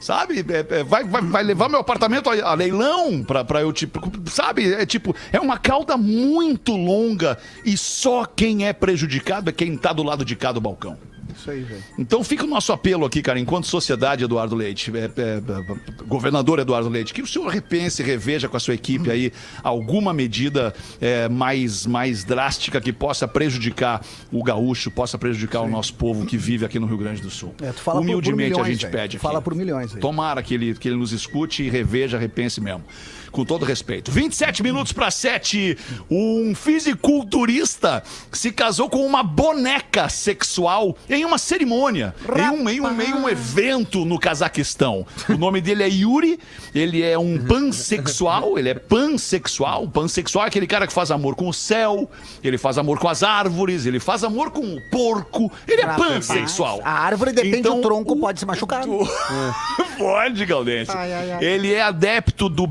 Sabe? 0.00 0.44
É, 0.48 0.80
é, 0.80 0.82
vai, 0.82 1.04
vai, 1.04 1.22
vai 1.22 1.42
levar 1.44 1.68
meu 1.68 1.78
apartamento 1.78 2.28
a, 2.28 2.50
a 2.50 2.54
leilão 2.54 3.22
pra, 3.22 3.44
pra 3.44 3.60
eu, 3.60 3.72
tipo. 3.72 4.00
Sabe? 4.28 4.74
É 4.74 4.84
tipo, 4.84 5.14
é 5.32 5.38
uma 5.38 5.56
cauda 5.56 5.96
muito 5.96 6.72
longa 6.72 7.38
e 7.64 7.76
só 7.76 8.24
quem 8.24 8.66
é 8.66 8.72
prejudicado 8.72 9.48
é 9.48 9.52
quem 9.52 9.76
tá 9.76 9.92
do 9.92 10.02
lado 10.02 10.24
de 10.24 10.34
cá 10.34 10.50
do 10.50 10.60
balcão. 10.60 10.98
Isso 11.36 11.50
aí, 11.50 11.60
velho. 11.62 11.82
Então 11.98 12.22
fica 12.22 12.44
o 12.44 12.46
nosso 12.46 12.72
apelo 12.72 13.04
aqui, 13.06 13.22
cara, 13.22 13.38
enquanto 13.38 13.66
sociedade, 13.66 14.24
Eduardo 14.24 14.54
Leite, 14.54 14.92
é, 14.96 15.04
é, 15.04 15.06
é, 15.38 16.04
governador 16.04 16.58
Eduardo 16.58 16.88
Leite, 16.88 17.14
que 17.14 17.22
o 17.22 17.26
senhor 17.26 17.48
repense, 17.48 18.02
reveja 18.02 18.48
com 18.48 18.56
a 18.56 18.60
sua 18.60 18.74
equipe 18.74 19.10
aí 19.10 19.32
alguma 19.62 20.12
medida 20.12 20.74
é, 21.00 21.28
mais, 21.28 21.86
mais 21.86 22.24
drástica 22.24 22.80
que 22.80 22.92
possa 22.92 23.26
prejudicar 23.26 24.04
o 24.30 24.42
gaúcho, 24.42 24.90
possa 24.90 25.16
prejudicar 25.16 25.60
o 25.62 25.68
nosso 25.68 25.94
povo 25.94 26.26
que 26.26 26.36
vive 26.36 26.64
aqui 26.64 26.78
no 26.78 26.86
Rio 26.86 26.98
Grande 26.98 27.22
do 27.22 27.30
Sul. 27.30 27.54
É, 27.62 27.72
tu 27.72 27.80
fala 27.80 27.98
por- 28.00 28.06
por 28.06 28.10
Humildemente 28.12 28.50
milhões, 28.50 28.66
a 28.66 28.70
gente 28.70 28.80
velho. 28.82 28.92
pede 28.92 29.16
aqui. 29.16 29.22
fala 29.22 29.40
por 29.40 29.54
milhões 29.54 29.94
aí. 29.94 30.00
Tomara 30.00 30.42
que 30.42 30.54
ele, 30.54 30.74
que 30.74 30.88
ele 30.88 30.96
nos 30.96 31.12
escute 31.12 31.62
e 31.62 31.70
reveja, 31.70 32.18
repense 32.18 32.60
mesmo. 32.60 32.84
Com 33.32 33.44
todo 33.44 33.64
respeito. 33.64 34.10
27 34.12 34.62
minutos 34.62 34.92
para 34.92 35.10
7. 35.10 35.76
Um 36.10 36.54
fisiculturista 36.54 38.02
se 38.30 38.52
casou 38.52 38.88
com 38.90 39.04
uma 39.06 39.22
boneca 39.22 40.08
sexual 40.08 40.96
em 41.08 41.24
uma 41.24 41.38
cerimônia, 41.38 42.14
em 42.36 42.48
um, 42.50 42.68
em, 42.68 42.80
um, 42.80 43.00
em 43.00 43.14
um 43.14 43.28
evento 43.28 44.04
no 44.04 44.18
Cazaquistão. 44.18 45.06
O 45.28 45.32
nome 45.38 45.60
dele 45.60 45.82
é 45.82 45.88
Yuri, 45.88 46.38
ele 46.74 47.02
é 47.02 47.18
um 47.18 47.38
pansexual, 47.46 48.58
ele 48.58 48.68
é 48.68 48.74
pansexual. 48.74 49.88
Pansexual 49.88 50.44
é 50.44 50.48
aquele 50.48 50.66
cara 50.66 50.86
que 50.86 50.92
faz 50.92 51.10
amor 51.10 51.34
com 51.34 51.48
o 51.48 51.54
céu, 51.54 52.10
ele 52.44 52.58
faz 52.58 52.76
amor 52.78 52.98
com 52.98 53.08
as 53.08 53.22
árvores, 53.22 53.86
ele 53.86 53.98
faz 53.98 54.22
amor 54.24 54.50
com 54.50 54.60
o 54.60 54.80
porco, 54.90 55.50
ele 55.66 55.80
é 55.82 55.86
pansexual. 55.86 56.80
A 56.84 56.90
árvore 56.92 57.32
depende 57.32 57.58
Então, 57.58 57.76
do 57.76 57.82
tronco, 57.82 58.12
o- 58.12 58.20
pode 58.20 58.38
se 58.40 58.46
machucar. 58.46 58.84
Pode, 59.98 60.44
Galdêncio. 60.46 60.94
Ele 61.40 61.72
é 61.72 61.82
adepto 61.82 62.48
do 62.48 62.66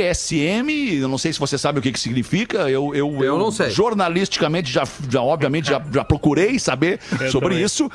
BDSM. 0.00 0.98
Eu 1.00 1.08
não 1.08 1.18
sei 1.18 1.32
se 1.32 1.38
você 1.38 1.56
sabe 1.58 1.78
o 1.78 1.82
que, 1.82 1.92
que 1.92 2.00
significa. 2.00 2.68
Eu, 2.70 2.94
eu, 2.94 3.22
Eu 3.22 3.38
não 3.38 3.50
sei. 3.50 3.70
Jornalisticamente, 3.70 4.70
já, 4.72 4.84
já 5.08 5.22
obviamente, 5.22 5.68
já, 5.68 5.82
já 5.92 6.04
procurei 6.04 6.58
saber 6.58 6.98
Eu 7.20 7.30
sobre 7.30 7.50
também. 7.50 7.64
isso. 7.64 7.90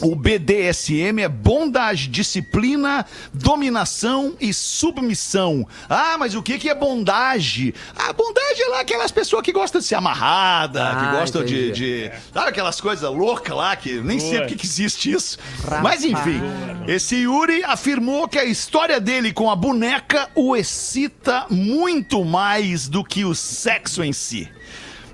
O 0.00 0.14
BDSM 0.14 1.20
é 1.20 1.28
bondade, 1.28 2.08
disciplina, 2.08 3.04
dominação 3.32 4.34
e 4.40 4.52
submissão. 4.54 5.66
Ah, 5.88 6.16
mas 6.18 6.34
o 6.34 6.42
que, 6.42 6.58
que 6.58 6.68
é 6.68 6.74
bondade? 6.74 7.74
A 7.96 8.12
bondade 8.12 8.62
é 8.62 8.68
lá 8.68 8.80
aquelas 8.80 9.10
pessoas 9.10 9.42
que 9.42 9.52
gostam 9.52 9.80
de 9.80 9.86
ser 9.86 9.96
amarrada, 9.96 10.90
Ah, 10.90 10.96
que 11.12 11.18
gostam 11.20 11.44
de, 11.44 11.54
entendi. 11.66 12.08
de- 12.08 12.12
Sabe 12.32 12.48
aquelas 12.50 12.80
coisas 12.80 13.10
loucas 13.10 13.56
lá 13.56 13.74
que 13.76 13.94
nem 14.00 14.18
sei 14.20 14.30
Boa. 14.30 14.40
por 14.42 14.48
que 14.48 14.56
que 14.56 14.66
existe 14.66 15.10
isso. 15.12 15.38
Mas 15.82 16.04
enfim, 16.04 16.40
esse 16.86 17.16
Yuri 17.16 17.62
afirmou 17.64 18.28
que 18.28 18.38
a 18.38 18.44
história 18.44 19.00
dele 19.00 19.32
com 19.32 19.50
a 19.50 19.56
boneca 19.56 20.28
o 20.34 20.56
excita 20.56 21.15
muito 21.50 22.24
mais 22.24 22.88
do 22.88 23.02
que 23.04 23.24
o 23.24 23.34
sexo 23.34 24.02
em 24.04 24.12
si. 24.12 24.48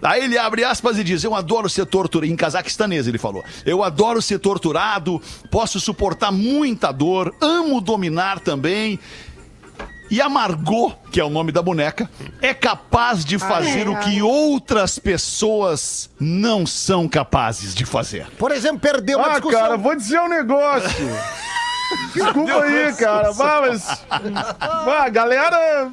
Aí 0.02 0.24
ele 0.24 0.36
abre 0.36 0.64
aspas 0.64 0.98
e 0.98 1.04
diz: 1.04 1.22
Eu 1.22 1.34
adoro 1.34 1.68
ser 1.70 1.86
torturado. 1.86 2.30
Em 2.32 2.36
cazaquistanês 2.36 3.06
ele 3.06 3.18
falou: 3.18 3.44
Eu 3.64 3.82
adoro 3.84 4.20
ser 4.20 4.38
torturado, 4.40 5.22
posso 5.50 5.78
suportar 5.78 6.32
muita 6.32 6.90
dor, 6.90 7.32
amo 7.40 7.80
dominar 7.80 8.40
também. 8.40 8.98
E 10.10 10.20
a 10.20 10.28
Margot, 10.28 10.92
que 11.10 11.18
é 11.18 11.24
o 11.24 11.30
nome 11.30 11.52
da 11.52 11.62
boneca, 11.62 12.10
é 12.42 12.52
capaz 12.52 13.24
de 13.24 13.38
fazer 13.38 13.88
o 13.88 13.96
que 14.00 14.20
outras 14.20 14.98
pessoas 14.98 16.10
não 16.20 16.66
são 16.66 17.08
capazes 17.08 17.74
de 17.74 17.86
fazer. 17.86 18.26
Por 18.36 18.50
exemplo, 18.50 18.78
perdeu 18.80 19.16
uma 19.18 19.28
Ah, 19.28 19.30
discussão. 19.30 19.58
cara, 19.60 19.76
vou 19.78 19.96
dizer 19.96 20.20
um 20.20 20.28
negócio. 20.28 20.90
Desculpa 22.14 22.62
aí, 22.62 22.92
cara. 22.94 23.32
Vá, 23.32 23.60
mas. 23.60 24.04
Vá, 24.84 25.08
galera. 25.08 25.90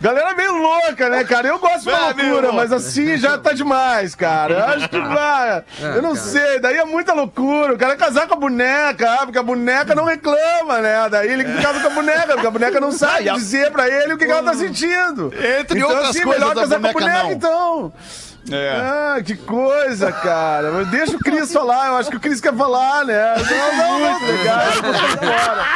Galera 0.00 0.32
meio 0.34 0.56
louca, 0.56 1.08
né, 1.08 1.24
cara? 1.24 1.48
Eu 1.48 1.58
gosto 1.58 1.86
da 1.86 1.90
É, 1.90 2.12
loucura, 2.12 2.52
mas 2.52 2.72
assim 2.72 3.16
já 3.16 3.36
tá 3.36 3.52
demais, 3.52 4.14
cara. 4.14 4.54
Eu 4.54 4.64
acho 4.66 4.88
que 4.88 5.00
vai. 5.00 5.64
eu 5.96 6.00
não 6.00 6.14
sei, 6.14 6.60
daí 6.60 6.76
é 6.76 6.84
muita 6.84 7.12
loucura. 7.12 7.74
O 7.74 7.78
cara 7.78 7.96
casar 7.96 8.28
com 8.28 8.34
a 8.34 8.36
boneca, 8.36 9.12
ah, 9.12 9.18
porque 9.24 9.38
a 9.38 9.42
boneca 9.42 9.96
não 9.96 10.04
reclama, 10.04 10.78
né? 10.80 11.08
Daí 11.10 11.32
ele 11.32 11.44
casa 11.60 11.80
com 11.80 11.88
a 11.88 11.90
boneca, 11.90 12.32
porque 12.34 12.46
a 12.46 12.50
boneca 12.50 12.80
não 12.80 12.92
sabe 12.92 13.28
dizer 13.32 13.72
pra 13.72 13.88
ele 13.88 14.12
o 14.12 14.18
que, 14.18 14.24
que 14.24 14.30
ela 14.30 14.44
tá 14.44 14.54
sentindo. 14.54 15.32
Entre 15.34 15.78
então, 15.78 15.90
outras 15.90 16.10
assim, 16.10 16.22
coisas, 16.22 16.40
melhor 16.42 16.54
casar 16.54 16.80
com 16.80 16.86
a 16.86 16.92
boneca 16.92 17.22
boneca, 17.22 17.22
não. 17.24 17.32
então. 17.32 17.92
É. 18.50 18.80
Ah, 18.80 19.18
que 19.24 19.36
coisa, 19.36 20.10
cara. 20.10 20.72
Mas 20.72 20.88
deixa 20.88 21.16
o 21.16 21.18
Cris 21.18 21.52
falar. 21.52 21.88
Eu 21.88 21.96
acho 21.96 22.08
que 22.10 22.16
o 22.16 22.20
Cris 22.20 22.40
quer 22.40 22.54
falar, 22.54 23.04
né? 23.04 23.34
Não, 23.36 24.00
não, 24.00 24.20
sair 24.20 25.18
fora. 25.18 25.66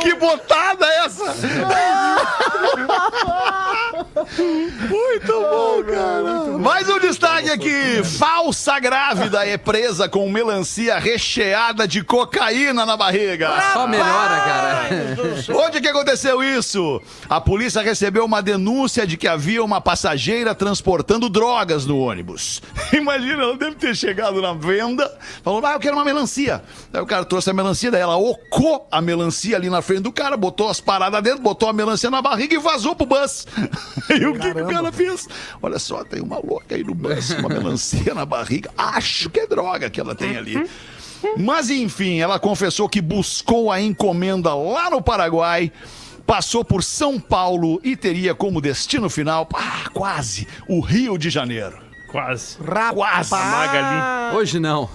Que 0.00 0.14
botada 0.14 0.86
é 0.86 1.04
essa? 1.04 1.24
Muito 4.36 5.32
bom, 5.32 5.82
cara. 5.84 6.58
Mais 6.58 6.88
um 6.88 6.98
destaque 6.98 7.50
aqui. 7.50 8.02
Falsa 8.04 8.78
grávida 8.78 9.46
é 9.46 9.56
presa 9.56 10.08
com 10.08 10.28
melancia 10.28 10.98
recheada 10.98 11.86
de 11.86 12.02
cocaína 12.02 12.84
na 12.84 12.96
barriga. 12.96 13.50
Só 13.72 13.86
melhora, 13.86 14.40
cara. 14.40 14.88
Onde 15.66 15.80
que 15.80 15.88
aconteceu 15.88 16.42
isso? 16.42 17.00
A 17.28 17.40
polícia 17.40 17.82
recebeu 17.82 18.24
uma 18.24 18.42
denúncia 18.42 19.06
de 19.06 19.16
que 19.16 19.28
havia 19.28 19.62
uma 19.62 19.80
passageira 19.80 20.54
transportando 20.54 21.28
drogas 21.28 21.86
no 21.86 21.98
ônibus. 21.98 22.62
Imagina, 22.92 23.42
ela 23.42 23.56
deve 23.56 23.76
ter 23.76 23.94
chegado 23.94 24.42
na 24.42 24.52
venda, 24.52 25.10
falou, 25.42 25.64
ah, 25.64 25.74
eu 25.74 25.80
quero 25.80 25.96
uma 25.96 26.04
melancia. 26.04 26.62
Aí 26.92 27.00
o 27.00 27.06
cara 27.06 27.24
trouxe 27.24 27.50
a 27.50 27.54
melancia, 27.54 27.90
daí 27.90 28.00
ela 28.00 28.16
ocou 28.16 28.86
a 28.90 29.00
melancia 29.00 29.56
ali 29.56 29.70
na 29.70 29.82
frente 29.82 30.02
do 30.02 30.12
cara, 30.12 30.36
botou 30.36 30.68
as 30.68 30.80
paradas 30.80 31.22
dentro, 31.22 31.40
botou 31.40 31.68
a 31.68 31.72
melancia 31.72 32.10
na 32.10 32.20
barriga 32.20 32.54
e 32.54 32.58
vazou 32.58 32.94
pro 32.94 33.06
bus. 33.06 33.46
E 34.16 34.26
o 34.26 34.32
que, 34.34 34.54
que 34.54 34.62
o 34.62 34.66
cara 34.68 34.92
fez? 34.92 35.28
Olha 35.62 35.78
só, 35.78 36.04
tem 36.04 36.20
uma 36.20 36.38
louca 36.38 36.74
aí 36.74 36.82
no 36.82 36.94
bus, 36.94 37.30
uma 37.30 37.48
melancia 37.48 38.14
na 38.14 38.24
barriga. 38.24 38.70
Acho 38.76 39.30
que 39.30 39.40
é 39.40 39.46
droga 39.46 39.90
que 39.90 40.00
ela 40.00 40.14
tem 40.14 40.36
ali. 40.36 40.68
Mas 41.38 41.70
enfim, 41.70 42.18
ela 42.18 42.38
confessou 42.38 42.88
que 42.88 43.00
buscou 43.00 43.70
a 43.70 43.80
encomenda 43.80 44.54
lá 44.54 44.90
no 44.90 45.00
Paraguai, 45.02 45.72
passou 46.26 46.64
por 46.64 46.82
São 46.82 47.18
Paulo 47.18 47.80
e 47.82 47.96
teria 47.96 48.34
como 48.34 48.60
destino 48.60 49.08
final, 49.08 49.48
ah, 49.54 49.88
quase, 49.92 50.46
o 50.68 50.80
Rio 50.80 51.16
de 51.16 51.30
Janeiro. 51.30 51.78
Quase. 52.08 52.56
Quase. 52.94 53.34
A 53.34 53.38
Magali. 53.38 54.36
Hoje 54.36 54.58
não. 54.58 54.88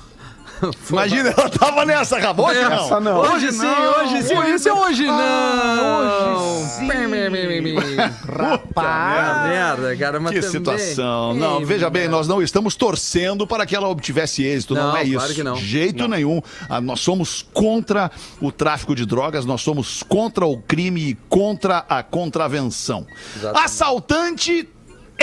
Imagina, 0.89 1.29
ela 1.35 1.49
tava 1.49 1.85
nessa, 1.85 2.17
acabou 2.17 2.47
hoje 2.47 2.61
não. 2.61 2.71
Essa 2.85 2.99
não. 2.99 3.19
Hoje 3.19 3.51
sim, 3.51 3.65
hoje 3.67 4.23
sim, 4.23 4.37
hoje 4.37 4.59
sim, 4.59 4.69
hoje 4.69 5.05
não. 5.05 5.99
Hoje 5.99 6.67
sim. 6.77 6.87
Rapaz. 8.31 9.49
merda, 9.49 9.95
cara, 9.97 10.19
mas 10.19 10.31
Que 10.33 10.39
também- 10.41 10.51
situação. 10.51 11.33
Não, 11.33 11.59
Ei, 11.59 11.65
veja 11.65 11.89
bem, 11.89 12.07
nós 12.07 12.27
não 12.27 12.41
estamos 12.41 12.75
torcendo 12.75 13.45
para 13.47 13.65
que 13.65 13.75
ela 13.75 13.87
obtivesse 13.87 14.43
êxito, 14.43 14.73
não, 14.75 14.89
Não, 14.89 14.97
é 14.97 15.03
isso. 15.03 15.15
claro 15.17 15.33
que 15.33 15.43
não. 15.43 15.53
De 15.55 15.65
jeito 15.65 16.07
nenhum. 16.07 16.41
Ah, 16.69 16.79
nós 16.81 16.99
somos 16.99 17.45
contra 17.53 18.11
o 18.39 18.51
tráfico 18.51 18.95
de 18.95 19.05
drogas, 19.05 19.45
nós 19.45 19.61
somos 19.61 20.03
contra 20.03 20.45
o 20.45 20.57
crime 20.57 21.01
e 21.09 21.15
contra 21.29 21.85
a 21.89 22.03
contravenção. 22.03 23.05
Exatamente. 23.35 23.65
Assaltante 23.65 24.69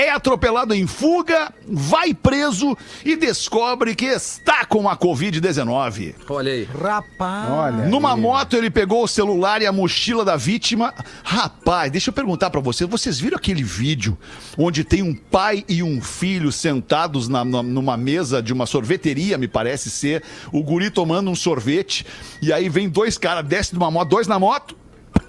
é 0.01 0.11
atropelado 0.11 0.72
em 0.74 0.86
fuga, 0.86 1.53
vai 1.66 2.14
preso 2.14 2.76
e 3.05 3.16
descobre 3.16 3.94
que 3.96 4.05
está 4.07 4.64
com 4.64 4.88
a 4.88 4.96
Covid-19. 4.96 6.14
Olha 6.28 6.53
aí. 6.53 6.64
Rapaz. 6.64 7.51
Olha. 7.51 7.88
Numa 7.88 8.14
aí. 8.14 8.20
moto, 8.20 8.55
ele 8.57 8.70
pegou 8.70 9.03
o 9.03 9.09
celular 9.09 9.61
e 9.61 9.66
a 9.66 9.72
mochila 9.72 10.24
da 10.24 10.36
vítima. 10.36 10.94
Rapaz, 11.24 11.90
deixa 11.90 12.11
eu 12.11 12.14
perguntar 12.14 12.49
pra 12.51 12.61
vocês. 12.61 12.88
Vocês 12.88 13.18
viram 13.18 13.36
aquele 13.36 13.64
vídeo 13.64 14.16
onde 14.57 14.84
tem 14.84 15.03
um 15.03 15.14
pai 15.14 15.64
e 15.68 15.82
um 15.82 16.01
filho 16.01 16.53
sentados 16.53 17.28
na- 17.28 17.44
na- 17.44 17.62
numa 17.62 17.96
mesa 17.96 18.40
de 18.40 18.53
uma 18.53 18.66
sorveteria, 18.66 19.36
me 19.36 19.49
parece 19.49 19.90
ser, 19.90 20.22
o 20.53 20.62
guri 20.62 20.90
tomando 20.90 21.28
um 21.28 21.34
sorvete, 21.34 22.07
e 22.40 22.53
aí 22.53 22.68
vem 22.68 22.88
dois 22.88 23.18
caras, 23.18 23.44
desce 23.44 23.72
de 23.72 23.78
uma 23.78 23.90
moto, 23.90 24.09
dois 24.11 24.28
na 24.28 24.38
moto. 24.38 24.76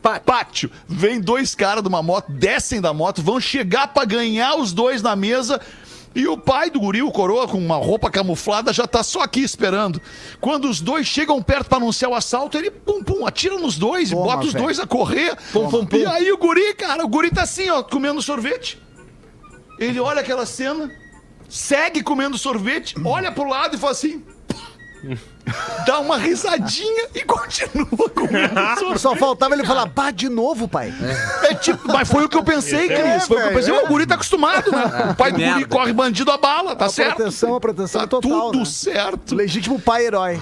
Pá- 0.01 0.19
Pátio, 0.19 0.69
vem 0.87 1.19
dois 1.19 1.53
caras 1.55 1.83
de 1.83 1.89
uma 1.89 2.01
moto, 2.01 2.31
descem 2.31 2.81
da 2.81 2.93
moto, 2.93 3.21
vão 3.21 3.39
chegar 3.39 3.87
pra 3.89 4.05
ganhar 4.05 4.55
os 4.55 4.71
dois 4.73 5.01
na 5.01 5.15
mesa. 5.15 5.59
E 6.15 6.27
o 6.27 6.35
pai 6.35 6.71
do 6.71 6.79
guri, 6.79 7.03
o 7.03 7.11
coroa, 7.11 7.47
com 7.47 7.59
uma 7.59 7.75
roupa 7.75 8.09
camuflada, 8.09 8.73
já 8.73 8.87
tá 8.87 9.03
só 9.03 9.21
aqui 9.21 9.41
esperando. 9.41 10.01
Quando 10.41 10.67
os 10.67 10.81
dois 10.81 11.05
chegam 11.05 11.39
perto 11.41 11.67
pra 11.69 11.77
anunciar 11.77 12.09
o 12.09 12.15
assalto, 12.15 12.57
ele 12.57 12.71
pum, 12.71 13.03
pum, 13.03 13.27
atira 13.27 13.59
nos 13.59 13.77
dois 13.77 14.09
Toma, 14.09 14.21
e 14.21 14.25
bota 14.25 14.45
os 14.47 14.53
velho. 14.53 14.65
dois 14.65 14.79
a 14.79 14.87
correr. 14.87 15.37
E 16.01 16.05
aí 16.07 16.31
o 16.31 16.37
guri, 16.37 16.73
cara, 16.73 17.05
o 17.05 17.07
guri 17.07 17.29
tá 17.29 17.43
assim, 17.43 17.69
ó, 17.69 17.83
comendo 17.83 18.21
sorvete. 18.23 18.81
Ele 19.77 19.99
olha 19.99 20.21
aquela 20.21 20.47
cena, 20.47 20.89
segue 21.47 22.01
comendo 22.01 22.39
sorvete, 22.39 22.95
olha 23.05 23.31
pro 23.31 23.47
lado 23.47 23.75
e 23.75 23.79
fala 23.79 23.91
assim. 23.91 24.23
Dá 25.85 25.99
uma 25.99 26.17
risadinha 26.17 27.07
e 27.15 27.21
continua 27.23 28.09
comendo. 28.13 28.99
Só 28.99 29.15
faltava 29.15 29.53
ele 29.55 29.63
falar, 29.65 29.87
pá, 29.87 30.11
de 30.11 30.29
novo, 30.29 30.67
pai. 30.67 30.93
É 31.43 31.53
tipo, 31.55 31.87
mas 31.87 32.07
foi 32.09 32.25
o 32.25 32.29
que 32.29 32.37
eu 32.37 32.43
pensei, 32.43 32.87
Cris. 32.87 33.25
Foi 33.25 33.37
o 33.37 33.41
que 33.41 33.47
eu 33.47 33.53
pensei. 33.53 33.73
O 33.73 33.87
guri 33.87 34.05
tá 34.05 34.15
acostumado, 34.15 34.71
né? 34.71 35.11
O 35.11 35.15
pai 35.15 35.31
do 35.31 35.39
guri 35.39 35.65
corre 35.65 35.93
bandido 35.93 36.31
a 36.31 36.37
bala, 36.37 36.75
tá 36.75 36.85
A 36.85 36.89
certo? 36.89 37.15
proteção, 37.15 37.55
a 37.55 37.59
proteção 37.59 38.01
Tá 38.01 38.07
total, 38.07 38.51
tudo 38.51 38.59
né? 38.59 38.65
certo. 38.65 39.35
Legítimo 39.35 39.79
pai 39.79 40.05
herói. 40.05 40.39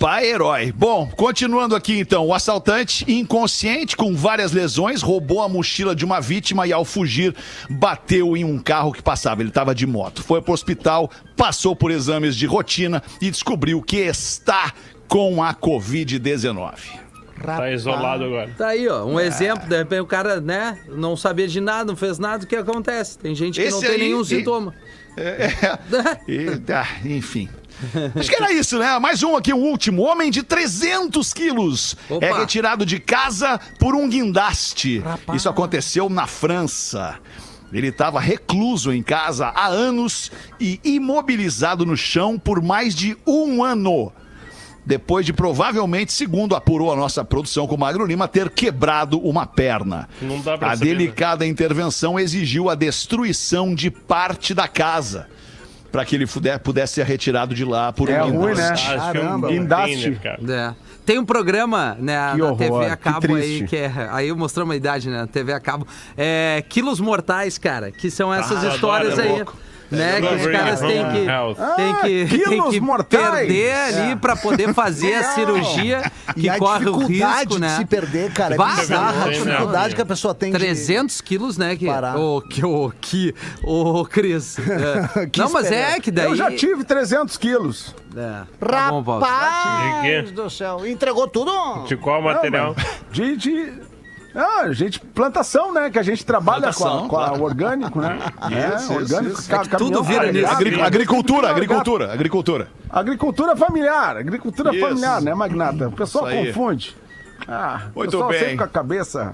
Pai 0.00 0.30
herói. 0.30 0.72
Bom, 0.72 1.06
continuando 1.14 1.76
aqui 1.76 1.98
então. 1.98 2.26
O 2.26 2.32
assaltante, 2.32 3.04
inconsciente, 3.06 3.94
com 3.94 4.16
várias 4.16 4.50
lesões, 4.50 5.02
roubou 5.02 5.42
a 5.42 5.48
mochila 5.48 5.94
de 5.94 6.06
uma 6.06 6.22
vítima 6.22 6.66
e, 6.66 6.72
ao 6.72 6.86
fugir, 6.86 7.34
bateu 7.68 8.34
em 8.34 8.42
um 8.42 8.58
carro 8.58 8.92
que 8.94 9.02
passava. 9.02 9.42
Ele 9.42 9.50
estava 9.50 9.74
de 9.74 9.86
moto. 9.86 10.22
Foi 10.22 10.40
pro 10.40 10.54
hospital, 10.54 11.10
passou 11.36 11.76
por 11.76 11.90
exames 11.90 12.34
de 12.34 12.46
rotina 12.46 13.02
e 13.20 13.30
descobriu 13.30 13.82
que 13.82 13.98
está 13.98 14.72
com 15.06 15.42
a 15.42 15.52
Covid-19. 15.52 16.78
Tá 17.44 17.70
isolado 17.70 18.24
agora. 18.24 18.50
Tá 18.56 18.68
aí, 18.68 18.88
ó, 18.88 19.04
um 19.04 19.20
exemplo, 19.20 19.68
de 19.68 19.76
repente 19.76 20.00
o 20.00 20.06
cara, 20.06 20.40
né, 20.40 20.78
não 20.88 21.14
sabia 21.14 21.46
de 21.46 21.60
nada, 21.60 21.84
não 21.84 21.96
fez 21.96 22.18
nada, 22.18 22.44
o 22.44 22.46
que 22.46 22.56
acontece? 22.56 23.18
Tem 23.18 23.34
gente 23.34 23.60
que 23.60 23.68
não 23.68 23.78
Esse 23.78 23.86
tem 23.86 23.96
aí, 23.96 23.98
nenhum 23.98 24.22
e- 24.22 24.26
sintoma. 24.26 24.74
É, 25.16 25.48
e, 26.26 26.56
tá, 26.58 26.86
enfim. 27.04 27.50
Acho 28.14 28.28
que 28.28 28.36
era 28.36 28.52
isso, 28.52 28.78
né? 28.78 28.98
Mais 28.98 29.22
um 29.22 29.36
aqui, 29.36 29.52
o 29.52 29.56
último. 29.56 30.02
Homem 30.02 30.30
de 30.30 30.42
300 30.42 31.32
quilos 31.32 31.96
Opa. 32.08 32.24
é 32.24 32.32
retirado 32.32 32.84
de 32.84 32.98
casa 32.98 33.58
por 33.78 33.94
um 33.94 34.08
guindaste. 34.08 35.02
Isso 35.34 35.48
aconteceu 35.48 36.08
na 36.08 36.26
França. 36.26 37.18
Ele 37.72 37.88
estava 37.88 38.18
recluso 38.18 38.92
em 38.92 39.02
casa 39.02 39.46
há 39.46 39.68
anos 39.68 40.30
e 40.58 40.80
imobilizado 40.82 41.86
no 41.86 41.96
chão 41.96 42.38
por 42.38 42.60
mais 42.60 42.94
de 42.94 43.16
um 43.26 43.62
ano. 43.62 44.12
Depois 44.84 45.24
de 45.24 45.32
provavelmente, 45.32 46.12
segundo 46.12 46.56
apurou 46.56 46.92
a 46.92 46.96
nossa 46.96 47.24
produção 47.24 47.66
com 47.66 47.76
o 47.76 47.78
Magro 47.78 48.04
Lima, 48.04 48.26
ter 48.26 48.50
quebrado 48.50 49.20
uma 49.20 49.46
perna. 49.46 50.08
Não 50.20 50.40
dá 50.40 50.58
pra 50.58 50.72
a 50.72 50.76
né? 50.76 50.76
delicada 50.78 51.46
intervenção 51.46 52.18
exigiu 52.18 52.68
a 52.68 52.74
destruição 52.74 53.72
de 53.72 53.90
parte 53.90 54.52
da 54.52 54.66
casa 54.66 55.28
para 55.90 56.04
que 56.04 56.14
ele 56.14 56.26
pudesse 56.62 56.94
ser 56.94 57.04
retirado 57.06 57.54
de 57.54 57.64
lá 57.64 57.92
por 57.92 58.08
É 58.08 58.22
um 58.24 58.30
ruim, 58.30 58.54
né? 58.54 58.54
guindaste. 58.54 58.86
Ah, 58.90 58.98
foi 59.10 59.20
um 59.20 59.24
Caramba, 59.24 59.48
guindaste. 59.48 60.20
cara. 60.22 60.40
É. 60.48 60.74
Tem 61.04 61.18
um 61.18 61.24
programa 61.24 61.96
né, 61.98 62.32
Que 62.32 62.38
na 62.38 62.44
horror, 62.44 62.56
TV 62.58 62.86
a 62.86 62.96
que 62.96 63.02
cabo 63.02 63.34
aí, 63.34 63.66
que 63.66 63.76
é. 63.76 64.08
Aí 64.10 64.28
eu 64.28 64.36
mostrei 64.36 64.64
uma 64.64 64.76
idade, 64.76 65.08
né? 65.10 65.26
TV 65.32 65.52
a 65.52 65.58
cabo. 65.60 65.86
É, 66.16 66.62
quilos 66.68 67.00
mortais, 67.00 67.58
cara, 67.58 67.90
que 67.90 68.10
são 68.10 68.32
essas 68.32 68.64
Ah, 68.64 68.68
histórios 68.68 69.12
adoro, 69.14 69.28
é 69.28 69.32
aí. 69.32 69.36
louco. 69.38 69.56
Né, 69.90 70.20
que 70.20 70.34
os 70.34 70.46
caras 70.46 70.80
têm 70.80 71.10
que, 71.10 71.18
Health. 71.26 71.56
têm 71.76 71.94
que, 72.28 72.38
têm 72.48 72.70
que 72.70 72.80
mortais. 72.80 73.30
perder 73.30 73.74
ali 73.74 74.16
pra 74.16 74.36
poder 74.36 74.72
fazer 74.72 75.14
a 75.14 75.34
cirurgia 75.34 76.02
que 76.32 76.42
e 76.42 76.48
a 76.48 76.58
corre 76.58 76.88
o 76.88 76.98
dificuldade 76.98 77.38
risco, 77.40 77.54
de 77.54 77.60
né? 77.60 77.76
se 77.76 77.84
perder, 77.84 78.32
cara, 78.32 78.54
é 78.54 78.58
bizarra 78.58 79.22
a 79.22 79.26
não, 79.26 79.32
dificuldade 79.32 79.88
não. 79.88 79.96
que 79.96 80.02
a 80.02 80.06
pessoa 80.06 80.34
tem 80.34 80.52
de... 80.52 80.58
300 80.58 81.20
quilos, 81.20 81.58
né? 81.58 81.74
Que, 81.74 81.86
Parar. 81.86 82.16
o 82.16 82.40
que, 82.40 82.64
o 82.64 82.92
que, 83.00 83.34
o 83.64 84.04
Cris. 84.04 84.56
É. 84.70 85.26
Que 85.26 85.40
Não, 85.40 85.50
mas 85.50 85.70
é 85.70 85.98
que 85.98 86.10
daí. 86.10 86.26
Eu 86.26 86.36
já 86.36 86.50
tive 86.50 86.84
300 86.84 87.36
quilos. 87.36 87.94
É. 88.16 88.42
Tá. 88.58 88.90
De 88.90 89.10
Rapaz 89.10 90.30
do 90.30 90.48
céu, 90.48 90.86
entregou 90.86 91.26
tudo? 91.26 91.50
De 91.86 91.96
qual 91.96 92.22
material? 92.22 92.74
De. 93.10 93.36
de... 93.36 93.72
Ah, 94.34 94.70
gente, 94.72 95.00
plantação, 95.00 95.72
né? 95.74 95.90
Que 95.90 95.98
a 95.98 96.02
gente 96.02 96.24
trabalha 96.24 96.72
com, 96.72 96.86
a, 96.86 97.08
com 97.08 97.16
a 97.18 97.32
orgânico, 97.32 98.00
né? 98.00 98.18
é, 98.52 98.76
Isso, 98.76 98.92
orgânico. 98.94 99.40
isso, 99.40 99.50
ca- 99.50 99.62
É 99.62 99.76
tudo 99.76 100.02
vira 100.02 100.30
nisso. 100.30 100.46
Agri- 100.46 100.80
agricultura, 100.80 101.50
agricultura, 101.50 102.12
agricultura. 102.12 102.68
Agricultura 102.88 103.56
familiar, 103.56 104.16
agricultura 104.16 104.70
Isso. 104.74 104.86
familiar, 104.86 105.20
né, 105.20 105.34
Magnata? 105.34 105.88
O 105.88 105.92
pessoal 105.92 106.30
Isso 106.30 106.46
confunde. 106.46 106.96
Ah, 107.48 107.82
o 107.94 107.98
Muito 107.98 108.10
pessoal 108.12 108.28
bem. 108.30 108.38
sempre 108.38 108.56
com 108.58 108.64
a 108.64 108.68
cabeça. 108.68 109.32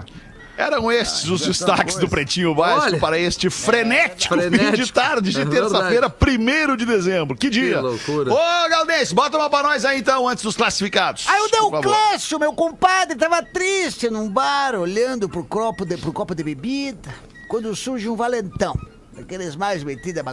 Eram 0.57 0.91
estes 0.91 1.29
os 1.29 1.41
essa 1.41 1.51
destaques 1.51 1.93
coisa. 1.93 1.99
do 1.99 2.09
Pretinho 2.09 2.55
Básico 2.55 2.87
Olha. 2.93 2.99
para 2.99 3.19
este 3.19 3.47
frenético, 3.47 4.33
fim 4.33 4.49
de 4.49 4.57
frenético. 4.57 4.91
tarde 4.93 5.29
de 5.31 5.41
É 5.41 5.45
terça-feira, 5.45 6.07
1 6.09 6.75
de 6.75 6.83
dezembro. 6.83 7.37
Que 7.37 7.47
dia! 7.47 7.79
loucura. 7.79 8.33
Ô, 8.33 8.69
Galdense, 8.69 9.13
bota 9.13 9.37
uma 9.37 9.51
pra 9.51 9.61
nós 9.61 9.85
aí 9.85 9.99
então, 9.99 10.27
antes 10.27 10.43
dos 10.43 10.57
classificados. 10.57 11.25
Aí 11.27 11.39
o. 11.41 11.47
Deuclésio, 11.47 12.39
meu 12.39 12.53
compadre, 12.53 13.15
tava 13.15 13.43
triste 13.43 14.09
num 14.09 14.27
bar, 14.27 14.73
olhando 14.73 15.29
pro 15.29 15.43
copo 15.43 15.85
de, 15.85 15.95
pro 15.95 16.11
copo 16.11 16.33
de 16.33 16.43
bebida, 16.43 17.13
quando 17.47 17.75
surge 17.75 18.09
um 18.09 18.15
valentão, 18.15 18.75
daqueles 19.13 19.55
mais 19.55 19.83
metidos 19.83 20.21
a 20.21 20.23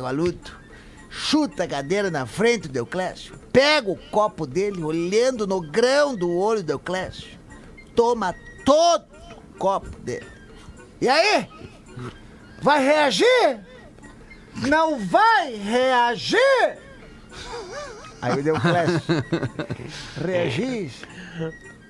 chuta 1.11 1.65
a 1.65 1.69
cadeira 1.69 2.11
na 2.11 2.25
frente 2.25 2.67
do 2.67 2.73
Deuclésio, 2.73 3.35
pega 3.53 3.91
o 3.91 3.97
copo 4.11 4.47
dele, 4.47 4.83
olhando 4.83 5.47
no 5.47 5.61
grão 5.61 6.17
do 6.17 6.31
olho 6.31 6.63
do 6.63 6.67
Deuclésio, 6.67 7.29
toma 7.95 8.35
todo 8.65 9.14
copo 9.59 9.89
dele. 10.01 10.27
E 11.01 11.09
aí? 11.09 11.49
Vai 12.63 12.83
reagir? 12.83 13.61
Não 14.69 14.99
vai 14.99 15.55
reagir? 15.55 16.79
Aí 18.23 18.39
o 18.39 18.43
Deuclésio, 18.43 19.01
reagir? 20.25 20.91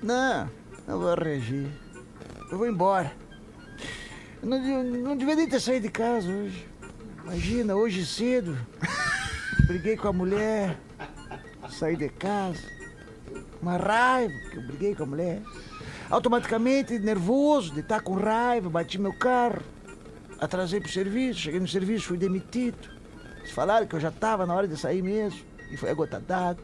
Não, 0.03 0.49
não 0.87 0.99
vou 0.99 1.15
reagir. 1.15 1.69
Eu 2.51 2.57
vou 2.57 2.67
embora. 2.67 3.11
Eu 4.41 4.49
não, 4.49 4.57
eu 4.67 4.83
não 4.83 5.15
devia 5.15 5.35
nem 5.35 5.47
ter 5.47 5.59
saído 5.59 5.87
de 5.87 5.91
casa 5.91 6.29
hoje. 6.29 6.67
Imagina, 7.23 7.75
hoje 7.75 8.05
cedo. 8.05 8.57
Briguei 9.65 9.95
com 9.95 10.09
a 10.09 10.13
mulher. 10.13 10.77
Saí 11.69 11.95
de 11.95 12.09
casa. 12.09 12.61
Uma 13.61 13.77
raiva, 13.77 14.33
que 14.51 14.57
eu 14.57 14.63
briguei 14.63 14.93
com 14.93 15.03
a 15.03 15.07
mulher. 15.07 15.41
Automaticamente, 16.09 16.99
nervoso 16.99 17.73
de 17.73 17.79
estar 17.79 18.01
com 18.01 18.13
raiva, 18.13 18.69
bati 18.69 18.99
meu 18.99 19.13
carro. 19.13 19.61
Atrasei 20.39 20.79
pro 20.79 20.91
serviço, 20.91 21.39
cheguei 21.39 21.59
no 21.59 21.67
serviço, 21.67 22.07
fui 22.07 22.17
demitido. 22.17 22.77
Eles 23.39 23.51
falaram 23.51 23.87
que 23.87 23.95
eu 23.95 23.99
já 23.99 24.09
estava 24.09 24.45
na 24.45 24.53
hora 24.53 24.67
de 24.67 24.77
sair 24.77 25.01
mesmo. 25.01 25.39
E 25.71 25.77
foi 25.77 25.89
a 25.89 25.93
gota 25.93 26.19
d'água. 26.19 26.63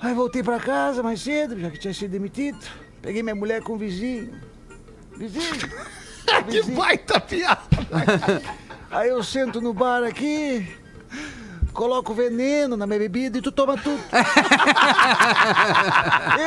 Aí 0.00 0.14
voltei 0.14 0.42
pra 0.42 0.58
casa 0.60 1.02
mais 1.02 1.20
cedo, 1.20 1.58
já 1.58 1.70
que 1.70 1.78
tinha 1.78 1.94
sido 1.94 2.10
demitido. 2.10 2.58
Peguei 3.00 3.22
minha 3.22 3.34
mulher 3.34 3.62
com 3.62 3.74
o 3.74 3.78
vizinho. 3.78 4.40
Vizinho. 5.16 5.42
Que 6.46 6.60
vizinho. 6.60 6.76
baita 6.76 7.20
piada! 7.20 7.60
Aí 8.90 9.08
eu 9.10 9.22
sento 9.22 9.60
no 9.60 9.74
bar 9.74 10.02
aqui. 10.04 10.66
Coloco 11.72 12.12
veneno 12.14 12.76
na 12.76 12.86
minha 12.86 12.98
bebida 12.98 13.38
e 13.38 13.42
tu 13.42 13.50
toma 13.50 13.76
tudo. 13.76 14.00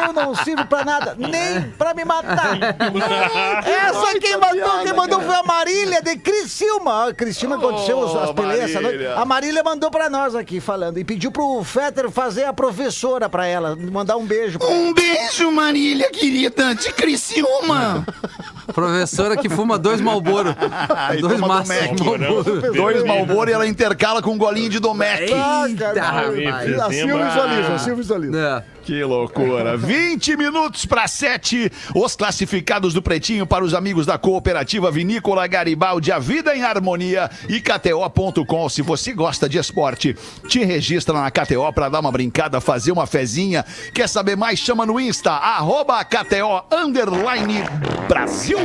Eu 0.06 0.14
não 0.14 0.36
sirvo 0.36 0.66
pra 0.66 0.84
nada, 0.86 1.16
nem 1.18 1.62
pra 1.72 1.94
me 1.94 2.04
matar. 2.06 2.56
Essa 3.66 4.20
quem 4.20 4.38
mandou, 4.38 4.80
quem 4.84 4.94
mandou 4.94 5.22
foi 5.22 5.36
a 5.36 5.44
Marília 5.44 6.02
de 6.02 6.16
Criciúma. 6.18 7.08
Ó, 7.08 7.14
Criciúma 7.14 7.56
aconteceu 7.58 8.04
as- 8.04 8.16
as 8.30 8.32
peleias 8.32 8.70
essa 8.70 8.82
noite. 8.82 9.06
A 9.06 9.26
Marília 9.26 9.64
mandou 9.64 9.90
pra 9.92 10.10
nós 10.10 10.36
aqui 10.36 10.60
falando 10.60 10.98
e 10.98 11.04
pediu 11.04 11.32
pro 11.32 11.64
Fetter 11.64 12.10
fazer 12.10 12.46
a 12.46 12.54
professora 12.54 13.28
pra 13.30 13.46
ela, 13.46 13.76
mandar 13.76 14.18
um 14.18 14.26
beijo. 14.26 14.60
pra 14.60 14.68
ela. 14.68 14.76
Um 14.76 14.94
beijo, 14.94 15.52
Marília, 15.52 16.10
querida, 16.12 16.74
de 16.76 16.92
Criciúma. 16.94 18.06
Professora 18.74 19.38
que 19.38 19.50
fuma 19.50 19.78
dois 19.78 20.02
Malboro. 20.02 20.56
E 21.16 21.22
dois 21.22 21.40
maços 21.40 21.74
de 21.76 22.04
Marlboro. 22.04 22.74
Dois 22.74 23.04
Malboro 23.04 23.50
e 23.50 23.54
ela 23.54 23.68
intercala 23.68 24.22
com 24.22 24.32
um 24.32 24.38
golinho 24.38 24.70
de 24.70 24.80
Domec. 24.80 25.22
Eita, 25.24 26.02
rapaz. 26.02 26.34
vizinho, 26.34 26.82
Assim 26.82 27.10
eu 27.10 27.26
visualizo, 27.26 27.72
assim 27.72 27.90
eu 27.92 27.96
visualizo. 27.96 28.38
É. 28.38 28.64
Que 28.86 29.04
loucura. 29.04 29.76
20 29.76 30.38
minutos 30.38 30.86
para 30.86 31.08
7. 31.08 31.72
Os 31.96 32.16
classificados 32.16 32.94
do 32.94 33.02
Pretinho 33.02 33.46
para 33.46 33.66
os 33.66 33.74
amigos 33.74 34.06
da 34.06 34.18
Cooperativa 34.18 34.92
Vinícola 34.92 35.48
Garibaldi, 35.48 36.12
a 36.12 36.20
vida 36.20 36.56
em 36.56 36.62
harmonia 36.64 37.30
e 37.50 37.60
KTO.com. 37.60 38.70
Se 38.70 38.82
você 38.84 39.12
gosta 39.12 39.50
de 39.50 39.58
esporte, 39.58 40.16
te 40.48 40.64
registra 40.64 41.20
na 41.20 41.32
KTO 41.32 41.74
para 41.74 41.90
dar 41.90 42.00
uma 42.00 42.12
brincada, 42.12 42.62
fazer 42.62 42.92
uma 42.92 43.08
fezinha. 43.08 43.66
Quer 43.94 44.08
saber 44.08 44.38
mais? 44.38 44.60
Chama 44.60 44.86
no 44.86 45.00
Insta, 45.00 45.32
arroba 45.32 46.04
KTO 46.06 46.64
underline 46.72 47.64
Brasil. 48.08 48.60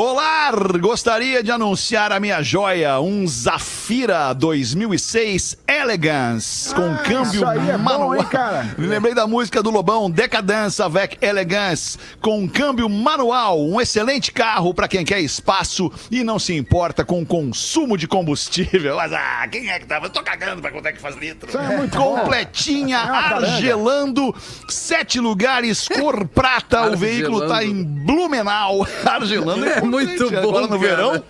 Olá, 0.00 0.52
gostaria 0.80 1.42
de 1.42 1.50
anunciar 1.50 2.12
a 2.12 2.20
minha 2.20 2.40
joia, 2.40 3.00
um 3.00 3.26
Zafira 3.26 4.32
2006 4.32 5.58
Elegance, 5.66 6.72
com 6.72 6.96
câmbio 6.98 7.34
isso 7.34 7.44
aí 7.44 7.70
é 7.70 7.76
bom, 7.76 7.82
manual. 7.82 8.14
hein, 8.14 8.24
cara? 8.30 8.76
Me 8.78 8.86
lembrei 8.86 9.12
da 9.12 9.26
música 9.26 9.60
do 9.60 9.72
Lobão, 9.72 10.08
Decadence 10.08 10.80
avec 10.80 11.18
Elegance, 11.20 11.98
com 12.20 12.48
câmbio 12.48 12.88
manual, 12.88 13.60
um 13.60 13.80
excelente 13.80 14.30
carro 14.30 14.72
para 14.72 14.86
quem 14.86 15.04
quer 15.04 15.18
espaço 15.18 15.90
e 16.12 16.22
não 16.22 16.38
se 16.38 16.54
importa 16.54 17.04
com 17.04 17.20
o 17.20 17.26
consumo 17.26 17.98
de 17.98 18.06
combustível. 18.06 18.94
Mas, 18.94 19.12
ah, 19.12 19.48
quem 19.50 19.68
é 19.68 19.80
que 19.80 19.86
tava? 19.86 20.06
Eu 20.06 20.10
tô 20.10 20.22
cagando 20.22 20.62
pra 20.62 20.70
quanto 20.70 20.86
é 20.86 20.92
que 20.92 21.00
faz 21.00 21.16
litro. 21.16 21.48
Isso 21.48 21.58
é 21.58 21.76
muito 21.76 21.98
bom. 21.98 22.18
Completinha, 22.20 23.00
uma 23.00 23.22
caranga. 23.24 23.46
argelando, 23.48 24.32
sete 24.68 25.18
lugares, 25.18 25.88
cor 25.88 26.24
prata, 26.28 26.86
o 26.94 26.96
veículo 26.96 27.48
tá 27.48 27.64
em 27.64 27.82
Blumenau. 27.82 28.86
Argelando 29.04 29.66
É 29.66 29.87
muito 29.88 30.30
bom, 30.30 30.38
Agora 30.38 30.66
no 30.66 30.78
cara. 30.80 30.96
verão. 30.96 31.24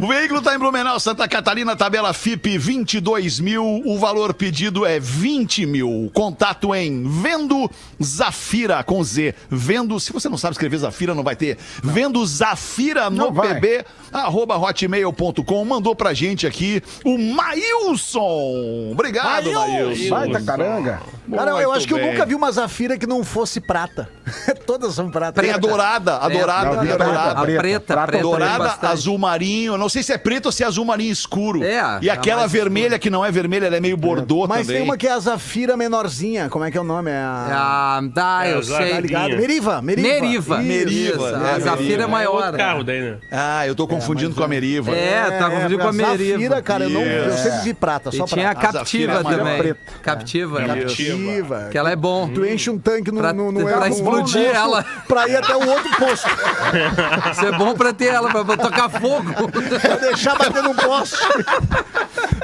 O 0.00 0.06
veículo 0.06 0.40
tá 0.40 0.54
em 0.54 0.58
Blumenau, 0.58 0.98
Santa 1.00 1.26
Catarina, 1.26 1.74
tabela 1.76 2.12
FIP 2.12 2.56
22 2.58 3.40
mil, 3.40 3.82
o 3.84 3.98
valor 3.98 4.32
pedido 4.34 4.86
é 4.86 4.98
20 5.00 5.66
mil. 5.66 6.10
Contato 6.14 6.74
em 6.74 7.02
Vendo 7.20 7.70
Zafira 8.02 8.82
com 8.82 9.02
Z. 9.02 9.34
Vendo, 9.50 9.98
se 9.98 10.12
você 10.12 10.28
não 10.28 10.38
sabe 10.38 10.52
escrever 10.52 10.78
Zafira, 10.78 11.14
não 11.14 11.22
vai 11.24 11.34
ter. 11.36 11.58
Vendo 11.82 12.24
Zafira 12.26 13.10
no 13.10 13.32
Não. 13.32 13.34
PB, 13.34 13.84
arroba 14.12 14.56
hotmail.com. 14.56 15.64
Mandou 15.64 15.94
pra 15.96 16.14
gente 16.14 16.46
aqui 16.46 16.82
o 17.04 17.18
Maílson. 17.18 18.90
Obrigado, 18.92 19.52
Maílson. 19.52 20.10
Baita 20.10 20.40
caranga. 20.42 21.00
Cara, 21.34 21.50
eu 21.60 21.72
acho 21.72 21.86
que 21.86 21.92
eu 21.92 21.98
bem. 21.98 22.12
nunca 22.12 22.24
vi 22.24 22.34
uma 22.34 22.50
Zafira 22.50 22.96
que 22.96 23.06
não 23.06 23.22
fosse 23.22 23.60
prata. 23.60 24.08
Todas 24.66 24.94
são 24.94 25.10
prata. 25.10 25.42
Tem 25.42 25.50
a 25.50 25.58
dourada, 25.58 26.16
a 26.18 26.28
dourada, 26.28 26.76
Não, 26.76 26.82
tem 26.82 26.92
a 26.92 26.96
dourada. 26.96 27.40
Preta, 27.58 27.80
preta, 27.80 27.92
prata 27.94 28.06
preta. 28.08 28.22
Dourada, 28.22 28.78
azul 28.88 29.18
marinho. 29.18 29.74
Eu 29.74 29.78
não 29.78 29.88
sei 29.88 30.02
se 30.02 30.12
é 30.12 30.18
preto 30.18 30.46
ou 30.46 30.52
se 30.52 30.62
é 30.62 30.66
azul 30.66 30.84
marinho 30.84 31.12
escuro. 31.12 31.62
É, 31.62 31.98
E 32.02 32.10
a 32.10 32.14
aquela 32.14 32.46
vermelha 32.46 32.98
que 32.98 33.10
não 33.10 33.24
é 33.24 33.30
vermelha, 33.30 33.66
ela 33.66 33.76
é 33.76 33.80
meio 33.80 33.96
bordô 33.96 34.46
Mas 34.46 34.66
também. 34.66 34.76
tem 34.80 34.84
uma 34.84 34.96
que 34.96 35.06
é 35.06 35.12
a 35.12 35.18
Zafira 35.18 35.76
menorzinha. 35.76 36.48
Como 36.48 36.64
é 36.64 36.70
que 36.70 36.76
é 36.78 36.80
o 36.80 36.84
nome? 36.84 37.10
É 37.10 37.14
a... 37.16 37.46
Ah, 37.50 38.00
dá, 38.12 38.46
É, 38.46 38.54
eu 38.54 38.62
Zafira. 38.62 38.84
sei. 38.86 38.94
Tá 38.94 39.00
ligado? 39.00 39.28
Meriva, 39.36 39.82
Meriva. 39.82 40.08
Meriva. 40.08 40.58
Meriva, 40.58 41.32
né, 41.38 41.52
A 41.56 41.58
Zafira 41.60 41.72
é 41.72 41.76
Meriva. 41.86 42.02
É 42.02 42.06
maior. 42.06 42.34
outro 42.44 42.56
carro 42.58 42.84
daí, 42.84 43.00
né? 43.00 43.16
Ah, 43.30 43.66
eu 43.66 43.74
tô 43.74 43.86
confundindo 43.86 44.34
com 44.34 44.42
a 44.42 44.48
Meriva. 44.48 44.90
É, 44.94 45.30
tá 45.38 45.50
confundindo 45.50 45.78
com 45.82 45.88
a 45.88 45.92
Meriva. 45.92 46.32
Zafira, 46.32 46.62
cara, 46.62 46.84
eu, 46.84 46.90
não, 46.90 47.02
eu 47.02 47.32
sempre 47.36 47.58
vi 47.60 47.74
prata, 47.74 48.10
E 48.12 48.16
só 48.16 48.24
tinha 48.24 48.50
a 48.50 48.54
prata. 48.54 48.78
captiva 48.78 49.12
Zafira 49.22 49.34
é 49.34 49.36
também. 49.38 49.58
preta. 49.58 49.80
Captiva. 50.02 50.62
Captiva. 50.62 51.68
Que 51.70 51.78
ela 51.78 51.90
é 51.90 51.96
bom. 51.96 52.28
Tu 52.28 52.44
enche 52.44 52.70
um 52.70 52.78
tanque 52.78 53.10
no, 53.10 53.20
Pra- 53.20 53.88
explodir 53.88 54.46
ela. 54.54 54.84
Pra 55.06 55.28
ir 55.28 55.36
até 55.36 55.54
o 55.56 55.68
outro 55.68 55.90
posto. 55.96 56.28
Isso 57.38 57.46
é 57.46 57.52
bom 57.56 57.74
pra 57.74 57.92
ter 57.92 58.06
ela, 58.06 58.28
pra, 58.30 58.44
pra 58.44 58.56
tocar 58.56 58.88
fogo. 58.88 59.32
pra 59.50 59.96
deixar 59.96 60.36
bater 60.36 60.62
no 60.62 60.74
poste. 60.74 61.16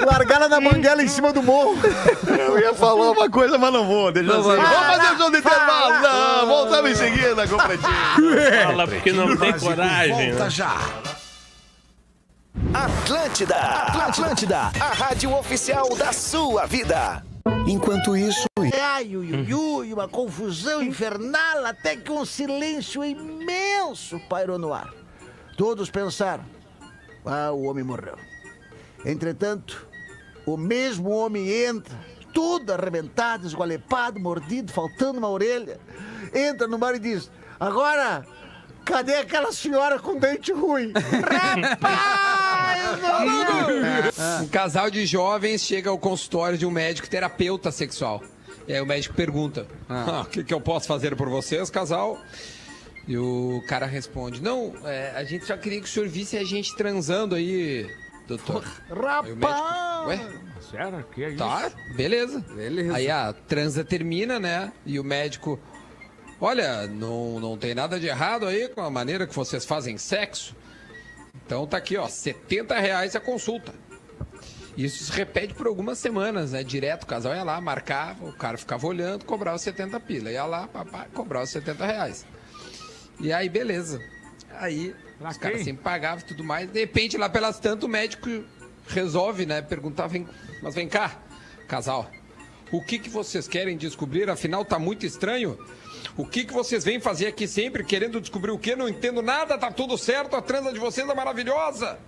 Largar 0.07 0.37
ela 0.37 0.49
na 0.49 0.61
manguela 0.61 1.03
em 1.03 1.09
cima 1.09 1.33
do 1.33 1.43
morro. 1.43 1.77
Eu 2.27 2.59
ia 2.59 2.73
falar 2.75 3.11
uma 3.11 3.29
coisa, 3.29 3.59
mas 3.59 3.73
não 3.73 3.87
vou. 3.87 4.13
Deixa 4.13 4.33
Não 4.33 4.39
assim. 4.41 4.63
Vamos 4.63 4.87
fazer 4.87 5.15
o 5.15 5.19
show 5.19 5.31
do 5.31 5.37
intervalo. 5.37 5.95
Não, 6.01 6.47
voltamos 6.47 6.91
em 6.91 6.95
seguida 6.95 7.49
com 7.49 7.55
o 7.57 7.59
Pretinho. 7.59 8.65
Fala 8.67 8.87
porque 8.87 9.13
não 9.13 9.37
tem 9.37 9.53
coragem. 9.59 10.33
né? 10.33 10.39
Atlântida, 12.73 13.57
Atlântida, 13.57 14.59
a 14.81 14.95
rádio 14.95 15.33
oficial 15.35 15.89
da 15.97 16.13
sua 16.13 16.67
vida. 16.67 17.23
Enquanto 17.67 18.17
isso, 18.17 18.47
Ai, 18.83 19.17
ui, 19.17 19.33
ui, 19.33 19.55
ui, 19.55 19.93
uma 19.93 20.09
confusão 20.09 20.83
infernal, 20.83 21.65
até 21.65 21.97
que 21.97 22.11
um 22.11 22.25
silêncio 22.25 23.05
imenso 23.05 24.21
pairou 24.29 24.59
no 24.59 24.73
ar. 24.73 24.93
Todos 25.57 25.91
pensaram: 25.91 26.45
ah, 27.25 27.51
o 27.53 27.65
homem 27.65 27.85
morreu. 27.85 28.17
Entretanto, 29.05 29.87
o 30.47 30.57
mesmo 30.57 31.11
homem 31.11 31.51
entra, 31.51 31.99
tudo 32.33 32.73
arrebentado, 32.73 33.47
esgualepado, 33.47 34.21
mordido, 34.21 34.73
faltando 34.73 35.19
uma 35.19 35.29
orelha. 35.29 35.81
Entra 36.35 36.67
no 36.67 36.79
bar 36.79 36.95
e 36.95 36.99
diz: 36.99 37.31
agora. 37.59 38.25
Cadê 38.85 39.15
aquela 39.15 39.51
senhora 39.51 39.99
com 39.99 40.19
dente 40.19 40.53
ruim? 40.53 40.93
Rapaz! 41.63 42.44
Um 44.43 44.49
casal 44.49 44.91
de 44.91 45.05
jovens 45.07 45.63
chega 45.63 45.91
ao 45.91 45.99
consultório 45.99 46.57
de 46.59 46.67
um 46.67 46.71
médico 46.71 47.09
terapeuta 47.09 47.71
sexual. 47.71 48.23
E 48.67 48.73
aí 48.73 48.81
o 48.81 48.87
médico 48.87 49.15
pergunta: 49.15 49.67
"Ah, 49.89 50.23
O 50.23 50.31
que, 50.31 50.43
que 50.45 50.55
eu 50.55 50.61
posso 50.61 50.87
fazer 50.87 51.15
por 51.17 51.29
vocês, 51.29 51.69
casal? 51.71 52.19
E 53.07 53.17
o 53.17 53.63
cara 53.69 53.87
responde: 53.87 54.41
Não, 54.43 54.73
é, 54.85 55.13
a 55.15 55.25
gente 55.25 55.45
só 55.45 55.57
queria 55.57 55.81
que 55.81 55.87
o 55.87 55.91
senhor 55.91 56.09
visse 56.09 56.37
a 56.37 56.45
gente 56.45 56.75
transando 56.77 57.35
aí, 57.35 57.87
doutor. 58.27 58.65
Aí 58.89 59.33
o 59.33 59.37
médico: 59.37 59.47
Rapaz! 59.47 60.07
Ué? 60.09 60.29
Sério? 60.71 61.05
Que 61.15 61.25
é 61.25 61.29
isso? 61.29 61.37
Tá, 61.39 61.71
beleza. 61.95 62.41
Beleza. 62.55 62.95
Aí 62.97 63.11
a 63.11 63.33
transa 63.47 63.85
termina, 63.85 64.41
né? 64.41 64.73
E 64.87 64.99
o 64.99 65.05
médico. 65.05 65.59
Olha, 66.41 66.87
não, 66.87 67.39
não 67.39 67.57
tem 67.57 67.75
nada 67.75 67.99
de 68.01 68.07
errado 68.07 68.47
aí 68.47 68.69
com 68.69 68.81
a 68.81 68.91
maneira 68.91 69.27
que 69.27 69.35
vocês 69.35 69.65
fazem 69.65 69.97
sexo. 69.99 70.55
Então 71.35 71.67
tá 71.67 71.77
aqui, 71.77 71.97
ó, 71.97 72.09
70 72.09 72.79
reais 72.79 73.15
a 73.17 73.21
consulta. 73.21 73.73
Isso 74.77 75.05
se 75.05 75.13
repete 75.13 75.55
por 75.55 75.67
algumas 75.67 75.99
semanas, 75.99 76.53
né? 76.53 76.65
Direto, 76.65 77.05
o 77.05 77.07
casal 77.07 77.35
ia 77.35 77.45
lá, 77.45 77.61
marcava, 77.61 78.25
o 78.27 78.33
cara 78.33 78.59
ficava 78.59 78.87
olhando, 78.87 79.25
cobrava 79.25 79.57
70 79.57 80.01
pila. 80.01 80.31
Ia 80.31 80.45
lá, 80.45 80.67
papai, 80.67 81.07
cobrava 81.15 81.47
70 81.47 81.87
reais. 81.87 82.27
E 83.21 83.33
aí, 83.33 83.49
beleza. 83.49 84.01
Aí, 84.59 84.95
Pra 85.19 85.31
os 85.31 85.37
caras 85.37 85.63
sempre 85.63 85.83
pagavam 85.83 86.25
e 86.25 86.27
tudo 86.27 86.43
mais. 86.43 86.71
De 86.71 86.81
repente, 86.81 87.17
lá 87.17 87.29
pelas 87.29 87.59
tantas, 87.59 87.85
o 87.85 87.89
médico 87.89 88.29
resolve, 88.89 89.47
né? 89.47 89.63
Perguntar, 89.63 90.07
vem, 90.07 90.27
mas 90.63 90.75
vem 90.75 90.89
cá, 90.89 91.19
casal. 91.69 92.11
O 92.73 92.83
que, 92.83 92.99
que 92.99 93.09
vocês 93.09 93.47
querem 93.47 93.77
descobrir? 93.77 94.29
Afinal, 94.29 94.65
tá 94.65 94.79
muito 94.79 95.07
estranho. 95.07 95.57
O 96.17 96.25
que, 96.25 96.45
que 96.45 96.53
vocês 96.53 96.85
vêm 96.85 97.01
fazer 97.01 97.27
aqui 97.27 97.49
sempre, 97.49 97.83
querendo 97.83 98.21
descobrir 98.21 98.53
o 98.53 98.59
quê? 98.59 98.77
Não 98.77 98.89
entendo 98.89 99.21
nada, 99.21 99.59
tá 99.59 99.71
tudo 99.71 99.99
certo, 99.99 100.37
a 100.37 100.43
transa 100.43 100.73
de 100.73 100.79
vocês 100.79 101.09
é 101.09 101.15
maravilhosa. 101.15 101.99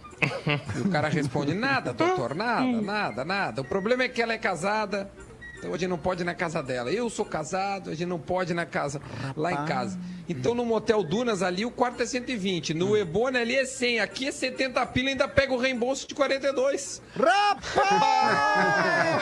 E 0.76 0.80
o 0.80 0.88
cara 0.90 1.08
responde: 1.08 1.54
Nada, 1.54 1.92
doutor, 1.92 2.34
nada, 2.34 2.64
nada, 2.80 3.24
nada. 3.24 3.60
O 3.62 3.64
problema 3.64 4.04
é 4.04 4.08
que 4.08 4.22
ela 4.22 4.32
é 4.32 4.38
casada, 4.38 5.10
então 5.58 5.72
a 5.72 5.78
gente 5.78 5.88
não 5.88 5.98
pode 5.98 6.22
ir 6.22 6.24
na 6.24 6.34
casa 6.34 6.62
dela. 6.62 6.90
Eu 6.90 7.08
sou 7.10 7.24
casado, 7.24 7.90
a 7.90 7.94
gente 7.94 8.08
não 8.08 8.18
pode 8.18 8.52
ir 8.52 8.54
na 8.54 8.66
casa, 8.66 9.00
lá 9.36 9.52
em 9.52 9.64
casa. 9.66 9.98
Então 10.28 10.54
no 10.54 10.64
Motel 10.64 11.02
Dunas 11.02 11.42
ali 11.42 11.64
o 11.64 11.70
quarto 11.70 12.02
é 12.02 12.06
120, 12.06 12.74
no 12.74 12.96
Ebona 12.96 13.40
ali 13.40 13.54
é 13.56 13.64
100, 13.64 14.00
aqui 14.00 14.28
é 14.28 14.32
70 14.32 14.84
pila 14.86 15.08
ainda 15.10 15.28
pega 15.28 15.52
o 15.52 15.56
reembolso 15.58 16.06
de 16.06 16.14
42. 16.14 17.02
Rapaz! 17.16 18.56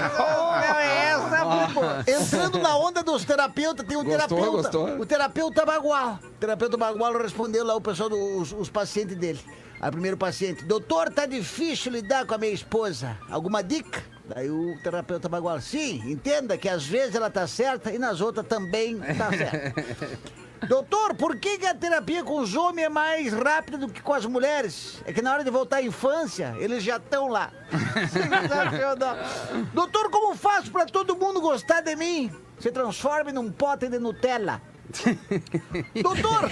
Oh, 0.17 0.53
meu, 0.53 1.85
essa. 1.91 2.11
Entrando 2.11 2.59
na 2.59 2.77
onda 2.77 3.03
dos 3.03 3.25
terapeutas, 3.25 3.87
tem 3.87 3.97
um 3.97 4.05
Gostou, 4.05 4.19
terapeuta. 4.29 4.51
gostou? 4.63 5.01
O 5.01 5.07
terapeuta 5.07 5.65
Bagual. 5.67 6.19
O 6.23 6.39
terapeuta 6.39 6.77
Bagual 6.77 7.17
respondeu 7.19 7.65
lá 7.65 7.75
o 7.75 7.81
pessoal, 7.81 8.09
do- 8.09 8.41
os, 8.41 8.69
pacientes 8.71 9.17
dele. 9.17 9.41
Aí, 9.81 9.91
primeiro 9.91 10.17
paciente, 10.17 10.65
doutor, 10.65 11.11
tá 11.11 11.27
difícil 11.27 11.93
lidar 11.93 12.27
com 12.27 12.35
a 12.35 12.39
minha 12.39 12.53
esposa. 12.53 13.17
Alguma 13.29 13.63
dica? 13.63 14.03
Daí 14.27 14.51
o 14.51 14.79
terapeuta 14.83 15.29
Bagual, 15.29 15.61
sim, 15.61 16.03
entenda 16.07 16.57
que 16.57 16.69
às 16.69 16.87
vezes 16.87 17.15
ela 17.15 17.29
tá 17.29 17.47
certa 17.47 17.93
e 17.93 17.99
nas 17.99 18.23
outras 18.23 18.47
também 18.47 18.99
tá 18.99 19.31
certa. 19.31 19.83
Doutor, 20.67 21.15
por 21.15 21.37
que, 21.37 21.59
que 21.59 21.67
a 21.67 21.75
terapia 21.75 22.25
com 22.25 22.39
os 22.39 22.57
homens 22.57 22.87
é 22.87 22.89
mais 22.89 23.35
rápida 23.35 23.77
do 23.77 23.89
que 23.89 24.01
com 24.01 24.15
as 24.15 24.25
mulheres? 24.25 25.03
É 25.05 25.13
que 25.13 25.21
na 25.21 25.35
hora 25.35 25.45
de 25.45 25.51
voltar 25.51 25.77
à 25.77 25.83
infância, 25.83 26.55
eles 26.59 26.83
já 26.83 26.97
estão 26.97 27.29
lá. 27.29 27.53
Doutor, 29.75 30.11
como 30.11 30.35
faço 30.35 30.71
pra 30.71 30.87
todo 30.87 31.17
mundo 31.17 31.41
gostar 31.41 31.83
de 31.83 31.95
mim? 31.95 32.33
Se 32.59 32.71
transforme 32.71 33.31
num 33.31 33.53
pote 33.53 33.89
de 33.89 33.99
Nutella. 33.99 34.63
Doutor, 36.03 36.51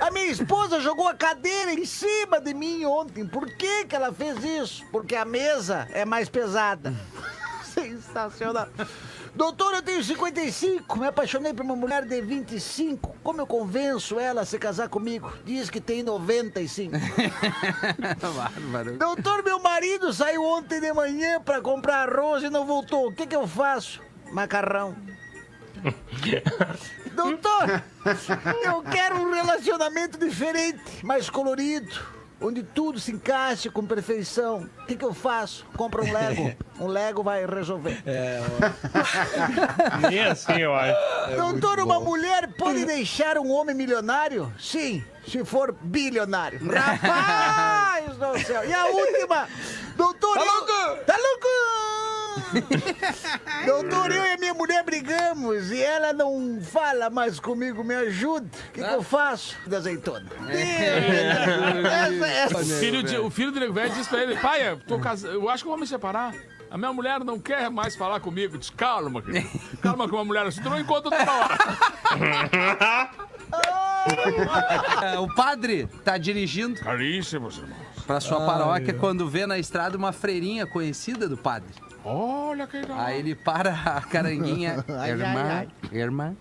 a 0.00 0.10
minha 0.10 0.26
esposa 0.26 0.80
jogou 0.80 1.08
a 1.08 1.14
cadeira 1.14 1.72
em 1.72 1.84
cima 1.84 2.40
de 2.40 2.54
mim 2.54 2.84
ontem. 2.84 3.26
Por 3.26 3.46
que, 3.46 3.84
que 3.84 3.96
ela 3.96 4.12
fez 4.12 4.42
isso? 4.44 4.84
Porque 4.90 5.14
a 5.14 5.24
mesa 5.24 5.88
é 5.92 6.04
mais 6.04 6.28
pesada. 6.28 6.94
Sensacional. 7.74 8.68
Doutor, 9.34 9.74
eu 9.74 9.82
tenho 9.82 10.02
55, 10.02 10.98
me 10.98 11.06
apaixonei 11.06 11.52
por 11.52 11.62
uma 11.62 11.76
mulher 11.76 12.06
de 12.06 12.22
25. 12.22 13.16
Como 13.22 13.42
eu 13.42 13.46
convenço 13.46 14.18
ela 14.18 14.40
a 14.40 14.44
se 14.46 14.58
casar 14.58 14.88
comigo? 14.88 15.30
Diz 15.44 15.68
que 15.68 15.78
tem 15.78 16.02
95. 16.02 16.96
Bárbaro. 18.34 18.96
Doutor, 18.96 19.44
meu 19.44 19.60
marido 19.60 20.10
saiu 20.14 20.42
ontem 20.42 20.80
de 20.80 20.90
manhã 20.94 21.38
pra 21.42 21.60
comprar 21.60 22.08
arroz 22.08 22.44
e 22.44 22.48
não 22.48 22.64
voltou. 22.64 23.08
O 23.08 23.12
que, 23.12 23.26
que 23.26 23.36
eu 23.36 23.46
faço? 23.46 24.00
Macarrão. 24.32 24.96
Doutor, 27.16 27.82
eu 28.62 28.82
quero 28.82 29.16
um 29.16 29.32
relacionamento 29.32 30.18
diferente, 30.18 31.04
mais 31.04 31.30
colorido, 31.30 31.90
onde 32.40 32.62
tudo 32.62 33.00
se 33.00 33.10
encaixe 33.10 33.70
com 33.70 33.84
perfeição. 33.86 34.68
O 34.82 34.86
que, 34.86 34.94
que 34.96 35.04
eu 35.04 35.14
faço? 35.14 35.64
Compra 35.76 36.02
um 36.02 36.12
Lego. 36.12 36.54
Um 36.78 36.88
Lego 36.88 37.22
vai 37.22 37.46
resolver. 37.46 38.02
Nem 40.10 40.20
assim, 40.20 40.58
eu 40.60 40.74
acho. 40.74 40.94
Doutor, 41.34 41.80
uma 41.80 41.98
mulher 41.98 42.48
pode 42.58 42.84
deixar 42.84 43.38
um 43.38 43.50
homem 43.50 43.74
milionário? 43.74 44.52
Sim, 44.60 45.02
se 45.26 45.44
for 45.44 45.72
bilionário. 45.82 46.60
Rapaz 46.70 48.16
do 48.16 48.38
céu. 48.46 48.64
E 48.64 48.72
a 48.72 48.86
última? 48.86 49.48
Doutor... 49.96 50.34
Tá 50.34 50.44
louco? 50.44 51.04
Tá 51.06 51.16
louco? 51.16 51.46
Doutor, 53.66 54.12
eu 54.12 54.24
e 54.24 54.32
a 54.32 54.36
minha 54.36 54.54
mulher 54.54 54.84
brigamos 54.84 55.70
e 55.72 55.82
ela 55.82 56.12
não 56.12 56.60
fala 56.62 57.08
mais 57.10 57.40
comigo, 57.40 57.82
me 57.82 57.94
ajuda. 57.94 58.46
O 58.68 58.72
que, 58.72 58.82
que 58.84 58.94
eu 58.94 59.02
faço? 59.02 59.56
Da 59.66 59.78
azeitona. 59.78 60.26
Essa, 60.50 62.26
essa. 62.26 62.58
O 62.58 62.64
filho, 62.64 63.02
de- 63.02 63.18
o 63.18 63.30
filho 63.30 63.50
do 63.50 63.58
Nego 63.58 63.72
Velho 63.72 63.90
disse 63.94 64.08
pra 64.08 64.22
ele, 64.22 64.36
pai, 64.36 64.68
eu, 64.68 64.78
tô 64.80 64.98
cas... 65.00 65.24
eu 65.24 65.48
acho 65.48 65.62
que 65.64 65.68
eu 65.68 65.72
vou 65.72 65.80
me 65.80 65.86
separar. 65.86 66.34
A 66.70 66.76
minha 66.76 66.92
mulher 66.92 67.20
não 67.24 67.38
quer 67.38 67.70
mais 67.70 67.96
falar 67.96 68.20
comigo. 68.20 68.58
Diz, 68.58 68.70
calma, 68.70 69.22
querido. 69.22 69.48
Calma 69.80 70.08
com 70.08 70.16
uma 70.16 70.24
mulher 70.24 70.46
assim, 70.46 70.60
tu 70.62 70.68
não 70.68 70.78
encontra 70.78 71.10
toda 71.10 71.32
hora. 71.32 73.10
É, 75.02 75.18
o 75.18 75.32
padre 75.34 75.88
tá 76.04 76.16
dirigindo 76.16 76.78
Caríssimos, 76.80 77.58
irmãos. 77.58 77.76
pra 78.06 78.20
sua 78.20 78.44
paróquia 78.46 78.94
quando 78.94 79.28
vê 79.28 79.46
na 79.46 79.58
estrada 79.58 79.96
uma 79.96 80.12
freirinha 80.12 80.66
conhecida 80.66 81.28
do 81.28 81.36
padre. 81.36 81.68
Olha 82.04 82.66
que 82.66 82.76
legal. 82.76 82.98
Aí 83.00 83.18
ele 83.18 83.34
para 83.34 83.72
a 83.72 84.00
caranguinha. 84.00 84.84
Ai, 84.88 85.10
irmã, 85.10 85.42
ai, 85.42 85.68
irmã, 85.90 86.36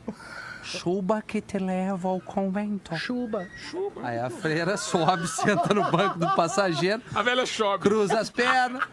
chuba 0.64 1.24
que 1.26 1.41
te 1.41 1.58
leva 1.58 2.08
ao 2.08 2.22
convento. 2.22 2.95
Chuba. 2.97 3.47
Aí 4.03 4.20
a 4.20 4.30
freira 4.30 4.78
sobe, 4.78 5.26
senta 5.28 5.74
no 5.74 5.89
banco 5.89 6.20
do 6.20 6.30
passageiro, 6.36 7.01
A 7.16 7.24
velha 7.24 7.45
chove. 7.47 7.80
cruza 7.82 8.20
as 8.20 8.30
pernas. 8.30 8.84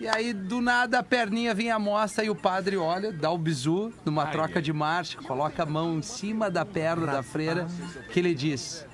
E 0.00 0.08
aí, 0.08 0.32
do 0.32 0.60
nada, 0.60 0.98
a 0.98 1.02
perninha 1.02 1.54
vem 1.54 1.70
à 1.70 1.78
mostra 1.78 2.24
e 2.24 2.30
o 2.30 2.34
padre 2.34 2.76
olha, 2.76 3.12
dá 3.12 3.30
o 3.30 3.38
bizu 3.38 3.92
numa 4.04 4.26
troca 4.26 4.60
de 4.60 4.72
marcha, 4.72 5.18
coloca 5.22 5.62
a 5.62 5.66
mão 5.66 5.98
em 5.98 6.02
cima 6.02 6.50
da 6.50 6.64
perna 6.64 7.06
da 7.06 7.22
freira, 7.22 7.66
que 8.12 8.18
ele 8.18 8.34
diz: 8.34 8.86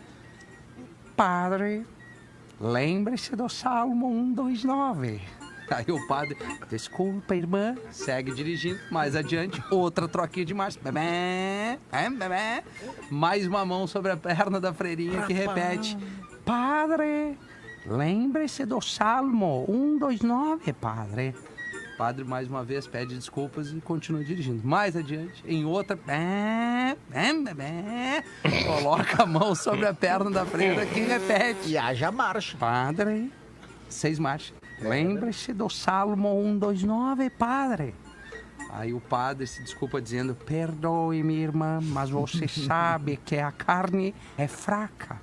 Padre, 1.17 1.87
lembre-se 2.61 3.35
do 3.35 3.49
Salmo 3.49 4.09
129. 4.35 5.21
Aí 5.71 5.87
o 5.89 6.07
padre, 6.09 6.37
desculpa, 6.69 7.35
irmã, 7.35 7.77
segue 7.93 8.35
dirigindo. 8.35 8.81
Mais 8.91 9.15
adiante, 9.15 9.63
outra 9.71 10.09
troquinha 10.09 10.45
de 10.45 10.53
marcha. 10.53 10.81
É. 10.97 11.79
Mais 13.09 13.47
uma 13.47 13.65
mão 13.65 13.87
sobre 13.87 14.11
a 14.11 14.17
perna 14.17 14.61
da 14.61 14.75
freirinha 14.75 15.23
que 15.23 15.33
repete: 15.33 15.97
Padre, 16.45 17.39
lembre-se 17.87 18.65
do 18.65 18.81
Salmo 18.81 19.65
129, 19.67 20.73
padre. 20.73 21.35
O 21.95 21.97
padre, 21.97 22.25
mais 22.25 22.49
uma 22.49 22.65
vez, 22.65 22.87
pede 22.87 23.15
desculpas 23.15 23.71
e 23.73 23.81
continua 23.81 24.25
dirigindo. 24.25 24.67
Mais 24.67 24.97
adiante, 24.97 25.43
em 25.47 25.65
outra, 25.65 25.99
coloca 28.67 29.23
a 29.23 29.27
mão 29.27 29.55
sobre 29.55 29.87
a 29.87 29.95
perna 29.95 30.31
da 30.31 30.47
freira 30.47 30.87
que 30.87 31.01
repete. 31.01 31.71
E 31.71 31.79
haja 31.79 32.11
marcha. 32.11 32.57
Padre, 32.57 33.31
seis 33.89 34.19
marchas. 34.19 34.55
Lembre-se 34.81 35.53
do 35.53 35.69
Salmo 35.69 36.43
129, 36.61 37.29
padre. 37.31 37.95
Aí 38.73 38.93
o 38.95 39.01
padre 39.01 39.47
se 39.47 39.63
desculpa 39.63 40.01
dizendo: 40.01 40.35
Perdoe, 40.35 41.23
minha 41.23 41.43
irmã, 41.43 41.81
mas 41.83 42.11
você 42.11 42.47
sabe 42.49 43.17
que 43.17 43.37
a 43.37 43.51
carne 43.51 44.15
é 44.39 44.47
fraca. 44.47 45.21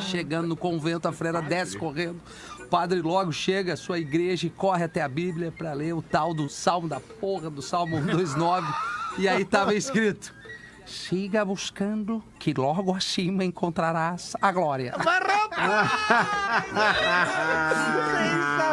Chegando 0.00 0.48
no 0.48 0.56
convento, 0.56 1.08
a 1.08 1.12
freira 1.12 1.40
desce 1.40 1.78
correndo. 1.78 2.20
O 2.60 2.66
padre 2.66 3.00
logo 3.00 3.32
chega 3.32 3.74
à 3.74 3.76
sua 3.76 3.98
igreja 3.98 4.46
e 4.46 4.50
corre 4.50 4.84
até 4.84 5.00
a 5.00 5.08
Bíblia 5.08 5.52
para 5.52 5.72
ler 5.72 5.94
o 5.94 6.02
tal 6.02 6.34
do 6.34 6.48
Salmo 6.48 6.88
da 6.88 6.98
porra, 6.98 7.48
do 7.48 7.62
Salmo 7.62 7.96
129. 7.96 8.66
E 9.18 9.28
aí 9.28 9.42
estava 9.42 9.74
escrito: 9.74 10.34
Siga 10.86 11.44
buscando, 11.44 12.22
que 12.38 12.52
logo 12.52 12.94
acima 12.94 13.42
encontrarás 13.44 14.34
a 14.40 14.52
glória. 14.52 14.94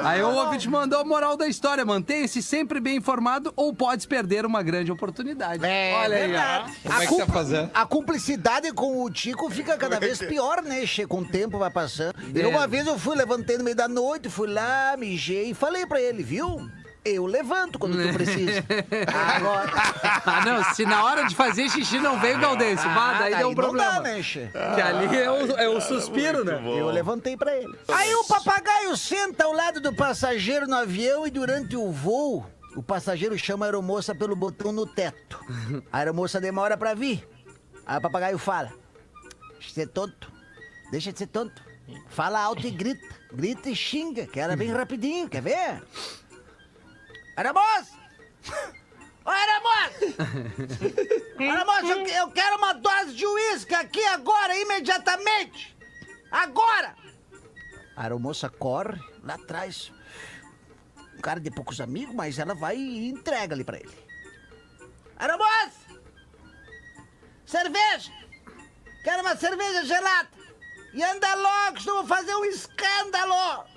Aí 0.03 0.21
o 0.21 0.29
ouvinte 0.29 0.67
mandou 0.69 0.99
a 0.99 1.05
moral 1.05 1.37
da 1.37 1.47
história. 1.47 1.85
Mantenha-se 1.85 2.41
sempre 2.41 2.79
bem 2.79 2.97
informado 2.97 3.53
ou 3.55 3.73
podes 3.73 4.05
perder 4.05 4.45
uma 4.45 4.61
grande 4.61 4.91
oportunidade. 4.91 5.65
É 5.65 5.93
Olha 5.95 6.17
aí, 6.17 6.23
ó. 6.23 6.27
verdade. 6.27 6.73
Como 6.83 7.01
é 7.01 7.07
que 7.07 7.17
tá 7.17 7.25
fazendo? 7.27 7.71
a 7.73 7.85
cumplicidade 7.85 8.71
com 8.73 9.03
o 9.03 9.09
Tico 9.09 9.49
fica 9.49 9.77
cada 9.77 9.99
vez 9.99 10.19
pior, 10.25 10.61
né, 10.63 10.85
Che? 10.85 11.05
Com 11.05 11.19
o 11.19 11.25
tempo 11.25 11.57
vai 11.57 11.69
passando. 11.71 12.15
E 12.35 12.45
uma 12.45 12.67
vez 12.67 12.85
eu 12.87 12.97
fui, 12.99 13.15
levantei 13.15 13.57
no 13.57 13.63
meio 13.63 13.75
da 13.75 13.87
noite, 13.87 14.29
fui 14.29 14.47
lá, 14.47 14.95
mijei 14.97 15.51
e 15.51 15.53
falei 15.53 15.85
pra 15.85 16.01
ele, 16.01 16.23
viu? 16.23 16.69
Eu 17.03 17.25
levanto 17.25 17.79
quando 17.79 17.97
tu 17.97 18.13
precisa. 18.13 18.63
Agora. 19.35 19.71
Ah, 20.23 20.45
não, 20.45 20.63
se 20.75 20.85
na 20.85 21.03
hora 21.03 21.25
de 21.27 21.35
fazer 21.35 21.67
xixi 21.69 21.97
não 21.99 22.19
veio 22.19 22.37
o 22.37 22.39
Gaudêncio, 22.41 22.87
bah, 22.93 23.17
daí 23.17 23.35
deu 23.35 23.47
um 23.47 23.49
não 23.49 23.55
problema. 23.55 23.91
dá, 23.93 23.99
né, 24.01 24.21
Che? 24.21 24.51
Que 24.75 24.81
ali 24.81 25.17
é 25.17 25.31
o, 25.31 25.51
é 25.57 25.67
o 25.69 25.81
suspiro, 25.81 26.45
né? 26.45 26.61
Eu 26.63 26.87
levantei 26.91 27.35
pra 27.35 27.55
ele. 27.57 27.75
Aí 27.87 28.13
o 28.13 28.23
papagaio 28.25 28.95
senta 28.95 29.45
ao 29.45 29.51
lado 29.51 29.81
do 29.81 29.95
passageiro 29.95 30.67
no 30.67 30.75
avião 30.75 31.25
e 31.25 31.31
durante 31.31 31.75
o 31.75 31.91
voo, 31.91 32.45
o 32.75 32.83
passageiro 32.83 33.35
chama 33.37 33.65
a 33.65 33.67
aeromoça 33.69 34.13
pelo 34.13 34.35
botão 34.35 34.71
no 34.71 34.85
teto. 34.85 35.43
A 35.91 35.97
aeromoça 35.97 36.39
demora 36.39 36.77
pra 36.77 36.93
vir. 36.93 37.27
Aí 37.83 37.97
o 37.97 38.01
papagaio 38.01 38.37
fala: 38.37 38.71
Deixa 39.53 39.67
de 39.69 39.73
ser 39.73 39.87
tonto. 39.87 40.31
Deixa 40.91 41.11
de 41.11 41.17
ser 41.17 41.27
tonto. 41.27 41.63
Fala 42.09 42.39
alto 42.39 42.65
e 42.67 42.69
grita. 42.69 43.07
Grita 43.33 43.69
e 43.69 43.75
xinga, 43.75 44.27
que 44.27 44.39
era 44.39 44.55
bem 44.55 44.71
rapidinho, 44.71 45.27
quer 45.27 45.41
ver? 45.41 45.81
Aeromoça! 47.41 47.97
Ô! 49.25 49.29
Aeromoça, 51.39 51.87
eu, 51.87 52.05
eu 52.05 52.31
quero 52.31 52.57
uma 52.57 52.73
dose 52.73 53.15
de 53.15 53.25
uísque 53.25 53.73
aqui 53.73 54.03
agora, 54.05 54.55
imediatamente! 54.59 55.75
Agora! 56.29 56.95
A 57.95 58.03
aeromoça 58.03 58.47
corre 58.47 59.01
lá 59.23 59.33
atrás. 59.33 59.91
Um 61.17 61.21
cara 61.21 61.39
de 61.39 61.49
poucos 61.49 61.81
amigos, 61.81 62.13
mas 62.13 62.37
ela 62.37 62.53
vai 62.53 62.77
e 62.77 63.09
entrega 63.09 63.55
ali 63.55 63.63
pra 63.63 63.79
ele. 63.79 63.97
Aeromoça! 65.17 65.99
Cerveja! 67.43 68.11
Quero 69.03 69.21
uma 69.23 69.35
cerveja 69.35 69.83
gelada! 69.85 70.29
E 70.93 71.03
anda 71.03 71.33
logo, 71.33 71.81
senão 71.81 71.95
vou 71.97 72.05
fazer 72.05 72.35
um 72.35 72.45
escândalo! 72.45 73.70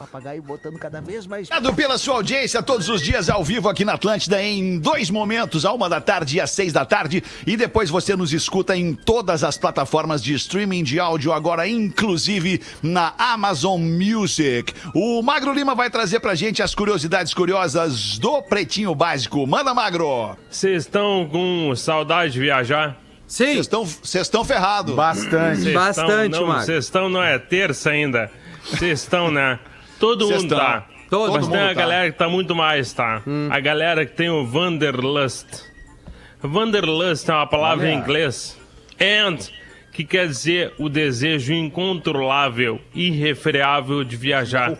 Papagaio 0.00 0.42
botando 0.42 0.78
cada 0.78 0.98
vez 1.02 1.26
mais. 1.26 1.50
Obrigado 1.50 1.76
pela 1.76 1.98
sua 1.98 2.14
audiência 2.14 2.62
todos 2.62 2.88
os 2.88 3.02
dias 3.02 3.28
ao 3.28 3.44
vivo 3.44 3.68
aqui 3.68 3.84
na 3.84 3.92
Atlântida 3.92 4.42
em 4.42 4.78
dois 4.78 5.10
momentos, 5.10 5.66
a 5.66 5.74
uma 5.74 5.90
da 5.90 6.00
tarde 6.00 6.38
e 6.38 6.40
às 6.40 6.52
seis 6.52 6.72
da 6.72 6.86
tarde. 6.86 7.22
E 7.46 7.54
depois 7.54 7.90
você 7.90 8.16
nos 8.16 8.32
escuta 8.32 8.74
em 8.74 8.94
todas 8.94 9.44
as 9.44 9.58
plataformas 9.58 10.22
de 10.22 10.32
streaming 10.32 10.84
de 10.84 10.98
áudio, 10.98 11.34
agora 11.34 11.68
inclusive 11.68 12.62
na 12.82 13.12
Amazon 13.18 13.78
Music. 13.78 14.72
O 14.94 15.20
Magro 15.20 15.52
Lima 15.52 15.74
vai 15.74 15.90
trazer 15.90 16.18
pra 16.18 16.34
gente 16.34 16.62
as 16.62 16.74
curiosidades 16.74 17.34
curiosas 17.34 18.18
do 18.18 18.40
Pretinho 18.40 18.94
Básico. 18.94 19.46
Manda, 19.46 19.74
Magro! 19.74 20.34
Vocês 20.50 20.84
estão 20.84 21.28
com 21.30 21.76
saudade 21.76 22.32
de 22.32 22.40
viajar? 22.40 22.98
Sim, 23.26 23.62
Vocês 23.62 24.26
estão 24.26 24.44
ferrados. 24.46 24.94
Bastante. 24.94 25.60
Cês 25.60 25.74
Bastante, 25.74 26.30
tão, 26.30 26.40
não, 26.40 26.48
Marco. 26.48 26.64
Vocês 26.64 26.84
estão, 26.86 27.08
não 27.10 27.22
é 27.22 27.38
terça 27.38 27.90
ainda. 27.90 28.30
Vocês 28.64 29.02
estão, 29.02 29.30
né? 29.30 29.58
Todo 30.00 30.26
Cês 30.26 30.42
mundo 30.42 30.56
tá. 30.56 30.88
Todo 31.10 31.32
Mas 31.34 31.46
tem 31.46 31.58
mundo 31.58 31.64
a 31.64 31.68
tá. 31.68 31.74
galera 31.74 32.10
que 32.10 32.18
tá 32.18 32.28
muito 32.28 32.54
mais, 32.56 32.92
tá? 32.92 33.22
A 33.50 33.60
galera 33.60 34.06
que 34.06 34.12
tem 34.16 34.30
o 34.30 34.42
Wanderlust. 34.42 35.46
Wanderlust 36.42 37.28
é 37.28 37.34
uma 37.34 37.46
palavra 37.46 37.90
em 37.90 37.98
inglês 37.98 38.58
And, 39.00 39.38
que 39.92 40.04
quer 40.04 40.26
dizer 40.26 40.72
o 40.78 40.88
desejo 40.88 41.52
incontrolável, 41.52 42.80
irrefreável 42.94 44.04
de 44.04 44.16
viajar, 44.16 44.78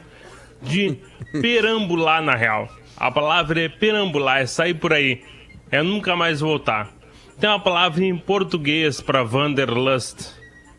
de 0.63 0.97
perambular 1.41 2.23
na 2.23 2.35
real. 2.35 2.69
A 2.97 3.11
palavra 3.11 3.63
é 3.63 3.69
perambular, 3.69 4.39
é 4.39 4.47
sair 4.47 4.75
por 4.75 4.93
aí, 4.93 5.23
é 5.71 5.83
nunca 5.83 6.17
mais 6.17 6.41
voltar. 6.41 6.91
Tem 7.39 7.49
uma 7.49 7.61
palavra 7.61 8.05
em 8.05 8.17
português 8.17 9.01
para 9.01 9.23
Wanderlust, 9.23 10.35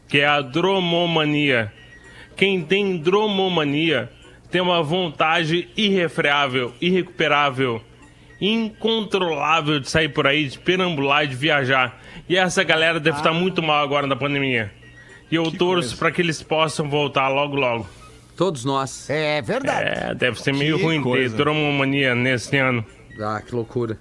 que 0.07 0.19
é 0.19 0.27
a 0.27 0.41
dromomania. 0.41 1.73
Quem 2.35 2.61
tem 2.61 2.97
dromomania 2.97 4.09
tem 4.51 4.61
uma 4.61 4.83
vontade 4.83 5.69
irrefreável, 5.77 6.73
irrecuperável, 6.81 7.81
incontrolável 8.39 9.79
de 9.79 9.89
sair 9.89 10.09
por 10.09 10.27
aí, 10.27 10.47
de 10.47 10.59
perambular, 10.59 11.25
de 11.25 11.35
viajar. 11.35 11.99
E 12.27 12.35
essa 12.37 12.63
galera 12.63 12.99
deve 12.99 13.17
estar 13.17 13.33
muito 13.33 13.61
mal 13.61 13.83
agora 13.83 14.05
na 14.05 14.15
pandemia. 14.15 14.71
E 15.31 15.35
eu 15.35 15.49
torço 15.51 15.97
para 15.97 16.11
que 16.11 16.21
eles 16.21 16.43
possam 16.43 16.89
voltar 16.89 17.29
logo, 17.29 17.55
logo. 17.55 17.87
Todos 18.35 18.65
nós. 18.65 19.09
É 19.09 19.41
verdade. 19.41 19.89
É, 19.89 20.15
deve 20.15 20.41
ser 20.41 20.53
meio 20.53 20.77
Que 20.77 20.83
ruim 20.83 21.01
coisa. 21.01 21.29
ter 21.35 21.43
dromomania 21.43 22.13
nesse 22.15 22.57
ano. 22.57 22.83
Ah, 23.21 23.41
que 23.45 23.53
loucura. 23.53 23.97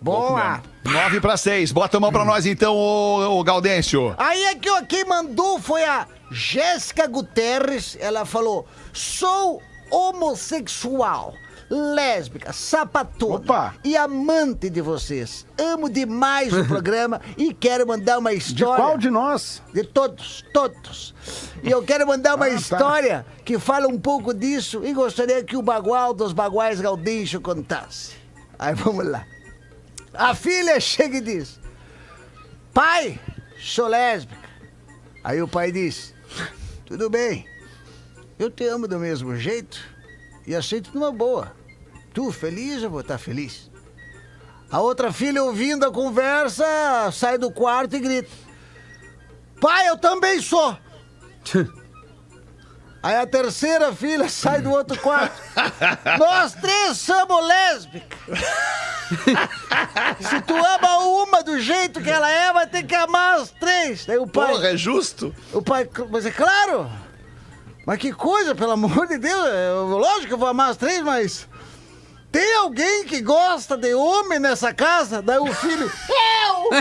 Boa. 0.00 0.62
Nove 0.84 1.20
para 1.20 1.36
seis. 1.36 1.70
Bota 1.70 1.98
a 1.98 2.00
mão 2.00 2.10
pra 2.10 2.24
nós 2.24 2.46
então, 2.46 2.74
ô, 2.74 3.38
ô 3.38 3.44
Gaudêncio. 3.44 4.14
Aí 4.16 4.46
aqui, 4.46 4.70
ó, 4.70 4.82
quem 4.82 5.04
mandou 5.04 5.60
foi 5.60 5.84
a 5.84 6.06
Jéssica 6.30 7.06
Guterres. 7.06 7.96
Ela 8.00 8.24
falou: 8.24 8.66
sou 8.92 9.62
homossexual, 9.90 11.34
lésbica, 11.68 12.52
sapatona 12.52 13.34
Opa. 13.36 13.74
e 13.84 13.96
amante 13.96 14.70
de 14.70 14.80
vocês. 14.80 15.46
Amo 15.58 15.90
demais 15.90 16.52
o 16.52 16.64
programa 16.68 17.20
e 17.36 17.52
quero 17.52 17.86
mandar 17.86 18.18
uma 18.18 18.30
De 18.30 18.38
história. 18.38 18.76
qual 18.84 18.96
de 18.98 19.10
nós? 19.10 19.60
De 19.74 19.82
todos, 19.84 20.44
todos. 20.52 21.14
E 21.62 21.70
eu 21.70 21.82
quero 21.82 22.06
mandar 22.06 22.36
uma 22.36 22.46
Ah, 22.46 22.50
tá. 22.50 22.54
história 22.54 23.26
que 23.44 23.58
fala 23.58 23.88
um 23.88 23.98
pouco 23.98 24.32
disso 24.32 24.82
e 24.84 24.92
gostaria 24.92 25.42
que 25.42 25.56
o 25.56 25.62
bagual 25.62 26.14
dos 26.14 26.32
baguais 26.32 26.80
Gaudêncio 26.80 27.40
contasse. 27.40 28.12
Aí 28.58 28.74
vamos 28.74 29.06
lá. 29.06 29.26
A 30.14 30.34
filha 30.34 30.78
chega 30.80 31.16
e 31.18 31.20
diz: 31.20 31.58
Pai, 32.72 33.18
sou 33.58 33.88
lésbica. 33.88 34.48
Aí 35.24 35.42
o 35.42 35.48
pai 35.48 35.70
diz: 35.72 36.14
Tudo 36.90 37.08
bem, 37.08 37.46
eu 38.36 38.50
te 38.50 38.66
amo 38.66 38.88
do 38.88 38.98
mesmo 38.98 39.36
jeito 39.36 39.80
e 40.44 40.56
aceito 40.56 40.90
numa 40.92 41.12
boa. 41.12 41.54
Tu 42.12 42.32
feliz, 42.32 42.82
eu 42.82 42.90
vou 42.90 42.98
estar 42.98 43.16
feliz. 43.16 43.70
A 44.68 44.80
outra 44.80 45.12
filha, 45.12 45.40
ouvindo 45.44 45.86
a 45.86 45.92
conversa, 45.92 46.64
sai 47.12 47.38
do 47.38 47.52
quarto 47.52 47.94
e 47.94 48.00
grita: 48.00 48.28
Pai, 49.60 49.88
eu 49.88 49.96
também 49.96 50.42
sou. 50.42 50.76
Aí 53.02 53.16
a 53.16 53.26
terceira 53.26 53.92
filha 53.94 54.28
sai 54.28 54.60
do 54.60 54.70
outro 54.70 54.98
quarto. 55.00 55.40
Nós 56.18 56.52
três 56.52 56.98
somos 56.98 57.46
lésbicas. 57.46 58.38
Se 60.20 60.40
tu 60.42 60.54
ama 60.54 60.98
uma 60.98 61.42
do 61.42 61.58
jeito 61.58 62.00
que 62.02 62.10
ela 62.10 62.30
é, 62.30 62.52
vai 62.52 62.66
ter 62.66 62.82
que 62.82 62.94
amar 62.94 63.40
as 63.40 63.50
três. 63.50 64.04
Daí 64.04 64.18
o 64.18 64.26
pai. 64.26 64.52
Porra, 64.52 64.68
é 64.68 64.76
justo? 64.76 65.34
O 65.52 65.62
pai, 65.62 65.88
mas 66.10 66.26
é 66.26 66.30
claro! 66.30 66.90
Mas 67.86 67.98
que 67.98 68.12
coisa, 68.12 68.54
pelo 68.54 68.72
amor 68.72 69.06
de 69.06 69.16
Deus! 69.18 69.46
é, 69.48 69.70
Lógico 69.72 70.26
que 70.28 70.34
eu 70.34 70.38
vou 70.38 70.48
amar 70.48 70.70
as 70.70 70.76
três, 70.76 71.02
mas. 71.02 71.48
Tem 72.32 72.56
alguém 72.58 73.04
que 73.04 73.20
gosta 73.20 73.76
de 73.76 73.92
homem 73.92 74.38
nessa 74.38 74.72
casa? 74.72 75.20
Daí 75.20 75.38
o 75.38 75.52
filho. 75.52 75.90
Eu! 76.08 76.70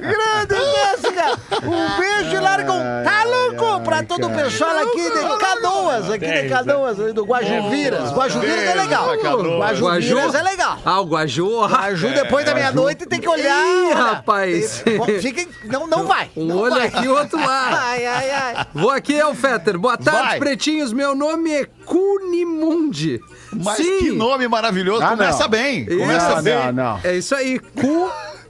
Grande 0.00 0.54
Jéssica! 0.56 1.38
Um 1.62 1.96
beijo 2.00 2.36
e 2.36 2.40
larga 2.40 2.72
um 2.72 2.82
tá 3.04 3.24
louco 3.24 3.80
pra 3.84 4.02
todo 4.02 4.26
o 4.26 4.30
pessoal 4.30 4.78
aqui 4.78 5.02
de 5.02 5.38
Canoas, 5.38 6.10
aqui 6.10 6.26
de 6.26 6.48
Canoas, 6.48 6.98
ali 6.98 7.12
do 7.12 7.24
Guajuviras. 7.24 8.10
Guajuviras 8.12 8.64
é 8.64 8.74
legal. 8.74 9.14
Guajuviras 9.58 10.34
é 10.34 10.42
legal. 10.42 10.78
Ah, 10.84 11.00
o 11.00 11.04
Guaju. 11.04 11.66
Guaju 11.66 12.08
depois 12.14 12.44
da 12.44 12.54
meia-noite 12.54 13.06
tem 13.06 13.20
que 13.20 13.28
olhar. 13.28 13.64
Ih, 13.64 13.92
rapaz. 13.92 14.82
Fiquem, 15.20 15.48
não, 15.64 15.86
não 15.86 16.06
vai. 16.06 16.30
Um 16.36 16.56
olho 16.56 16.82
aqui, 16.82 17.06
outro 17.08 17.38
lá. 17.38 17.70
Ai, 17.92 18.06
ai, 18.06 18.30
ai. 18.30 18.66
Vou 18.74 18.90
aqui, 18.90 19.18
é 19.18 19.26
o 19.26 19.34
Fetter. 19.34 19.78
Boa 19.78 19.96
tarde, 19.96 20.28
Vai. 20.30 20.38
pretinhos. 20.38 20.92
Meu 20.92 21.14
nome 21.14 21.51
é 21.60 21.66
Cunimundi. 21.84 23.20
Mas 23.52 23.76
Sim, 23.76 23.98
que 23.98 24.12
nome 24.12 24.48
maravilhoso. 24.48 25.02
Ah, 25.02 25.10
Começa 25.10 25.42
não. 25.42 25.48
bem. 25.50 25.84
Começa 25.86 26.36
Não, 26.36 26.42
bem. 26.42 26.54
não, 26.54 26.72
não. 26.72 27.00
é 27.04 27.16
isso 27.16 27.34
aí. 27.34 27.58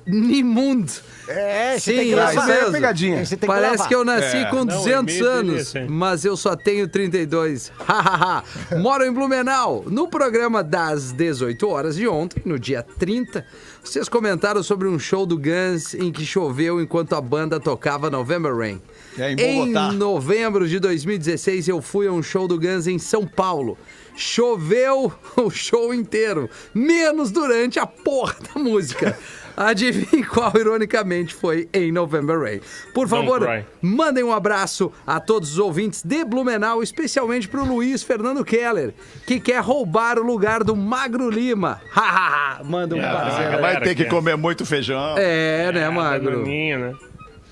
Cunimund. 0.04 0.92
É, 1.28 1.78
Sim, 1.78 1.92
tem 1.96 2.04
que 2.06 2.12
é 2.12 2.14
gravar. 2.16 2.32
isso 2.34 2.46
mesmo. 2.46 2.72
pegadinha. 2.72 3.16
Tem 3.26 3.38
que 3.38 3.46
Parece 3.46 3.74
gravar. 3.74 3.88
que 3.88 3.94
eu 3.94 4.04
nasci 4.04 4.36
É. 4.38 4.44
com 4.46 4.56
Não, 4.56 4.66
200 4.66 5.14
e-mail 5.16 5.32
anos, 5.32 5.54
desse, 5.54 5.78
hein? 5.78 5.86
mas 5.88 6.24
eu 6.24 6.36
só 6.36 6.56
tenho 6.56 6.88
32. 6.88 7.72
Hahaha. 7.78 8.42
Moro 8.78 9.04
em 9.04 9.12
Blumenau. 9.12 9.84
No 9.86 10.08
programa 10.08 10.62
das 10.62 11.12
18 11.12 11.68
horas 11.68 11.96
de 11.96 12.06
ontem, 12.08 12.42
no 12.44 12.58
dia 12.58 12.84
30, 12.98 13.44
vocês 13.82 14.08
comentaram 14.08 14.62
sobre 14.62 14.88
um 14.88 14.98
show 14.98 15.24
do 15.24 15.38
Guns 15.38 15.94
em 15.94 16.10
que 16.10 16.26
choveu 16.26 16.80
enquanto 16.80 17.14
a 17.14 17.20
banda 17.20 17.58
tocava 17.60 18.10
November 18.10 18.54
Rain. 18.56 18.80
É, 19.18 19.32
em 19.32 19.36
Bogotá. 19.36 19.92
novembro 19.92 20.68
de 20.68 20.78
2016, 20.78 21.68
eu 21.68 21.82
fui 21.82 22.06
a 22.06 22.12
um 22.12 22.22
show 22.22 22.48
do 22.48 22.58
Guns 22.58 22.86
em 22.86 22.98
São 22.98 23.26
Paulo. 23.26 23.76
Choveu 24.16 25.12
o 25.36 25.50
show 25.50 25.92
inteiro, 25.92 26.48
menos 26.74 27.30
durante 27.30 27.78
a 27.78 27.86
porra 27.86 28.36
da 28.54 28.60
música. 28.60 29.18
Adivinhe 29.56 30.24
qual, 30.24 30.52
ironicamente, 30.56 31.34
foi 31.34 31.68
em 31.74 31.92
November 31.92 32.40
Rain. 32.40 32.60
Por 32.94 33.06
favor, 33.06 33.46
mandem 33.82 34.24
um 34.24 34.32
abraço 34.32 34.90
a 35.06 35.20
todos 35.20 35.52
os 35.52 35.58
ouvintes 35.58 36.02
de 36.02 36.24
Blumenau, 36.24 36.82
especialmente 36.82 37.46
pro 37.46 37.64
Luiz 37.64 38.02
Fernando 38.02 38.44
Keller, 38.44 38.94
que 39.26 39.38
quer 39.38 39.60
roubar 39.60 40.18
o 40.18 40.22
lugar 40.22 40.64
do 40.64 40.74
Magro 40.74 41.28
Lima. 41.28 41.82
Hahaha, 41.92 42.64
Manda 42.64 42.96
um 42.96 43.00
parceiro. 43.00 43.54
Ah, 43.56 43.60
vai 43.60 43.80
ter 43.80 43.94
que 43.94 44.04
é. 44.04 44.06
comer 44.06 44.36
muito 44.36 44.64
feijão. 44.64 45.16
É, 45.18 45.70
né, 45.70 45.90
Magro? 45.90 46.38
Bananinha, 46.38 46.78
né? 46.78 46.94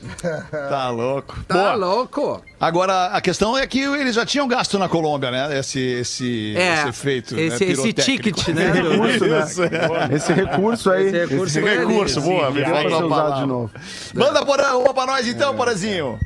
Tá 0.50 0.88
louco. 0.90 1.36
Tá 1.46 1.54
Boa. 1.54 1.74
louco? 1.74 2.42
Agora, 2.58 3.06
a 3.06 3.20
questão 3.20 3.56
é 3.56 3.66
que 3.66 3.80
eles 3.80 4.14
já 4.14 4.24
tinham 4.24 4.48
gasto 4.48 4.78
na 4.78 4.88
Colômbia, 4.88 5.30
né? 5.30 5.58
Esse, 5.58 5.78
esse, 5.78 6.54
É, 6.56 6.74
esse 6.74 6.88
efeito. 6.88 7.34
né, 7.36 7.42
esse, 7.42 7.64
esse 7.64 7.82
pirotécnico. 7.92 8.40
ticket, 8.40 8.48
né? 8.54 8.70
do- 8.70 8.90
Recurso, 8.90 9.26
né? 9.26 9.44
Isso, 9.44 9.62
é. 9.62 9.68
Esse 10.16 10.32
recurso 10.32 10.90
aí. 10.90 11.06
Esse 11.06 11.18
recurso 11.26 11.58
Esse 11.58 11.76
recurso, 11.76 12.20
boa. 12.22 12.50
Me 12.50 12.64
Sim, 12.64 12.70
palavra. 13.08 13.40
de 13.40 13.46
novo. 13.46 13.70
Manda 14.14 14.44
porra, 14.44 14.76
uma 14.76 14.94
pra 14.94 15.06
nós 15.06 15.26
então, 15.28 15.54
Porazinho. 15.54 16.18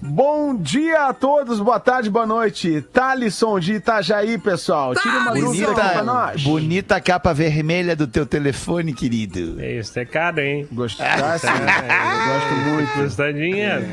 Bom 0.00 0.54
dia 0.54 1.06
a 1.08 1.14
todos, 1.14 1.58
boa 1.58 1.80
tarde, 1.80 2.10
boa 2.10 2.26
noite. 2.26 2.82
Thalisson 2.92 3.58
de 3.58 3.74
Itajaí, 3.74 4.36
pessoal. 4.36 4.94
Tira 4.94 5.18
uma 5.18 5.32
dúvida 5.32 5.70
aqui 5.70 5.92
pra 5.92 6.02
nós. 6.04 6.42
bonita 6.42 7.00
capa 7.00 7.32
vermelha 7.32 7.96
do 7.96 8.06
teu 8.06 8.26
telefone, 8.26 8.92
querido. 8.92 9.60
É 9.60 9.78
isso, 9.78 9.98
é 9.98 10.04
caro, 10.04 10.40
hein? 10.40 10.68
Gosto, 10.70 11.02
ah, 11.02 11.38
sim. 11.38 11.46
eu 11.48 12.34
gosto 12.34 12.70
muito. 12.70 12.92
Custa 12.92 13.32
dinheiro. 13.32 13.86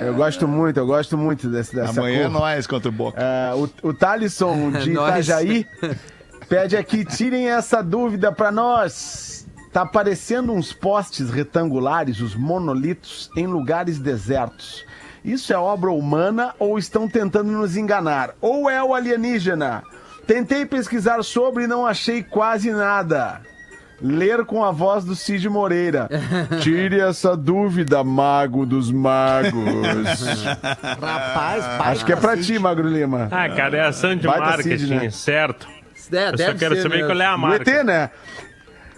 Eu 0.00 0.14
gosto 0.14 0.48
muito, 0.48 0.76
eu 0.78 0.86
gosto 0.86 1.18
muito 1.18 1.48
desse, 1.48 1.74
dessa 1.74 2.00
Amanhã 2.00 2.20
é 2.20 2.22
cor. 2.22 2.32
nós 2.32 2.66
contra 2.66 2.88
o 2.88 2.92
Boca. 2.92 3.20
É, 3.20 3.54
o, 3.54 3.88
o 3.88 3.92
Thalisson 3.92 4.70
de. 4.78 4.92
Itajaí 4.92 5.66
pede 6.48 6.76
aqui, 6.76 7.04
tirem 7.04 7.48
essa 7.48 7.82
dúvida 7.82 8.30
pra 8.30 8.52
nós. 8.52 9.46
Tá 9.72 9.82
aparecendo 9.82 10.52
uns 10.52 10.72
postes 10.72 11.30
retangulares, 11.30 12.20
os 12.20 12.34
monolitos, 12.34 13.30
em 13.36 13.46
lugares 13.46 13.98
desertos. 13.98 14.84
Isso 15.24 15.52
é 15.52 15.56
obra 15.56 15.90
humana 15.90 16.54
ou 16.58 16.78
estão 16.78 17.08
tentando 17.08 17.50
nos 17.52 17.76
enganar? 17.76 18.30
Ou 18.40 18.68
é 18.68 18.82
o 18.82 18.94
alienígena? 18.94 19.82
Tentei 20.26 20.64
pesquisar 20.66 21.22
sobre 21.22 21.64
e 21.64 21.66
não 21.66 21.86
achei 21.86 22.22
quase 22.22 22.70
nada. 22.72 23.40
Ler 24.00 24.44
com 24.44 24.64
a 24.64 24.72
voz 24.72 25.04
do 25.04 25.14
Cid 25.14 25.48
Moreira. 25.48 26.08
Tire 26.60 26.98
essa 27.00 27.36
dúvida, 27.36 28.02
mago 28.02 28.66
dos 28.66 28.90
magos. 28.90 29.52
Rapaz, 31.00 31.64
Acho 31.80 32.04
que 32.04 32.12
é 32.12 32.16
pra 32.16 32.36
ti, 32.36 32.58
Magro 32.58 32.88
Lima. 32.88 33.28
Ah, 33.30 33.48
cara, 33.48 33.76
é 33.76 33.86
ação 33.86 34.16
de 34.16 34.26
Baita 34.26 34.44
marketing, 34.44 34.78
Cid, 34.78 34.94
né? 34.94 35.10
certo? 35.10 35.68
É, 36.12 36.30
Eu 36.30 36.38
só 36.38 36.54
quero 36.54 36.76
saber 36.82 36.96
mesmo. 36.96 37.06
qual 37.10 37.20
é 37.20 37.26
a 37.26 37.36
marca. 37.38 37.70
ET, 37.70 37.84
né? 37.84 38.10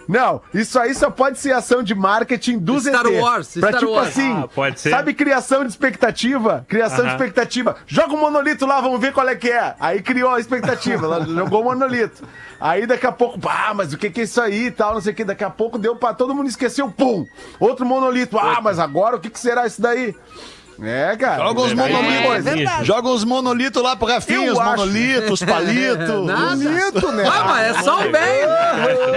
Não, 0.07 0.41
isso 0.53 0.79
aí 0.79 0.93
só 0.93 1.09
pode 1.09 1.39
ser 1.39 1.51
ação 1.53 1.81
de 1.83 1.95
marketing 1.95 2.59
dos 2.59 2.83
Star 2.85 3.05
ET. 3.05 3.21
Wars, 3.21 3.53
pra 3.59 3.69
Star 3.69 3.79
tipo 3.79 3.91
Wars. 3.93 4.07
assim, 4.09 4.31
Ah, 4.33 4.47
pode 4.53 4.79
ser. 4.79 4.89
sabe 4.91 5.13
criação 5.13 5.63
de 5.63 5.69
expectativa? 5.69 6.65
Criação 6.67 6.97
de 7.01 7.07
Aham. 7.07 7.11
expectativa. 7.15 7.75
Joga 7.87 8.13
o 8.13 8.17
monolito 8.17 8.65
lá, 8.65 8.79
vamos 8.81 8.99
ver 8.99 9.13
qual 9.13 9.27
é 9.27 9.35
que 9.35 9.49
é. 9.49 9.75
Aí 9.79 10.01
criou 10.01 10.31
a 10.31 10.39
expectativa, 10.39 11.05
ela 11.05 11.25
jogou 11.27 11.61
o 11.61 11.63
monolito. 11.65 12.23
Aí 12.59 12.85
daqui 12.87 13.05
a 13.05 13.11
pouco, 13.11 13.39
ah, 13.49 13.73
mas 13.73 13.93
o 13.93 13.97
que 13.97 14.09
que 14.09 14.21
é 14.21 14.23
isso 14.23 14.39
aí 14.41 14.67
e 14.67 14.71
tal, 14.71 14.93
não 14.93 15.01
sei 15.01 15.11
o 15.11 15.15
que. 15.15 15.23
Daqui 15.25 15.43
a 15.43 15.49
pouco 15.49 15.77
deu 15.77 15.95
pra 15.95 16.13
todo 16.13 16.33
mundo 16.33 16.47
esquecer 16.47 16.81
o 16.83 16.91
pum. 16.91 17.25
Outro 17.59 17.85
monolito, 17.85 18.37
ah, 18.39 18.59
mas 18.61 18.79
agora 18.79 19.15
o 19.15 19.19
que 19.19 19.29
que 19.29 19.39
será 19.39 19.65
isso 19.65 19.81
daí? 19.81 20.15
É, 20.81 21.15
cara. 21.15 21.43
Joga 21.43 21.61
uns 21.61 21.71
É 21.71 21.75
monolitos. 21.75 22.43
verdade. 22.43 22.85
Joga 22.85 23.09
uns 23.09 23.23
monolitos 23.23 23.81
lá 23.81 23.95
pro 23.95 24.07
Rafinha, 24.07 24.47
Eu 24.47 24.53
os 24.53 24.59
monolitos, 24.59 25.39
palitos. 25.43 26.25
Nada. 26.27 26.55
Bonito, 26.55 27.11
né? 27.11 27.23
Ah, 27.25 27.43
mas 27.45 27.77
é 27.77 27.81
só 27.81 27.99
o 28.05 28.11
bem. 28.11 28.45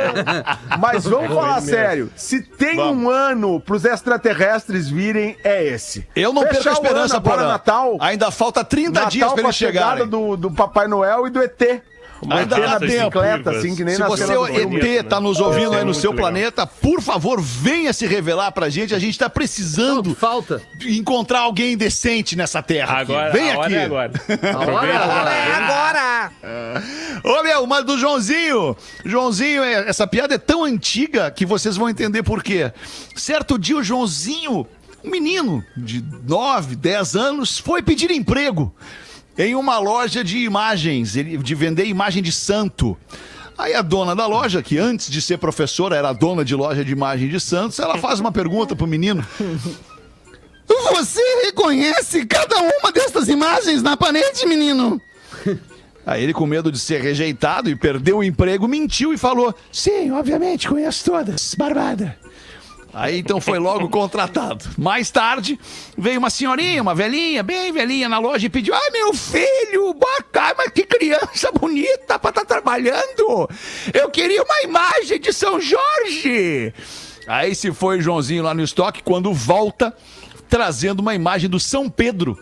Mas 0.79 1.05
vamos 1.05 1.35
falar 1.35 1.61
sério. 1.61 2.11
Se 2.17 2.41
tem 2.41 2.81
um 2.81 3.11
ano 3.11 3.61
pros 3.61 3.85
extraterrestres 3.85 4.89
virem, 4.89 5.37
é 5.43 5.65
esse. 5.65 6.07
Eu 6.15 6.33
não 6.33 6.43
Fechar 6.43 6.55
perco 6.63 6.69
a 6.69 6.73
o 6.73 6.75
esperança, 6.85 7.21
Porã. 7.21 7.49
Natal. 7.49 7.97
Ainda 8.01 8.31
falta 8.31 8.65
30 8.65 8.91
Natal 8.93 9.11
dias 9.11 9.33
pra 9.33 9.43
eles 9.43 9.57
chegarem. 9.57 10.07
do, 10.07 10.37
do 10.37 10.51
Papai 10.51 10.87
Noel 10.87 11.27
e 11.27 11.31
do 11.31 11.43
ET. 11.43 11.83
Ainda 12.29 12.57
ET 12.57 12.63
dá 12.63 12.79
bicicleta, 12.79 13.51
assim, 13.51 13.77
que 13.77 13.85
nem 13.85 13.95
Se 13.95 14.01
na 14.01 14.09
você, 14.09 14.27
filme. 14.27 14.81
ET, 14.81 15.07
tá 15.09 15.21
nos 15.21 15.39
ouvindo 15.41 15.73
aí 15.73 15.81
no 15.81 15.87
muito 15.87 16.01
seu 16.01 16.11
legal. 16.11 16.27
planeta, 16.31 16.67
por 16.67 17.01
favor, 17.01 17.41
venha 17.41 17.93
se 17.93 18.07
revelar 18.07 18.51
pra 18.53 18.69
gente. 18.69 18.95
A 18.95 18.99
gente 18.99 19.19
tá 19.19 19.31
precisando 19.31 20.15
Falta. 20.15 20.61
encontrar 20.85 21.41
alguém 21.41 21.77
decente 21.77 22.35
nessa 22.37 22.63
terra. 22.63 23.01
aqui. 23.03 23.13
Agora, 23.13 23.31
Vem 23.33 23.53
a 23.53 23.59
hora 23.59 23.67
aqui. 23.67 23.75
é 23.77 23.85
agora. 23.85 24.13
A 24.53 24.59
hora 24.59 25.31
é 25.33 25.55
agora. 25.55 26.33
Ô, 27.25 27.43
meu, 27.43 27.63
uma 27.65 27.83
do 27.83 27.97
Joãozinho. 27.99 28.77
Joãozinho, 29.05 29.63
é- 29.63 29.89
essa 29.89 30.07
piada 30.07 30.35
é 30.35 30.39
tão 30.39 30.65
antiga 30.65 31.31
que 31.31 31.47
vocês 31.47 31.77
vão 31.77 31.89
entender 31.89 32.23
por 32.23 32.43
quê. 32.43 32.73
Certo 33.15 33.59
dia, 33.59 33.77
o 33.77 33.83
Joãozinho, 33.83 34.67
um 35.05 35.11
menino 35.11 35.65
de 35.77 36.05
9, 36.27 36.75
10 36.77 37.15
anos, 37.17 37.59
foi 37.59 37.83
pedir 37.83 38.11
emprego 38.11 38.75
em 39.39 39.55
uma 39.55 39.79
loja 39.79 40.25
de 40.25 40.39
imagens, 40.39 41.13
de 41.13 41.55
vender 41.55 41.87
imagem 41.87 42.23
de 42.23 42.33
santo. 42.33 42.97
Aí 43.57 43.73
a 43.73 43.83
dona 43.83 44.15
da 44.15 44.27
loja, 44.27 44.63
que 44.63 44.79
antes 44.79 45.09
de 45.11 45.23
ser 45.23 45.39
professora 45.39 45.97
era 45.97 46.13
dona 46.13 46.45
de 46.45 46.55
loja 46.55 46.85
de 46.85 46.93
imagem 46.93 47.29
de 47.29 47.39
santos, 47.39 47.79
ela 47.79 47.97
faz 47.99 48.19
uma 48.19 48.33
pergunta 48.33 48.75
pro 48.75 48.87
menino. 48.87 49.25
Você 50.67 51.21
reconhece 51.45 52.27
cada 52.27 52.57
uma 52.57 52.93
dessas 52.93 53.29
imagens 53.29 53.83
na 53.83 53.97
parede, 53.97 54.45
menino? 54.47 55.01
Aí 56.05 56.23
ele, 56.23 56.33
com 56.33 56.47
medo 56.47 56.73
de 56.73 56.79
ser 56.79 57.01
rejeitado 57.01 57.69
e 57.71 57.77
perder 57.77 58.15
o 58.15 58.23
emprego, 58.23 58.67
mentiu 58.67 59.13
e 59.13 59.19
falou: 59.19 59.55
Sim, 59.71 60.11
obviamente, 60.11 60.69
conheço 60.69 61.05
todas, 61.05 61.55
barbada. 61.55 62.19
Aí 62.93 63.19
então 63.19 63.41
foi 63.41 63.59
logo 63.59 63.89
contratado. 63.89 64.65
Mais 64.79 65.11
tarde, 65.11 65.59
veio 65.97 66.19
uma 66.19 66.31
senhorinha, 66.31 66.83
uma 66.83 66.95
velhinha, 66.95 67.43
bem 67.43 67.73
velhinha 67.73 68.09
na 68.09 68.19
loja 68.19 68.47
e 68.47 68.51
pediu: 68.51 68.75
Ai, 68.75 68.91
meu 68.91 69.13
filho, 69.15 69.95
tarde, 70.33 70.55
mas 70.59 70.71
que 70.71 70.85
criança 70.85 71.51
bonita 71.53 72.19
pra 72.19 72.31
estar 72.31 72.45
trabalhando. 72.45 73.49
Eu 73.93 74.11
queria 74.11 74.43
uma 74.43 74.63
imagem 74.63 75.21
de 75.21 75.33
São 75.33 75.61
Jorge. 75.61 76.73
Aí 77.27 77.55
se 77.55 77.73
foi 77.73 77.99
o 77.99 78.03
Joãozinho 78.03 78.43
lá 78.43 78.55
no 78.55 78.63
estoque, 78.63 79.03
quando 79.03 79.33
volta, 79.35 79.95
trazendo 80.49 81.01
uma 81.01 81.15
imagem 81.15 81.49
do 81.49 81.61
São 81.61 81.91
Pedro. 81.91 82.39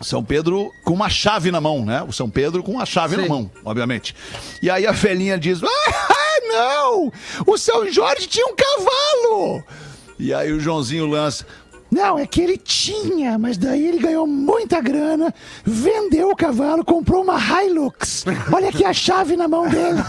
São 0.00 0.24
Pedro 0.24 0.70
com 0.84 0.92
uma 0.92 1.08
chave 1.08 1.50
na 1.50 1.60
mão, 1.60 1.84
né? 1.84 2.02
O 2.02 2.12
São 2.12 2.28
Pedro 2.28 2.62
com 2.62 2.72
uma 2.72 2.86
chave 2.86 3.16
na 3.16 3.22
Sim. 3.24 3.28
mão, 3.28 3.50
obviamente. 3.64 4.14
E 4.62 4.70
aí 4.70 4.86
a 4.86 4.92
velhinha 4.92 5.38
diz: 5.38 5.60
Ah, 5.62 6.13
não! 6.48 7.12
O 7.46 7.56
São 7.56 7.90
Jorge 7.90 8.26
tinha 8.26 8.46
um 8.46 8.54
cavalo! 8.54 9.64
E 10.18 10.32
aí 10.32 10.52
o 10.52 10.60
Joãozinho 10.60 11.06
lança. 11.06 11.46
Não, 11.94 12.18
é 12.18 12.26
que 12.26 12.40
ele 12.40 12.56
tinha, 12.58 13.38
mas 13.38 13.56
daí 13.56 13.86
ele 13.86 13.98
ganhou 13.98 14.26
muita 14.26 14.80
grana, 14.80 15.32
vendeu 15.64 16.28
o 16.30 16.34
cavalo, 16.36 16.84
comprou 16.84 17.22
uma 17.22 17.38
Hilux. 17.38 18.24
Olha 18.52 18.68
aqui 18.68 18.84
a 18.84 18.92
chave 18.92 19.36
na 19.36 19.46
mão 19.46 19.68
dele. 19.68 20.00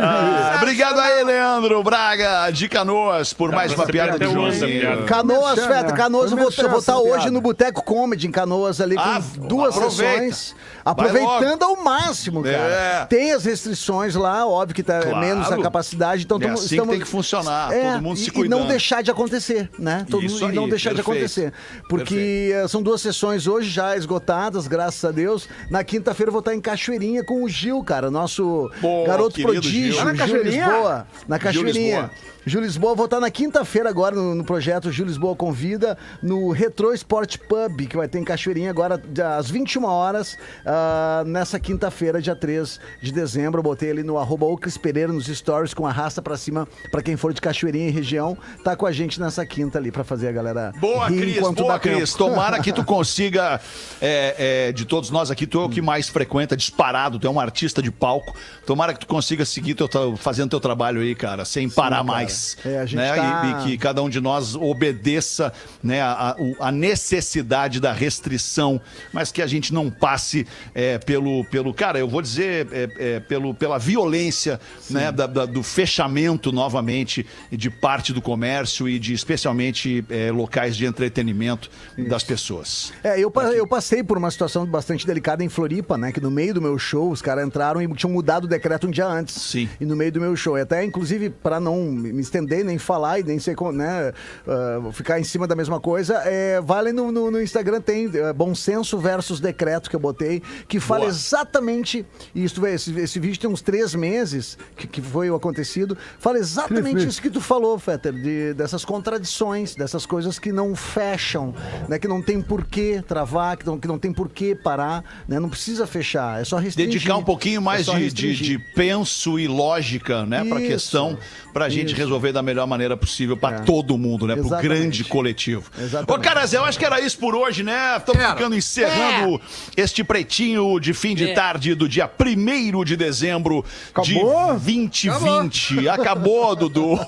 Ah, 0.00 0.56
obrigado 0.60 0.98
aí, 0.98 1.22
Leandro 1.24 1.82
Braga 1.82 2.50
de 2.50 2.68
Canoas, 2.68 3.32
por 3.32 3.50
mais 3.52 3.72
uma 3.72 3.86
piada 3.86 4.22
Joãozinho. 4.28 4.80
piada. 4.80 5.02
Canoas, 5.04 5.60
Feta, 5.60 5.82
né? 5.84 5.92
Canoas, 5.92 6.30
eu 6.30 6.36
vou 6.36 6.46
merchan 6.46 6.68
vou 6.68 6.78
estar 6.80 6.92
essa 6.94 7.00
hoje 7.00 7.30
no 7.30 7.40
Boteco 7.40 7.82
Comedy 7.82 8.26
em 8.26 8.30
Canoas 8.32 8.80
ali 8.80 8.96
com 8.96 9.00
Ah, 9.02 9.22
duas 9.36 9.76
aproveita. 9.76 10.12
sessões. 10.34 10.54
Aproveitando 10.84 11.62
ao 11.62 11.76
máximo, 11.82 12.42
cara. 12.42 12.56
É. 12.56 13.06
Tem 13.06 13.32
as 13.32 13.44
restrições 13.44 14.14
lá, 14.14 14.46
óbvio 14.46 14.74
que 14.74 14.82
tá 14.82 15.00
Claro. 15.00 15.18
menos 15.18 15.50
a 15.50 15.56
capacidade, 15.60 16.24
então 16.24 16.36
É 16.38 16.40
tamo- 16.40 16.54
assim 16.54 16.68
que 16.68 16.74
estamos- 16.74 16.90
tem 16.92 17.00
que 17.00 17.08
funcionar, 17.08 17.72
É, 17.72 17.92
todo 17.92 18.02
mundo 18.02 18.16
e, 18.18 18.20
se 18.20 18.28
e 18.28 18.32
cuidando. 18.32 18.60
não 18.60 18.66
deixar 18.86 19.02
de 19.02 19.10
acontecer, 19.10 19.68
né? 19.78 20.06
Todo 20.08 20.24
Isso 20.24 20.40
mundo, 20.40 20.52
e 20.52 20.54
não 20.54 20.64
aí, 20.64 20.70
deixar 20.70 20.90
de 20.90 21.02
perfeito. 21.02 21.18
acontecer. 21.18 21.52
Porque 21.88 22.52
eh, 22.54 22.68
são 22.68 22.80
duas 22.80 23.00
sessões 23.00 23.48
hoje 23.48 23.68
já 23.68 23.96
esgotadas, 23.96 24.68
graças 24.68 25.04
a 25.04 25.10
Deus. 25.10 25.48
Na 25.70 25.82
quinta-feira 25.82 26.28
eu 26.28 26.32
vou 26.32 26.38
estar 26.38 26.54
em 26.54 26.60
Cachoeirinha 26.60 27.24
com 27.24 27.42
o 27.42 27.48
Gil, 27.48 27.82
cara, 27.82 28.10
nosso 28.10 28.70
Pô, 28.80 29.04
garoto 29.04 29.40
prodígio, 29.42 29.92
Gil. 29.92 30.04
Na 30.04 30.10
Gil 30.12 30.18
Cachoeirinha? 30.18 30.66
Lisboa. 30.66 31.06
Na 31.26 31.38
Cachoeirinha. 31.38 32.10
Gil 32.48 32.60
Lisboa, 32.60 32.94
vou 32.94 33.06
estar 33.06 33.18
na 33.18 33.28
quinta-feira 33.28 33.88
agora 33.88 34.14
no, 34.14 34.32
no 34.32 34.44
projeto 34.44 34.92
Gil 34.92 35.04
Lisboa 35.04 35.34
Convida, 35.34 35.98
no 36.22 36.52
Retro 36.52 36.94
Sport 36.94 37.38
Pub, 37.38 37.88
que 37.88 37.96
vai 37.96 38.06
ter 38.06 38.20
em 38.20 38.24
Cachoeirinha 38.24 38.70
agora 38.70 39.02
às 39.36 39.50
21 39.50 39.84
horas, 39.84 40.38
ah, 40.64 41.24
nessa 41.26 41.58
quinta-feira, 41.58 42.22
dia 42.22 42.36
3 42.36 42.78
de 43.02 43.10
dezembro. 43.10 43.58
Eu 43.58 43.64
botei 43.64 43.90
ali 43.90 44.04
no 44.04 44.16
arroba 44.16 44.46
Pereira 44.80 45.12
nos 45.12 45.26
stories 45.26 45.74
com 45.74 45.84
arrasta 45.84 46.22
pra 46.22 46.36
cima 46.36 46.68
pra 46.92 47.02
quem 47.02 47.16
for 47.16 47.32
de 47.32 47.40
Cachoeirinha 47.40 47.88
e 47.88 47.90
região. 47.90 48.38
Tá 48.62 48.76
com 48.76 48.86
a 48.86 48.92
gente 48.92 49.20
nessa 49.20 49.44
quinta 49.44 49.78
ali 49.78 49.90
pra 49.90 50.04
fazer 50.04 50.28
a 50.28 50.32
galera 50.32 50.72
Boa, 50.78 51.08
Cris, 51.08 51.40
boa, 51.40 51.80
Cris. 51.80 52.14
Tomara 52.14 52.60
que 52.60 52.72
tu 52.72 52.84
consiga, 52.86 53.60
é, 54.00 54.68
é, 54.68 54.72
de 54.72 54.84
todos 54.84 55.10
nós 55.10 55.32
aqui, 55.32 55.48
tu 55.48 55.62
é 55.62 55.64
o 55.64 55.68
que 55.68 55.82
mais 55.82 56.08
frequenta, 56.08 56.56
disparado, 56.56 57.18
tu 57.18 57.26
é 57.26 57.30
um 57.30 57.40
artista 57.40 57.82
de 57.82 57.90
palco. 57.90 58.32
Tomara 58.64 58.94
que 58.94 59.00
tu 59.00 59.08
consiga 59.08 59.44
seguir 59.44 59.74
teu, 59.74 60.16
fazendo 60.16 60.50
teu 60.50 60.60
trabalho 60.60 61.00
aí, 61.00 61.12
cara, 61.16 61.44
sem 61.44 61.68
parar 61.68 62.04
mais. 62.04 62.35
É, 62.64 62.84
né? 62.94 63.14
tá- 63.14 63.62
E, 63.66 63.68
e 63.68 63.70
que 63.70 63.78
cada 63.78 64.02
um 64.02 64.08
de 64.08 64.20
nós 64.20 64.54
obedeça 64.54 65.52
né, 65.82 66.00
a, 66.00 66.36
a- 66.60 66.72
necessidade 66.72 67.80
da 67.80 67.92
restrição, 67.92 68.80
mas 69.12 69.30
que 69.32 69.40
a 69.42 69.46
gente 69.46 69.72
não 69.72 69.90
passe 69.90 70.46
é, 70.74 70.98
pelo, 70.98 71.44
pelo. 71.46 71.72
Cara, 71.74 71.98
eu 71.98 72.08
vou 72.08 72.20
dizer, 72.22 72.66
é, 72.72 72.88
é, 72.98 73.20
pelo, 73.20 73.54
pela 73.54 73.78
violência 73.78 74.60
né, 74.90 75.10
da- 75.12 75.26
da- 75.26 75.46
do 75.46 75.62
fechamento 75.62 76.50
novamente 76.52 77.26
de 77.50 77.70
parte 77.70 78.12
do 78.12 78.20
comércio 78.22 78.88
e 78.88 78.98
de 78.98 79.12
especialmente 79.14 80.04
é, 80.10 80.30
locais 80.30 80.76
de 80.76 80.84
entretenimento 80.86 81.70
das 82.08 82.22
pessoas. 82.24 82.92
É, 83.02 83.18
eu, 83.20 83.30
pa- 83.30 83.44
eu 83.52 83.66
passei 83.66 84.02
por 84.02 84.18
uma 84.18 84.30
situação 84.30 84.66
bastante 84.66 85.06
delicada 85.06 85.42
em 85.44 85.48
Floripa, 85.48 85.96
né? 85.96 86.12
Que 86.12 86.20
no 86.20 86.30
meio 86.30 86.54
do 86.54 86.62
meu 86.62 86.78
show, 86.78 87.10
os 87.10 87.22
caras 87.22 87.46
entraram 87.46 87.80
e 87.80 87.88
tinham 87.94 88.12
mudado 88.12 88.44
o 88.44 88.48
decreto 88.48 88.86
um 88.86 88.90
dia 88.90 89.06
antes. 89.06 89.34
Sim. 89.34 89.68
E 89.80 89.84
no 89.86 89.94
meio 89.96 90.12
do 90.12 90.20
meu 90.20 90.34
show. 90.36 90.56
Até, 90.56 90.84
inclusive, 90.84 91.30
para 91.30 91.58
não 91.60 91.82
me 91.84 92.22
estender, 92.26 92.64
nem 92.64 92.78
falar 92.78 93.20
e 93.20 93.22
nem 93.22 93.38
como, 93.54 93.72
né? 93.72 94.12
ah, 94.46 94.92
ficar 94.92 95.18
em 95.20 95.24
cima 95.24 95.46
da 95.46 95.54
mesma 95.54 95.80
coisa, 95.80 96.14
é, 96.24 96.60
vale 96.60 96.92
no, 96.92 97.10
no- 97.12 97.30
no 97.30 97.40
Instagram, 97.42 97.80
tem 97.80 98.10
é, 98.14 98.32
Bom 98.32 98.54
Senso 98.54 98.98
versus 98.98 99.40
Decreto 99.40 99.88
que 99.88 99.96
eu 99.96 100.00
botei, 100.00 100.42
que 100.68 100.80
fala 100.80 101.00
Boa. 101.00 101.10
exatamente 101.10 102.04
isso. 102.34 102.64
Esse, 102.66 102.98
esse 102.98 103.18
vídeo 103.20 103.38
tem 103.40 103.48
uns 103.50 103.62
três 103.62 103.94
meses 103.94 104.58
que, 104.76 104.86
que 104.86 105.00
foi 105.00 105.30
o 105.30 105.34
acontecido. 105.34 105.96
Fala 106.18 106.38
exatamente 106.38 107.06
isso 107.06 107.20
que 107.22 107.30
tu 107.30 107.40
falou, 107.40 107.78
Fetter, 107.78 108.12
de, 108.12 108.54
dessas 108.54 108.84
contradições, 108.84 109.74
dessas 109.74 110.04
coisas 110.04 110.38
que 110.38 110.50
não 110.52 110.74
fecham, 110.74 111.54
né? 111.88 111.98
Que 111.98 112.08
não 112.08 112.20
tem 112.22 112.40
por 112.42 112.64
que 112.64 113.02
travar, 113.06 113.56
que 113.56 113.66
não, 113.66 113.78
que 113.78 113.86
não 113.88 113.98
tem 113.98 114.12
por 114.12 114.28
que 114.28 114.54
parar, 114.54 115.04
né? 115.28 115.38
Não 115.38 115.48
precisa 115.48 115.86
fechar, 115.86 116.40
é 116.40 116.44
só 116.44 116.56
restringir. 116.56 116.92
Dedicar 116.94 117.16
um 117.16 117.24
pouquinho 117.24 117.62
mais 117.62 117.86
É 117.88 117.94
de, 117.98 118.12
de, 118.12 118.34
de 118.36 118.58
penso 118.74 119.38
e 119.38 119.46
lógica, 119.46 120.24
né, 120.26 120.42
Isso, 120.44 120.54
questão, 120.66 121.18
pra 121.52 121.68
gente 121.68 121.88
isso. 121.88 121.96
Resolver 122.06 122.32
da 122.32 122.42
melhor 122.42 122.66
maneira 122.66 122.96
possível 122.96 123.36
pra 123.36 123.56
É. 123.56 123.58
todo 123.60 123.98
mundo, 123.98 124.26
né, 124.26 124.34
pro 124.34 124.46
Exatamente. 124.46 124.68
grande 124.68 125.04
coletivo. 125.04 125.70
Exatamente. 125.78 126.12
Ô, 126.12 126.18
caras, 126.18 126.52
eu 126.52 126.64
acho 126.64 126.78
que 126.78 126.84
era 126.84 127.00
isso 127.00 127.18
por 127.18 127.34
hoje, 127.34 127.62
né? 127.62 127.96
Estamos 127.96 128.24
ficando 128.24 128.56
encerrando 128.56 129.40
este 129.76 130.02
pretinho 130.02 130.78
de 130.80 130.94
fim 130.94 131.14
de 131.14 131.34
tarde 131.34 131.74
do 131.74 131.88
dia 131.88 132.08
1 132.08 132.84
de 132.84 132.96
dezembro 132.96 133.64
Acabou? 133.90 134.58
de 134.58 134.72
2020. 134.72 135.88
Acabou, 135.88 136.56
Dudu. 136.56 136.94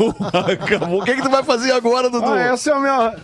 Acabou. 0.53 1.01
O 1.01 1.05
que, 1.05 1.15
que 1.15 1.23
tu 1.23 1.31
vai 1.31 1.43
fazer 1.43 1.73
agora, 1.73 2.11
Dudu? 2.11 2.27
Ah, 2.33 2.41
essa 2.41 2.71
é 2.71 2.75
a 2.75 2.79
minha. 2.79 3.15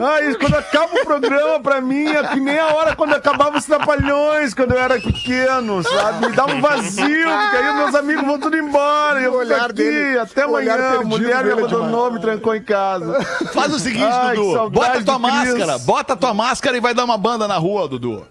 Ah, 0.00 0.22
isso, 0.22 0.38
quando 0.38 0.54
acaba 0.54 0.94
o 0.94 1.04
programa, 1.04 1.60
pra 1.60 1.80
mim, 1.80 2.06
é 2.06 2.22
que 2.28 2.38
nem 2.38 2.58
a 2.58 2.68
hora 2.74 2.94
quando 2.94 3.14
acabava 3.14 3.58
os 3.58 3.64
trapalhões, 3.64 4.54
quando 4.54 4.72
eu 4.72 4.78
era 4.78 5.00
pequeno, 5.00 5.82
sabe? 5.82 6.26
Me 6.28 6.32
dava 6.36 6.52
um 6.54 6.60
vazio, 6.60 7.28
porque 7.28 7.56
aí 7.56 7.74
meus 7.76 7.94
amigos 7.94 8.24
vão 8.24 8.38
tudo 8.38 8.56
embora. 8.56 9.20
E 9.20 9.24
eu 9.24 9.32
O 9.32 9.36
olhar 9.38 9.64
aqui, 9.64 9.72
dele- 9.74 10.18
até 10.18 10.42
amanhã. 10.44 10.98
A 11.00 11.02
mulher 11.02 11.44
me 11.44 11.50
é 11.50 11.52
abandonou, 11.54 12.12
me 12.12 12.20
trancou 12.20 12.54
em 12.54 12.62
casa. 12.62 13.22
Faz 13.52 13.72
o 13.74 13.78
seguinte, 13.78 14.04
Ai, 14.04 14.36
Dudu. 14.36 14.70
Bota 14.70 14.98
a 14.98 15.02
tua 15.02 15.18
Cris. 15.18 15.32
máscara. 15.32 15.78
Bota 15.78 16.12
a 16.12 16.16
tua 16.16 16.34
máscara 16.34 16.76
e 16.76 16.80
vai 16.80 16.94
dar 16.94 17.04
uma 17.04 17.18
banda 17.18 17.48
na 17.48 17.56
rua, 17.56 17.88
Dudu. 17.88 18.24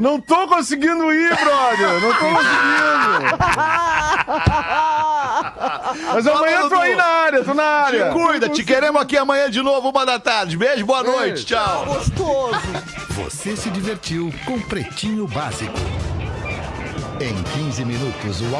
Não 0.00 0.18
tô 0.18 0.48
conseguindo 0.48 1.12
ir, 1.12 1.28
brother. 1.28 2.00
Não 2.00 2.00
tô 2.00 2.18
conseguindo. 2.18 3.36
Mas 6.14 6.26
amanhã 6.26 6.60
eu 6.60 6.68
tô 6.70 6.74
aí 6.76 6.96
na 6.96 7.04
área, 7.04 7.44
tô 7.44 7.52
na 7.52 7.62
área. 7.62 8.06
Te 8.06 8.12
cuida, 8.12 8.48
te 8.48 8.64
queremos 8.64 9.02
aqui 9.02 9.18
amanhã 9.18 9.50
de 9.50 9.60
novo, 9.60 9.90
uma 9.90 10.06
da 10.06 10.18
tarde. 10.18 10.56
Beijo, 10.56 10.86
boa 10.86 11.02
noite, 11.02 11.44
tchau. 11.44 11.84
Você 13.10 13.54
se 13.54 13.68
divertiu 13.68 14.32
com 14.46 14.58
Pretinho 14.58 15.26
Básico. 15.26 15.78
Em 17.20 17.42
15 17.66 17.84
minutos, 17.84 18.40
o 18.40 18.56